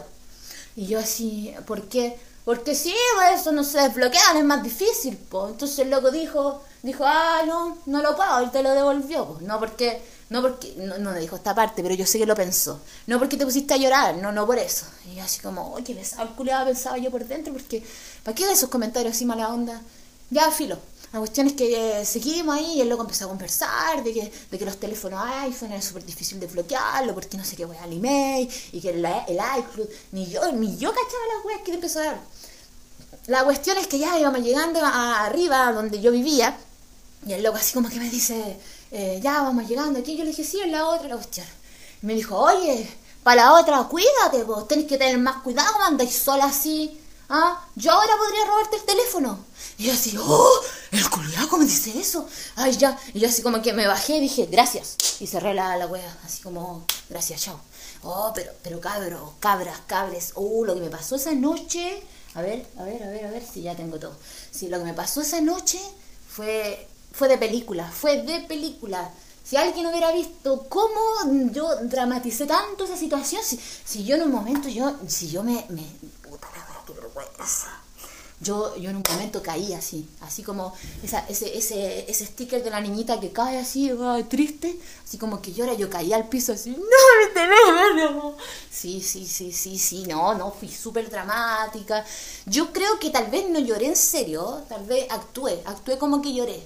Y 0.75 0.85
yo 0.85 0.99
así, 0.99 1.53
¿por 1.65 1.83
qué? 1.89 2.17
Porque 2.45 2.75
sí, 2.75 2.93
pues, 3.15 3.41
eso 3.41 3.51
no 3.51 3.63
se 3.63 3.79
desbloquean, 3.81 4.37
es 4.37 4.43
más 4.43 4.61
difícil, 4.61 5.17
pues. 5.17 5.51
Entonces 5.51 5.79
el 5.79 5.89
loco 5.89 6.11
dijo, 6.11 6.61
dijo, 6.83 7.03
ah, 7.05 7.41
no, 7.47 7.79
no 7.87 8.01
lo 8.03 8.15
pago, 8.15 8.45
y 8.45 8.51
te 8.51 8.61
lo 8.61 8.71
devolvió, 8.73 9.25
pues. 9.25 9.41
No 9.41 9.59
porque, 9.59 9.99
no 10.29 10.43
porque, 10.43 10.75
no, 10.77 10.99
no 10.99 11.13
dijo 11.13 11.35
esta 11.35 11.55
parte, 11.55 11.81
pero 11.81 11.95
yo 11.95 12.05
sé 12.05 12.19
que 12.19 12.27
lo 12.27 12.35
pensó. 12.35 12.79
No 13.07 13.17
porque 13.17 13.37
te 13.37 13.45
pusiste 13.45 13.73
a 13.73 13.77
llorar, 13.77 14.15
no, 14.17 14.31
no 14.31 14.45
por 14.45 14.59
eso. 14.59 14.85
Y 15.11 15.19
así 15.19 15.41
como, 15.41 15.73
oye, 15.73 15.95
pesado, 15.95 16.35
culiado, 16.35 16.65
pensaba 16.65 16.99
yo 16.99 17.09
por 17.09 17.25
dentro, 17.25 17.51
porque, 17.53 17.83
¿para 18.23 18.35
qué 18.35 18.45
de 18.45 18.53
esos 18.53 18.69
comentarios 18.69 19.15
así 19.15 19.25
mala 19.25 19.49
onda? 19.49 19.81
Ya, 20.29 20.51
filo. 20.51 20.77
La 21.15 21.19
cuestión 21.19 21.47
es 21.47 21.53
que 21.53 22.01
eh, 22.01 22.05
seguimos 22.05 22.57
ahí 22.57 22.73
y 22.73 22.81
el 22.81 22.89
loco 22.89 23.03
empezó 23.03 23.23
a 23.23 23.27
conversar 23.29 24.03
de 24.03 24.13
que, 24.13 24.29
de 24.51 24.59
que 24.59 24.65
los 24.65 24.77
teléfonos 24.77 25.17
iPhone 25.43 25.71
era 25.71 25.81
súper 25.81 26.05
difícil 26.05 26.41
de 26.41 26.47
bloquearlo 26.47 27.13
porque 27.13 27.37
no 27.37 27.45
sé 27.45 27.55
qué 27.55 27.63
voy 27.63 27.77
al 27.77 27.93
email 27.93 28.49
y 28.73 28.81
que 28.81 28.89
el, 28.89 29.05
el 29.05 29.39
iCloud, 29.59 29.87
ni 30.11 30.29
yo, 30.29 30.51
ni 30.51 30.75
yo 30.75 30.89
cachaba 30.89 31.23
las 31.33 31.45
weas 31.45 31.61
que 31.61 31.71
le 31.71 31.75
empezó 31.75 32.01
a 32.01 32.03
dar. 32.03 32.21
La 33.27 33.45
cuestión 33.45 33.77
es 33.77 33.87
que 33.87 33.97
ya 33.97 34.19
íbamos 34.19 34.41
llegando 34.41 34.81
arriba 34.83 35.71
donde 35.71 36.01
yo 36.01 36.11
vivía 36.11 36.57
y 37.25 37.31
el 37.31 37.43
loco 37.43 37.59
así 37.59 37.73
como 37.73 37.87
que 37.87 37.97
me 37.97 38.09
dice, 38.09 38.57
eh, 38.91 39.21
ya 39.23 39.41
vamos 39.41 39.69
llegando 39.69 39.99
aquí. 39.99 40.17
Yo 40.17 40.25
le 40.25 40.31
dije, 40.31 40.43
sí, 40.43 40.59
en 40.59 40.73
la 40.73 40.85
otra 40.85 41.07
la 41.07 41.15
cuestión. 41.15 41.47
Y 42.03 42.07
me 42.07 42.13
dijo, 42.13 42.37
oye, 42.37 42.89
para 43.23 43.43
la 43.43 43.53
otra, 43.53 43.81
cuídate, 43.85 44.43
vos 44.43 44.67
tenés 44.67 44.85
que 44.85 44.97
tener 44.97 45.17
más 45.17 45.41
cuidado, 45.43 45.81
andáis 45.81 46.13
sola 46.13 46.43
así. 46.43 46.99
¿Ah? 47.29 47.65
Yo 47.75 47.91
ahora 47.91 48.13
podría 48.17 48.45
robarte 48.45 48.77
el 48.77 48.83
teléfono. 48.83 49.39
Y 49.77 49.85
yo 49.85 49.93
así, 49.93 50.15
¡oh! 50.17 50.51
El 50.91 51.09
culiado, 51.09 51.49
¿cómo 51.49 51.63
dice 51.63 51.97
eso? 51.99 52.27
Ay, 52.55 52.77
ya. 52.77 52.97
Y 53.13 53.19
yo 53.19 53.27
así 53.27 53.41
como 53.41 53.61
que 53.61 53.73
me 53.73 53.87
bajé 53.87 54.17
y 54.17 54.21
dije, 54.21 54.45
gracias. 54.45 54.95
Y 55.19 55.27
cerré 55.27 55.53
la, 55.53 55.75
la 55.77 55.87
wea, 55.87 56.17
así 56.23 56.41
como, 56.41 56.85
gracias, 57.09 57.41
chao. 57.41 57.59
Oh, 58.03 58.31
pero, 58.35 58.51
pero 58.61 58.79
cabros, 58.79 59.31
cabras, 59.39 59.79
cabres. 59.87 60.31
Oh, 60.35 60.63
lo 60.63 60.75
que 60.75 60.81
me 60.81 60.89
pasó 60.89 61.15
esa 61.15 61.33
noche. 61.33 62.03
A 62.35 62.41
ver, 62.41 62.65
a 62.77 62.83
ver, 62.83 63.01
a 63.03 63.09
ver, 63.09 63.25
a 63.25 63.31
ver 63.31 63.43
si 63.43 63.63
ya 63.63 63.75
tengo 63.75 63.99
todo. 63.99 64.15
Sí, 64.51 64.67
lo 64.67 64.77
que 64.77 64.85
me 64.85 64.93
pasó 64.93 65.21
esa 65.21 65.41
noche 65.41 65.79
fue, 66.29 66.87
fue 67.11 67.27
de 67.27 67.37
película, 67.37 67.89
fue 67.89 68.21
de 68.21 68.41
película. 68.41 69.11
Si 69.43 69.57
alguien 69.57 69.85
hubiera 69.87 70.11
visto 70.11 70.65
cómo 70.69 70.99
yo 71.51 71.69
dramaticé 71.83 72.45
tanto 72.45 72.85
esa 72.85 72.97
situación, 72.97 73.41
si, 73.43 73.59
si 73.85 74.03
yo 74.03 74.15
en 74.15 74.23
un 74.23 74.31
momento, 74.31 74.69
yo, 74.69 74.95
si 75.07 75.29
yo 75.29 75.43
me, 75.43 75.65
me 75.69 75.83
vergüenza 77.15 77.85
yo, 78.41 78.75
yo 78.75 78.89
en 78.89 78.97
un 78.97 79.03
momento 79.09 79.41
caí 79.41 79.73
así, 79.73 80.09
así 80.19 80.43
como 80.43 80.73
esa, 81.03 81.19
ese, 81.29 81.57
ese, 81.57 82.09
ese 82.09 82.25
sticker 82.25 82.63
de 82.63 82.69
la 82.69 82.81
niñita 82.81 83.19
que 83.19 83.31
cae 83.31 83.57
así, 83.57 83.89
triste, 84.27 84.77
así 85.03 85.17
como 85.17 85.41
que 85.41 85.53
llora, 85.53 85.73
yo 85.73 85.89
caí 85.89 86.11
al 86.11 86.27
piso 86.27 86.51
así, 86.51 86.71
no 86.71 86.77
me 86.77 87.33
tenés, 87.33 88.35
Sí, 88.69 89.01
sí, 89.01 89.25
sí, 89.25 89.53
sí, 89.53 89.79
sí, 89.79 90.05
no, 90.07 90.35
no, 90.35 90.51
fui 90.51 90.69
súper 90.69 91.09
dramática. 91.09 92.05
Yo 92.45 92.73
creo 92.73 92.99
que 92.99 93.09
tal 93.09 93.31
vez 93.31 93.49
no 93.49 93.59
lloré 93.59 93.87
en 93.87 93.95
serio, 93.95 94.63
tal 94.67 94.85
vez 94.85 95.07
actué, 95.09 95.61
actué 95.65 95.97
como 95.97 96.21
que 96.21 96.33
lloré, 96.33 96.61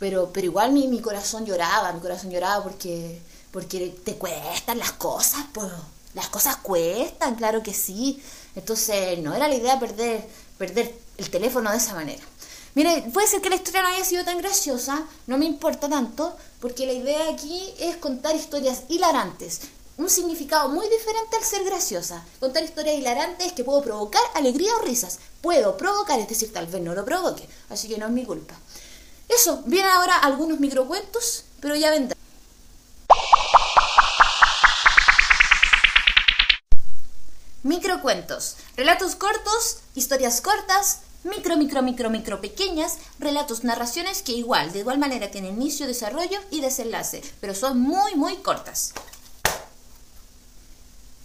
pero, 0.00 0.30
pero 0.32 0.46
igual 0.46 0.72
mi, 0.72 0.88
mi 0.88 1.00
corazón 1.00 1.46
lloraba, 1.46 1.92
mi 1.92 2.00
corazón 2.00 2.30
lloraba 2.32 2.64
porque, 2.64 3.20
porque 3.52 3.96
te 4.04 4.16
cuestan 4.16 4.78
las 4.78 4.92
cosas, 4.92 5.46
pues, 5.52 5.70
las 6.14 6.28
cosas 6.28 6.56
cuestan, 6.56 7.34
claro 7.34 7.62
que 7.62 7.74
sí. 7.74 8.22
Entonces, 8.54 9.18
no 9.18 9.34
era 9.34 9.48
la 9.48 9.54
idea 9.54 9.78
perder, 9.78 10.26
perder 10.58 10.94
el 11.18 11.30
teléfono 11.30 11.70
de 11.70 11.76
esa 11.76 11.94
manera. 11.94 12.22
Mire, 12.74 13.04
puede 13.12 13.28
ser 13.28 13.40
que 13.40 13.50
la 13.50 13.56
historia 13.56 13.82
no 13.82 13.88
haya 13.88 14.04
sido 14.04 14.24
tan 14.24 14.38
graciosa, 14.38 15.04
no 15.26 15.38
me 15.38 15.44
importa 15.44 15.88
tanto, 15.88 16.36
porque 16.60 16.86
la 16.86 16.92
idea 16.92 17.28
aquí 17.32 17.72
es 17.78 17.96
contar 17.96 18.34
historias 18.34 18.82
hilarantes. 18.88 19.60
Un 19.96 20.10
significado 20.10 20.68
muy 20.70 20.88
diferente 20.88 21.36
al 21.36 21.44
ser 21.44 21.62
graciosa. 21.62 22.24
Contar 22.40 22.64
historias 22.64 22.96
hilarantes 22.96 23.46
es 23.46 23.52
que 23.52 23.62
puedo 23.62 23.80
provocar 23.80 24.22
alegría 24.34 24.74
o 24.76 24.80
risas. 24.80 25.20
Puedo 25.40 25.76
provocar, 25.76 26.18
es 26.18 26.28
decir, 26.28 26.52
tal 26.52 26.66
vez 26.66 26.82
no 26.82 26.94
lo 26.94 27.04
provoque. 27.04 27.48
Así 27.68 27.86
que 27.86 27.96
no 27.96 28.06
es 28.06 28.12
mi 28.12 28.24
culpa. 28.24 28.56
Eso, 29.28 29.62
vienen 29.66 29.92
ahora 29.92 30.18
algunos 30.18 30.58
microcuentos, 30.58 31.44
pero 31.60 31.76
ya 31.76 31.90
vendrán. 31.90 32.18
Microcuentos. 37.64 38.58
Relatos 38.76 39.16
cortos, 39.16 39.78
historias 39.94 40.42
cortas, 40.42 40.98
micro, 41.24 41.56
micro, 41.56 41.80
micro, 41.80 42.10
micro 42.10 42.40
pequeñas, 42.42 42.98
relatos, 43.18 43.64
narraciones 43.64 44.20
que 44.20 44.32
igual, 44.32 44.70
de 44.70 44.80
igual 44.80 44.98
manera 44.98 45.30
tienen 45.30 45.54
inicio, 45.54 45.86
desarrollo 45.86 46.38
y 46.50 46.60
desenlace, 46.60 47.22
pero 47.40 47.54
son 47.54 47.80
muy, 47.80 48.16
muy 48.16 48.36
cortas. 48.36 48.92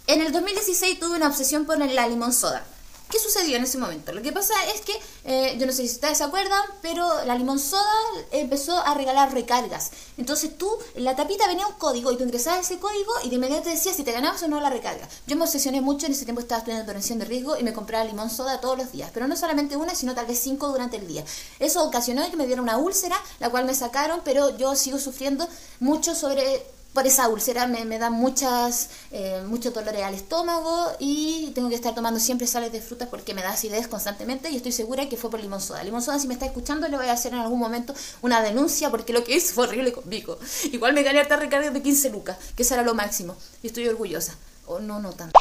En 0.06 0.22
el 0.22 0.32
2016 0.32 0.98
tuve 0.98 1.16
una 1.16 1.28
obsesión 1.28 1.66
por 1.66 1.76
la 1.76 2.08
limón 2.08 2.32
soda. 2.32 2.64
¿Qué 3.10 3.18
sucedió 3.18 3.56
en 3.56 3.64
ese 3.64 3.76
momento? 3.76 4.12
Lo 4.12 4.22
que 4.22 4.30
pasa 4.30 4.54
es 4.72 4.82
que, 4.82 4.92
eh, 5.24 5.56
yo 5.58 5.66
no 5.66 5.72
sé 5.72 5.82
si 5.86 5.94
ustedes 5.94 6.18
se 6.18 6.24
acuerdan, 6.24 6.62
pero 6.80 7.24
la 7.24 7.34
Limón 7.34 7.58
Soda 7.58 7.82
empezó 8.30 8.78
a 8.78 8.94
regalar 8.94 9.34
recargas. 9.34 9.90
Entonces 10.16 10.56
tú, 10.56 10.70
en 10.94 11.04
la 11.04 11.16
tapita 11.16 11.48
venía 11.48 11.66
un 11.66 11.74
código 11.74 12.12
y 12.12 12.16
tú 12.16 12.22
ingresabas 12.22 12.60
ese 12.60 12.78
código 12.78 13.12
y 13.24 13.28
de 13.28 13.34
inmediato 13.34 13.64
te 13.64 13.70
decía 13.70 13.92
si 13.92 14.04
te 14.04 14.12
ganabas 14.12 14.42
o 14.44 14.48
no 14.48 14.60
la 14.60 14.70
recarga. 14.70 15.08
Yo 15.26 15.36
me 15.36 15.42
obsesioné 15.42 15.80
mucho, 15.80 16.06
en 16.06 16.12
ese 16.12 16.24
tiempo 16.24 16.40
estaba 16.40 16.60
estudiando 16.60 16.86
prevención 16.86 17.18
de 17.18 17.24
riesgo 17.24 17.56
y 17.56 17.64
me 17.64 17.72
compraba 17.72 18.04
Limón 18.04 18.30
Soda 18.30 18.60
todos 18.60 18.78
los 18.78 18.92
días. 18.92 19.10
Pero 19.12 19.26
no 19.26 19.36
solamente 19.36 19.76
una, 19.76 19.94
sino 19.96 20.14
tal 20.14 20.26
vez 20.26 20.38
cinco 20.38 20.68
durante 20.68 20.96
el 20.96 21.08
día. 21.08 21.24
Eso 21.58 21.82
ocasionó 21.84 22.30
que 22.30 22.36
me 22.36 22.46
diera 22.46 22.62
una 22.62 22.78
úlcera, 22.78 23.20
la 23.40 23.50
cual 23.50 23.64
me 23.64 23.74
sacaron, 23.74 24.20
pero 24.24 24.56
yo 24.56 24.76
sigo 24.76 24.98
sufriendo 24.98 25.48
mucho 25.80 26.14
sobre 26.14 26.64
por 26.92 27.06
esa 27.06 27.28
úlcera 27.28 27.66
me, 27.66 27.84
me 27.84 27.98
da 27.98 28.10
muchas, 28.10 28.90
eh, 29.12 29.42
mucho 29.46 29.70
dolor 29.70 29.96
al 29.96 30.14
estómago 30.14 30.92
y 30.98 31.52
tengo 31.54 31.68
que 31.68 31.74
estar 31.74 31.94
tomando 31.94 32.18
siempre 32.18 32.46
sales 32.46 32.72
de 32.72 32.80
frutas 32.80 33.08
porque 33.08 33.34
me 33.34 33.42
da 33.42 33.50
acidez 33.50 33.86
constantemente 33.88 34.50
y 34.50 34.56
estoy 34.56 34.72
segura 34.72 35.08
que 35.08 35.16
fue 35.16 35.30
por 35.30 35.40
limón 35.40 35.60
soda. 35.60 35.82
Limón 35.84 36.02
soda, 36.02 36.18
si 36.18 36.26
me 36.26 36.34
está 36.34 36.46
escuchando, 36.46 36.88
le 36.88 36.96
voy 36.96 37.06
a 37.06 37.12
hacer 37.12 37.32
en 37.32 37.38
algún 37.40 37.58
momento 37.58 37.94
una 38.22 38.42
denuncia 38.42 38.90
porque 38.90 39.12
lo 39.12 39.24
que 39.24 39.36
hizo 39.36 39.54
fue 39.54 39.64
horrible 39.64 39.92
conmigo. 39.92 40.38
Igual 40.72 40.92
me 40.92 41.02
gané 41.02 41.20
harta 41.20 41.36
recarga 41.36 41.70
de 41.70 41.82
15 41.82 42.10
lucas, 42.10 42.36
que 42.56 42.62
eso 42.62 42.74
era 42.74 42.82
lo 42.82 42.94
máximo. 42.94 43.36
Y 43.62 43.68
estoy 43.68 43.86
orgullosa. 43.88 44.36
O 44.66 44.78
no, 44.78 45.00
no 45.00 45.12
tanto. 45.12 45.38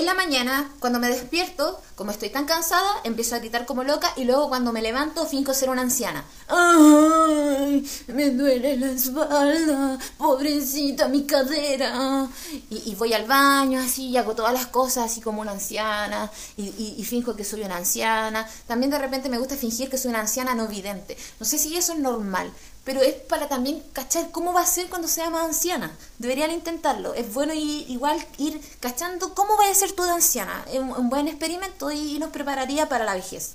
En 0.00 0.06
la 0.06 0.14
mañana, 0.14 0.72
cuando 0.78 0.98
me 0.98 1.08
despierto, 1.08 1.78
como 1.94 2.10
estoy 2.10 2.30
tan 2.30 2.46
cansada, 2.46 2.90
empiezo 3.04 3.34
a 3.34 3.38
gritar 3.38 3.66
como 3.66 3.84
loca 3.84 4.10
y 4.16 4.24
luego 4.24 4.48
cuando 4.48 4.72
me 4.72 4.80
levanto 4.80 5.26
finco 5.26 5.52
ser 5.52 5.68
una 5.68 5.82
anciana. 5.82 6.24
¡Ay! 6.48 7.86
Me 8.06 8.30
duele 8.30 8.78
la 8.78 8.92
espalda, 8.92 9.98
pobrecita 10.16 11.06
mi 11.08 11.26
cadera. 11.26 12.26
Y, 12.70 12.94
voy 12.94 13.12
al 13.12 13.26
baño 13.26 13.78
así 13.78 14.08
y 14.08 14.16
hago 14.16 14.34
todas 14.34 14.54
las 14.54 14.68
cosas 14.68 15.04
así 15.04 15.20
como 15.20 15.42
una 15.42 15.52
anciana 15.52 16.30
y, 16.56 16.96
y, 16.96 17.04
finjo 17.04 17.36
que 17.36 17.44
soy 17.44 17.60
una 17.60 17.76
anciana. 17.76 18.48
También 18.66 18.90
de 18.90 18.98
repente 18.98 19.28
me 19.28 19.36
gusta 19.36 19.54
fingir 19.54 19.90
que 19.90 19.98
soy 19.98 20.08
una 20.08 20.20
anciana 20.20 20.54
no 20.54 20.66
vidente. 20.66 21.18
No 21.38 21.44
sé 21.44 21.58
si 21.58 21.76
eso 21.76 21.92
es 21.92 21.98
normal, 21.98 22.50
pero 22.84 23.02
es 23.02 23.14
para 23.14 23.48
también 23.48 23.82
cachar 23.92 24.30
cómo 24.30 24.52
va 24.52 24.62
a 24.62 24.66
ser 24.66 24.88
cuando 24.88 25.06
sea 25.06 25.30
más 25.30 25.44
anciana. 25.44 25.96
Deberían 26.18 26.50
intentarlo. 26.50 27.14
Es 27.14 27.32
bueno 27.32 27.52
igual 27.54 28.24
ir 28.38 28.60
cachando 28.80 29.34
cómo 29.34 29.56
va 29.56 29.68
a 29.68 29.74
ser 29.74 29.92
tú 29.92 30.02
de 30.02 30.10
anciana. 30.10 30.64
Es 30.72 30.80
un, 30.80 31.10
buen 31.10 31.28
experimento 31.28 31.90
y 31.90 32.18
nos 32.18 32.30
prepararía 32.30 32.88
para 32.88 33.04
la 33.04 33.14
vejez. 33.14 33.54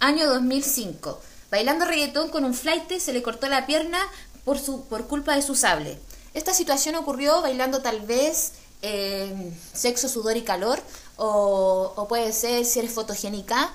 Año 0.00 0.28
2005. 0.28 1.20
Bailando 1.50 1.84
reggaetón 1.84 2.28
con 2.30 2.44
un 2.44 2.54
flight 2.54 2.98
se 2.98 3.12
le 3.12 3.22
cortó 3.22 3.48
la 3.48 3.66
pierna 3.66 4.00
por, 4.44 4.58
su, 4.58 4.84
por 4.86 5.06
culpa 5.06 5.36
de 5.36 5.42
su 5.42 5.54
sable. 5.54 5.98
Esta 6.34 6.52
situación 6.52 6.96
ocurrió 6.96 7.40
bailando 7.40 7.80
tal 7.80 8.00
vez 8.00 8.52
eh, 8.82 9.52
sexo, 9.72 10.08
sudor 10.08 10.36
y 10.36 10.42
calor 10.42 10.82
o, 11.16 12.06
puede 12.08 12.32
ser 12.32 12.64
si 12.64 12.80
eres 12.80 12.92
fotogénica, 12.92 13.72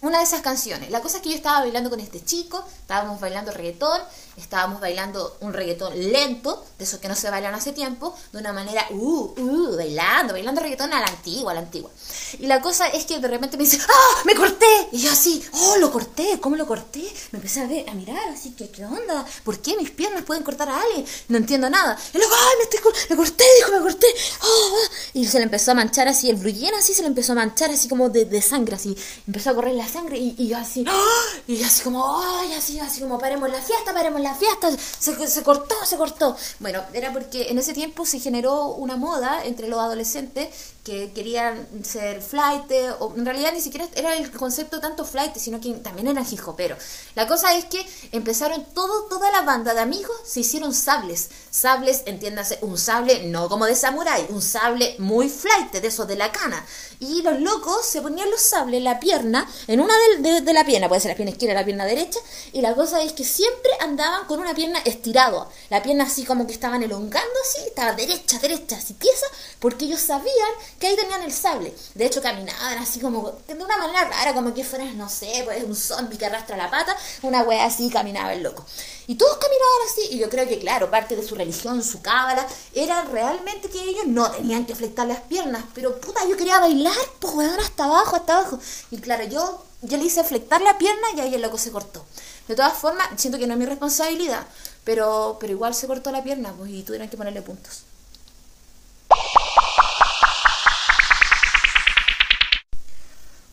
una 0.00 0.18
de 0.18 0.24
esas 0.24 0.42
canciones. 0.42 0.90
La 0.90 1.00
cosa 1.00 1.16
es 1.16 1.22
que 1.22 1.30
yo 1.30 1.34
estaba 1.34 1.60
bailando 1.60 1.90
con 1.90 1.98
este 1.98 2.24
chico, 2.24 2.64
estábamos 2.80 3.20
bailando 3.20 3.50
reggaetón, 3.50 4.00
estábamos 4.36 4.80
bailando 4.80 5.36
un 5.40 5.52
reggaetón 5.52 5.92
lento, 6.12 6.64
de 6.78 6.84
esos 6.84 7.00
que 7.00 7.08
no 7.08 7.16
se 7.16 7.28
bailan 7.30 7.54
hace 7.54 7.72
tiempo, 7.72 8.14
de 8.32 8.38
una 8.38 8.52
manera, 8.52 8.86
uh, 8.90 9.34
uh, 9.36 9.76
bailando, 9.76 10.34
bailando 10.34 10.60
reggaetón 10.60 10.92
a 10.92 11.00
la 11.00 11.06
antigua, 11.06 11.50
a 11.50 11.54
la 11.54 11.60
antigua. 11.60 11.90
Y 12.38 12.46
la 12.46 12.60
cosa 12.60 12.86
es 12.88 13.06
que 13.06 13.18
de 13.18 13.26
repente 13.26 13.56
me 13.56 13.64
dice, 13.64 13.78
¡ah! 13.88 14.22
¡Me 14.24 14.36
corté! 14.36 14.88
Y 14.92 14.98
yo 14.98 15.10
así, 15.10 15.44
¡oh! 15.52 15.76
Lo 15.78 15.90
corté, 15.90 16.38
¿cómo 16.40 16.54
lo 16.54 16.66
corté? 16.66 17.02
Me 17.32 17.38
empecé 17.38 17.62
a 17.62 17.66
ver, 17.66 17.88
a 17.90 17.94
mirar, 17.94 18.28
así 18.28 18.52
que, 18.52 18.70
¿qué 18.70 18.84
onda? 18.84 19.26
¿Por 19.42 19.58
qué 19.58 19.76
mis 19.76 19.90
piernas 19.90 20.22
pueden 20.22 20.44
cortar 20.44 20.68
a 20.68 20.80
alguien? 20.80 21.04
No 21.26 21.38
entiendo 21.38 21.68
nada. 21.68 21.98
Y 22.14 22.18
luego, 22.18 22.32
¡ay! 22.32 22.56
Me, 22.58 22.64
estoy, 22.64 23.16
corté, 23.16 23.44
dijo, 23.58 23.72
me 23.72 23.80
corté. 23.80 24.06
¡Oh! 24.42 24.78
Y 25.14 25.26
se 25.26 25.38
le 25.38 25.44
empezó 25.44 25.72
a 25.72 25.74
manchar 25.74 26.06
así, 26.06 26.30
el 26.30 26.36
brullén 26.36 26.74
así 26.74 26.94
se 26.94 27.02
le 27.02 27.08
empezó 27.08 27.32
a 27.32 27.36
manchar 27.36 27.70
así 27.72 27.88
como 27.88 28.08
de, 28.08 28.24
de 28.24 28.40
sangre, 28.40 28.76
así. 28.76 28.96
Empezó 29.26 29.50
a 29.50 29.54
correr 29.54 29.74
la 29.74 29.87
sangre 29.88 30.18
y, 30.18 30.52
así, 30.52 30.84
¡oh! 30.88 31.40
Y 31.46 31.62
así 31.62 31.82
como, 31.82 32.20
¡ay! 32.20 32.52
Así, 32.54 32.78
así 32.78 33.00
como, 33.00 33.18
paremos 33.18 33.50
la 33.50 33.60
fiesta, 33.60 33.92
paremos 33.92 34.20
la 34.20 34.34
fiesta, 34.34 34.70
se, 34.76 35.26
se 35.26 35.42
cortó, 35.42 35.74
se 35.84 35.96
cortó. 35.96 36.36
Bueno, 36.60 36.82
era 36.92 37.12
porque 37.12 37.48
en 37.50 37.58
ese 37.58 37.72
tiempo 37.72 38.06
se 38.06 38.20
generó 38.20 38.68
una 38.68 38.96
moda 38.96 39.44
entre 39.44 39.68
los 39.68 39.78
adolescentes 39.78 40.48
que 40.88 41.12
querían 41.12 41.68
ser 41.84 42.22
flight, 42.22 42.64
o 43.00 43.12
en 43.14 43.26
realidad 43.26 43.52
ni 43.52 43.60
siquiera 43.60 43.86
era 43.94 44.16
el 44.16 44.30
concepto 44.30 44.80
tanto 44.80 45.04
flight, 45.04 45.36
sino 45.36 45.60
que 45.60 45.70
también 45.74 46.08
eran 46.08 46.24
pero 46.56 46.76
La 47.14 47.26
cosa 47.26 47.54
es 47.54 47.66
que 47.66 47.84
empezaron 48.12 48.64
todo, 48.72 49.04
toda 49.04 49.30
la 49.30 49.42
banda 49.42 49.74
de 49.74 49.80
amigos, 49.80 50.16
se 50.24 50.40
hicieron 50.40 50.72
sables. 50.72 51.28
Sables, 51.50 52.04
entiéndase, 52.06 52.58
un 52.62 52.78
sable 52.78 53.24
no 53.24 53.50
como 53.50 53.66
de 53.66 53.74
samurái, 53.74 54.28
un 54.30 54.40
sable 54.40 54.96
muy 54.98 55.28
flight, 55.28 55.72
de 55.72 55.86
esos 55.86 56.08
de 56.08 56.16
la 56.16 56.32
cana. 56.32 56.64
Y 57.00 57.20
los 57.20 57.38
locos 57.38 57.84
se 57.84 58.00
ponían 58.00 58.30
los 58.30 58.40
sables 58.40 58.78
en 58.78 58.84
la 58.84 58.98
pierna, 58.98 59.46
en 59.66 59.80
una 59.80 59.92
de, 60.20 60.40
de, 60.40 60.52
la 60.54 60.64
pierna, 60.64 60.88
puede 60.88 61.02
ser 61.02 61.10
la 61.10 61.16
pierna 61.16 61.32
izquierda 61.32 61.54
o 61.54 61.60
la 61.60 61.64
pierna 61.66 61.84
derecha, 61.84 62.18
y 62.52 62.62
la 62.62 62.74
cosa 62.74 63.02
es 63.02 63.12
que 63.12 63.24
siempre 63.24 63.70
andaban 63.80 64.26
con 64.26 64.40
una 64.40 64.54
pierna 64.54 64.78
estirada, 64.86 65.48
la 65.68 65.82
pierna 65.82 66.04
así 66.04 66.24
como 66.24 66.46
que 66.46 66.52
estaban 66.52 66.82
elongando 66.82 67.34
así, 67.44 67.66
estaba 67.66 67.92
derecha, 67.92 68.38
derecha, 68.38 68.76
así 68.76 68.94
pieza, 68.94 69.26
porque 69.60 69.84
ellos 69.84 70.00
sabían 70.00 70.52
que 70.78 70.86
ahí 70.86 70.96
tenían 70.96 71.22
el 71.22 71.32
sable. 71.32 71.74
De 71.94 72.06
hecho, 72.06 72.22
caminaban 72.22 72.78
así 72.78 73.00
como 73.00 73.32
de 73.46 73.54
una 73.54 73.76
manera 73.76 74.04
rara, 74.04 74.34
como 74.34 74.54
que 74.54 74.64
fueran, 74.64 74.96
no 74.96 75.08
sé, 75.08 75.42
pues 75.44 75.64
un 75.64 75.74
zombie 75.74 76.16
que 76.16 76.26
arrastra 76.26 76.56
la 76.56 76.70
pata, 76.70 76.96
una 77.22 77.42
wea 77.42 77.64
así 77.64 77.90
caminaba 77.90 78.32
el 78.32 78.42
loco. 78.42 78.64
Y 79.06 79.16
todos 79.16 79.38
caminaban 79.38 79.88
así, 79.90 80.14
y 80.14 80.18
yo 80.18 80.28
creo 80.28 80.46
que, 80.46 80.58
claro, 80.58 80.90
parte 80.90 81.16
de 81.16 81.26
su 81.26 81.34
religión, 81.34 81.82
su 81.82 82.00
cábala, 82.00 82.46
era 82.74 83.02
realmente 83.04 83.68
que 83.68 83.82
ellos 83.82 84.06
no 84.06 84.30
tenían 84.30 84.66
que 84.66 84.74
flectar 84.74 85.06
las 85.06 85.20
piernas, 85.22 85.64
pero 85.74 85.98
puta, 86.00 86.20
yo 86.28 86.36
quería 86.36 86.60
bailar, 86.60 86.94
pues 87.18 87.34
weón, 87.34 87.58
hasta 87.58 87.84
abajo, 87.84 88.16
hasta 88.16 88.38
abajo. 88.38 88.58
Y 88.90 88.98
claro, 88.98 89.24
yo, 89.24 89.64
yo 89.82 89.96
le 89.96 90.04
hice 90.04 90.22
flectar 90.24 90.60
la 90.60 90.78
pierna 90.78 91.08
y 91.16 91.20
ahí 91.20 91.34
el 91.34 91.42
loco 91.42 91.58
se 91.58 91.72
cortó. 91.72 92.04
De 92.46 92.54
todas 92.54 92.74
formas, 92.74 93.08
siento 93.16 93.38
que 93.38 93.46
no 93.46 93.54
es 93.54 93.58
mi 93.58 93.66
responsabilidad, 93.66 94.46
pero, 94.84 95.36
pero 95.40 95.52
igual 95.52 95.74
se 95.74 95.86
cortó 95.86 96.12
la 96.12 96.22
pierna, 96.22 96.52
pues, 96.56 96.70
y 96.70 96.82
tuvieron 96.82 97.08
que 97.08 97.16
ponerle 97.16 97.42
puntos. 97.42 97.82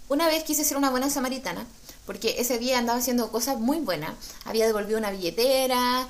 Una 0.07 0.27
vez 0.27 0.43
quise 0.43 0.63
ser 0.63 0.77
una 0.77 0.91
buena 0.91 1.09
samaritana, 1.09 1.65
porque 2.05 2.35
ese 2.37 2.59
día 2.59 2.77
andaba 2.77 2.99
haciendo 2.99 3.31
cosas 3.31 3.59
muy 3.59 3.79
buenas. 3.79 4.13
Había 4.45 4.67
devolvido 4.67 4.99
una 4.99 5.11
billetera. 5.11 6.07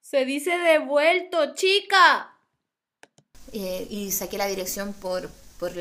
Se 0.00 0.24
dice 0.24 0.58
devuelto, 0.58 1.54
chica. 1.54 2.36
eh, 3.52 3.86
y 3.90 4.12
saqué 4.12 4.38
la 4.38 4.46
dirección 4.46 4.92
por, 4.92 5.28
por, 5.58 5.72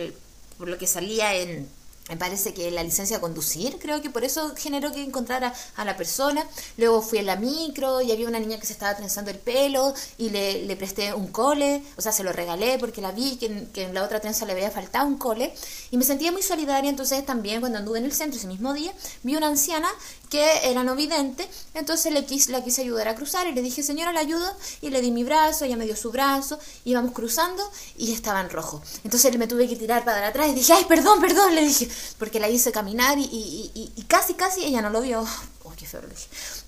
por 0.58 0.68
lo 0.68 0.78
que 0.78 0.88
salía 0.88 1.36
en, 1.36 1.70
me 2.10 2.18
parece 2.18 2.54
que 2.54 2.72
la 2.72 2.84
licencia 2.84 3.18
de 3.18 3.22
conducir, 3.22 3.78
creo 3.80 4.02
que 4.02 4.10
por 4.10 4.24
eso 4.24 4.54
generó 4.56 4.92
que 4.92 5.04
encontrara 5.04 5.54
a 5.76 5.86
la 5.86 5.96
persona. 5.96 6.46
Luego 6.78 7.02
fui 7.04 7.20
a 7.20 7.24
la 7.24 7.36
micro 7.36 8.02
y 8.02 8.12
había 8.12 8.28
una 8.28 8.40
niña 8.40 8.60
que 8.60 8.66
se 8.66 8.74
estaba 8.74 8.98
trenzando 8.98 9.30
el 9.30 9.38
pelo 9.38 9.94
y 10.18 10.32
le, 10.32 10.66
le 10.66 10.76
presté 10.76 11.14
un 11.14 11.28
cole, 11.28 11.84
o 11.98 12.02
sea, 12.02 12.12
se 12.12 12.24
lo 12.24 12.34
regalé 12.34 12.80
porque 12.80 13.02
la 13.02 13.12
vi 13.12 13.38
que, 13.38 13.68
que, 13.72 13.84
en 13.84 13.94
la 13.94 14.04
otra 14.04 14.20
trenza 14.20 14.46
le 14.46 14.54
había 14.54 14.72
faltado 14.72 15.06
un 15.06 15.18
cole 15.18 15.54
y 15.92 15.98
me 15.98 16.04
sentía 16.04 16.32
muy 16.32 16.42
solidaria. 16.42 16.90
Entonces 16.90 17.24
también 17.26 17.60
cuando 17.60 17.78
anduve 17.78 18.00
en 18.00 18.06
el 18.06 18.14
centro 18.14 18.40
ese 18.40 18.48
mismo 18.48 18.74
día, 18.74 18.92
vi 19.22 19.36
una 19.36 19.48
anciana 19.48 19.90
que 20.30 20.70
era 20.70 20.84
no 20.84 20.96
vidente, 20.96 21.50
entonces 21.74 22.14
le 22.14 22.26
quise, 22.26 22.52
la 22.52 22.64
quise 22.64 22.82
ayudar 22.82 23.08
a 23.08 23.16
cruzar 23.16 23.48
y 23.48 23.54
le 23.54 23.62
dije, 23.62 23.84
señora, 23.84 24.14
la 24.14 24.20
ayudo 24.20 24.56
y 24.82 24.90
le 24.90 25.02
di 25.02 25.12
mi 25.12 25.24
brazo, 25.24 25.66
ella 25.66 25.76
me 25.76 25.86
dio 25.86 25.96
su 25.96 26.12
brazo, 26.12 26.60
íbamos 26.86 27.14
cruzando 27.14 27.70
y 27.98 28.14
estaba 28.14 28.42
rojo. 28.50 28.82
Entonces 29.04 29.38
me 29.38 29.48
tuve 29.48 29.68
que 29.68 29.76
tirar 29.76 30.06
para 30.06 30.28
atrás 30.28 30.50
y 30.50 30.54
dije, 30.54 30.74
ay, 30.74 30.86
perdón, 30.86 31.20
perdón, 31.22 31.56
le 31.56 31.64
dije, 31.64 31.90
porque 32.18 32.40
la 32.40 32.50
hice 32.50 32.72
caminar 32.72 33.18
y, 33.18 33.72
y, 33.96 34.04
casi, 34.04 34.34
casi 34.34 34.64
ella 34.64 34.82
no 34.82 34.90
lo 34.90 35.02
vio. 35.02 35.26
Oh, 35.64 35.74
qué 35.76 35.86
feo 35.86 36.02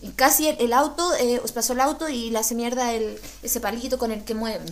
Y 0.02 0.10
casi 0.10 0.48
el, 0.48 0.74
auto, 0.74 1.14
eh, 1.16 1.42
pasó 1.54 1.74
el 1.74 1.82
auto 1.82 2.10
y 2.10 2.30
le 2.30 2.40
hace 2.40 2.56
mierda 2.56 2.94
el, 2.94 3.20
ese 3.42 3.60
palito 3.60 3.98
con 3.98 4.12
el 4.12 4.24
que 4.24 4.36
mueven. 4.36 4.66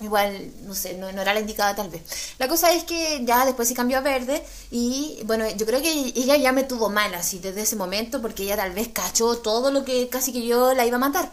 Igual, 0.00 0.50
no 0.64 0.74
sé, 0.74 0.94
no, 0.94 1.08
era 1.08 1.34
la 1.34 1.40
indicada 1.40 1.76
tal 1.76 1.88
vez. 1.88 2.02
La 2.38 2.48
cosa 2.48 2.72
es 2.72 2.82
que 2.84 3.24
ya 3.24 3.44
después 3.44 3.68
se 3.68 3.74
cambió 3.74 3.98
a 3.98 4.00
verde 4.00 4.42
y 4.70 5.20
bueno, 5.26 5.48
yo 5.50 5.64
creo 5.64 5.80
que 5.80 5.92
ella 5.92 6.36
ya 6.36 6.50
me 6.50 6.64
tuvo 6.64 6.88
mal 6.88 7.14
así 7.14 7.38
desde 7.38 7.62
ese 7.62 7.76
momento 7.76 8.20
porque 8.20 8.42
ella 8.42 8.56
tal 8.56 8.72
vez 8.72 8.88
cachó 8.88 9.38
todo 9.38 9.70
lo 9.70 9.84
que 9.84 10.08
casi 10.08 10.32
que 10.32 10.44
yo 10.44 10.74
la 10.74 10.86
iba 10.86 10.96
a 10.96 11.00
matar. 11.00 11.30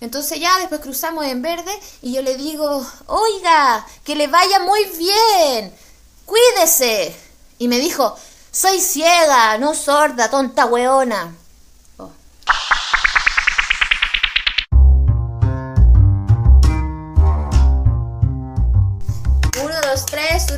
Entonces 0.00 0.38
ya 0.38 0.58
después 0.58 0.80
cruzamos 0.80 1.24
en 1.24 1.40
verde 1.40 1.72
y 2.02 2.12
yo 2.12 2.22
le 2.22 2.36
digo, 2.36 2.86
oiga, 3.06 3.86
que 4.04 4.14
le 4.16 4.26
vaya 4.26 4.60
muy 4.60 4.84
bien, 4.98 5.72
cuídese. 6.26 7.14
Y 7.58 7.68
me 7.68 7.78
dijo, 7.78 8.16
soy 8.50 8.80
ciega, 8.80 9.56
no 9.58 9.74
sorda, 9.74 10.28
tonta 10.28 10.66
weona. 10.66 11.39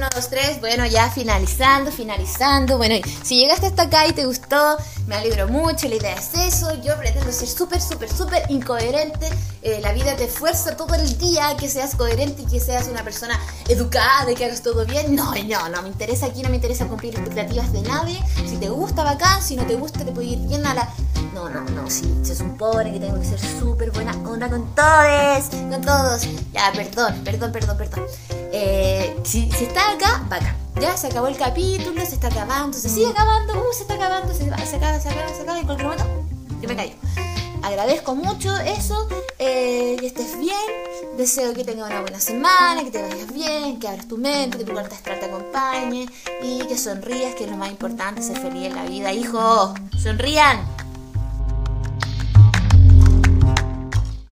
1, 0.03 0.09
2, 0.17 0.29
3. 0.31 0.61
Bueno, 0.61 0.85
ya 0.87 1.11
finalizando, 1.11 1.93
finalizando. 1.93 2.77
Bueno, 2.77 2.97
si 3.23 3.39
llegaste 3.39 3.67
hasta 3.67 3.83
acá 3.85 4.07
y 4.09 4.13
te 4.13 4.27
gustó, 4.27 4.77
me 5.07 5.17
alegro 5.17 5.49
mucho. 5.49 5.89
La 5.89 5.97
idea 5.97 6.15
es 6.15 6.31
eso. 6.35 6.73
Yo 6.83 6.97
pretendo 6.97 7.31
ser 7.33 7.49
súper, 7.49 7.81
súper, 7.81 8.11
súper 8.11 8.45
incoherente. 8.51 9.29
Eh, 9.63 9.81
la 9.81 9.93
vida 9.93 10.17
te 10.17 10.27
fuerza 10.27 10.77
todo 10.77 10.95
el 10.95 11.19
día 11.19 11.57
que 11.57 11.69
seas 11.69 11.95
coherente 11.95 12.43
y 12.43 12.47
que 12.47 12.61
seas 12.61 12.89
una 12.89 13.05
persona 13.05 13.39
educada 13.69 14.31
y 14.31 14.35
que 14.35 14.45
hagas 14.45 14.63
todo 14.63 14.85
bien. 14.87 15.15
No, 15.15 15.35
no, 15.35 15.69
no 15.69 15.83
me 15.83 15.89
interesa 15.89 16.27
aquí, 16.27 16.43
no 16.43 16.49
me 16.49 16.57
interesa 16.57 16.87
cumplir 16.87 17.15
expectativas 17.15 17.73
de 17.73 17.83
nadie. 17.83 18.19
Si 18.49 18.57
te 18.57 18.69
gusta, 18.69 19.05
bacán. 19.05 19.43
Si 19.43 19.57
no 19.57 19.67
te 19.67 19.75
gusta, 19.75 20.05
te 20.05 20.13
puede 20.13 20.29
ir 20.29 20.39
bien 20.41 20.67
a 20.67 20.75
la. 20.75 20.89
No, 21.35 21.49
no, 21.49 21.61
no. 21.63 21.91
Si, 21.91 22.03
si 22.23 22.33
es 22.33 22.41
un 22.41 22.57
pobre 22.57 22.93
que 22.93 23.01
tengo 23.01 23.19
que 23.19 23.27
ser 23.27 23.41
súper 23.41 23.91
buena 23.91 24.13
onda 24.29 24.49
con 24.49 24.75
todos, 24.75 25.45
con 25.71 25.81
todos. 25.83 26.23
Ya, 26.53 26.73
perdón, 26.73 27.23
perdón, 27.25 27.53
perdón, 27.53 27.77
perdón. 27.77 28.07
Eh, 28.53 29.17
si, 29.25 29.51
si 29.53 29.65
está 29.65 29.93
acá, 29.93 30.25
bacán. 30.29 30.62
Ya 30.81 30.97
se 30.97 31.07
acabó 31.09 31.29
el 31.29 31.37
capítulo, 31.37 32.05
se 32.05 32.15
está 32.15 32.29
acabando, 32.29 32.77
se 32.77 32.89
sigue 32.89 33.09
acabando, 33.09 33.55
uh, 33.55 33.73
se 33.73 33.83
está 33.83 33.95
acabando, 33.95 34.33
se, 34.33 34.45
se 34.45 34.77
acaba, 34.77 34.99
se 34.99 35.09
acaba, 35.09 35.29
se 35.29 35.43
acaba, 35.43 35.59
en 35.59 35.67
cualquier 35.67 35.89
momento 35.89 36.05
yo 36.61 36.69
me 36.69 36.77
callo. 36.77 36.95
Agradezco 37.63 38.15
mucho 38.17 38.57
eso, 38.59 39.09
eh, 39.39 39.97
que 40.01 40.07
estés 40.07 40.39
bien, 40.39 40.57
deseo 41.17 41.55
que 41.55 41.65
tengas 41.65 41.89
una 41.91 42.01
buena 42.01 42.19
semana, 42.19 42.83
que 42.83 42.91
te 42.91 43.01
vayas 43.01 43.33
bien, 43.33 43.79
que 43.79 43.87
abras 43.87 44.09
tu 44.09 44.19
mente, 44.19 44.59
que 44.59 44.65
tu 44.65 44.75
carta 44.75 44.97
astral 44.97 45.21
te 45.21 45.27
acompañe 45.27 46.09
y 46.43 46.59
que 46.67 46.77
sonrías, 46.77 47.37
que 47.37 47.45
es 47.45 47.51
lo 47.51 47.57
más 47.57 47.71
importante, 47.71 48.21
ser 48.23 48.39
feliz 48.39 48.67
en 48.67 48.75
la 48.75 48.85
vida. 48.85 49.13
Hijo, 49.13 49.75
sonrían. 50.03 50.82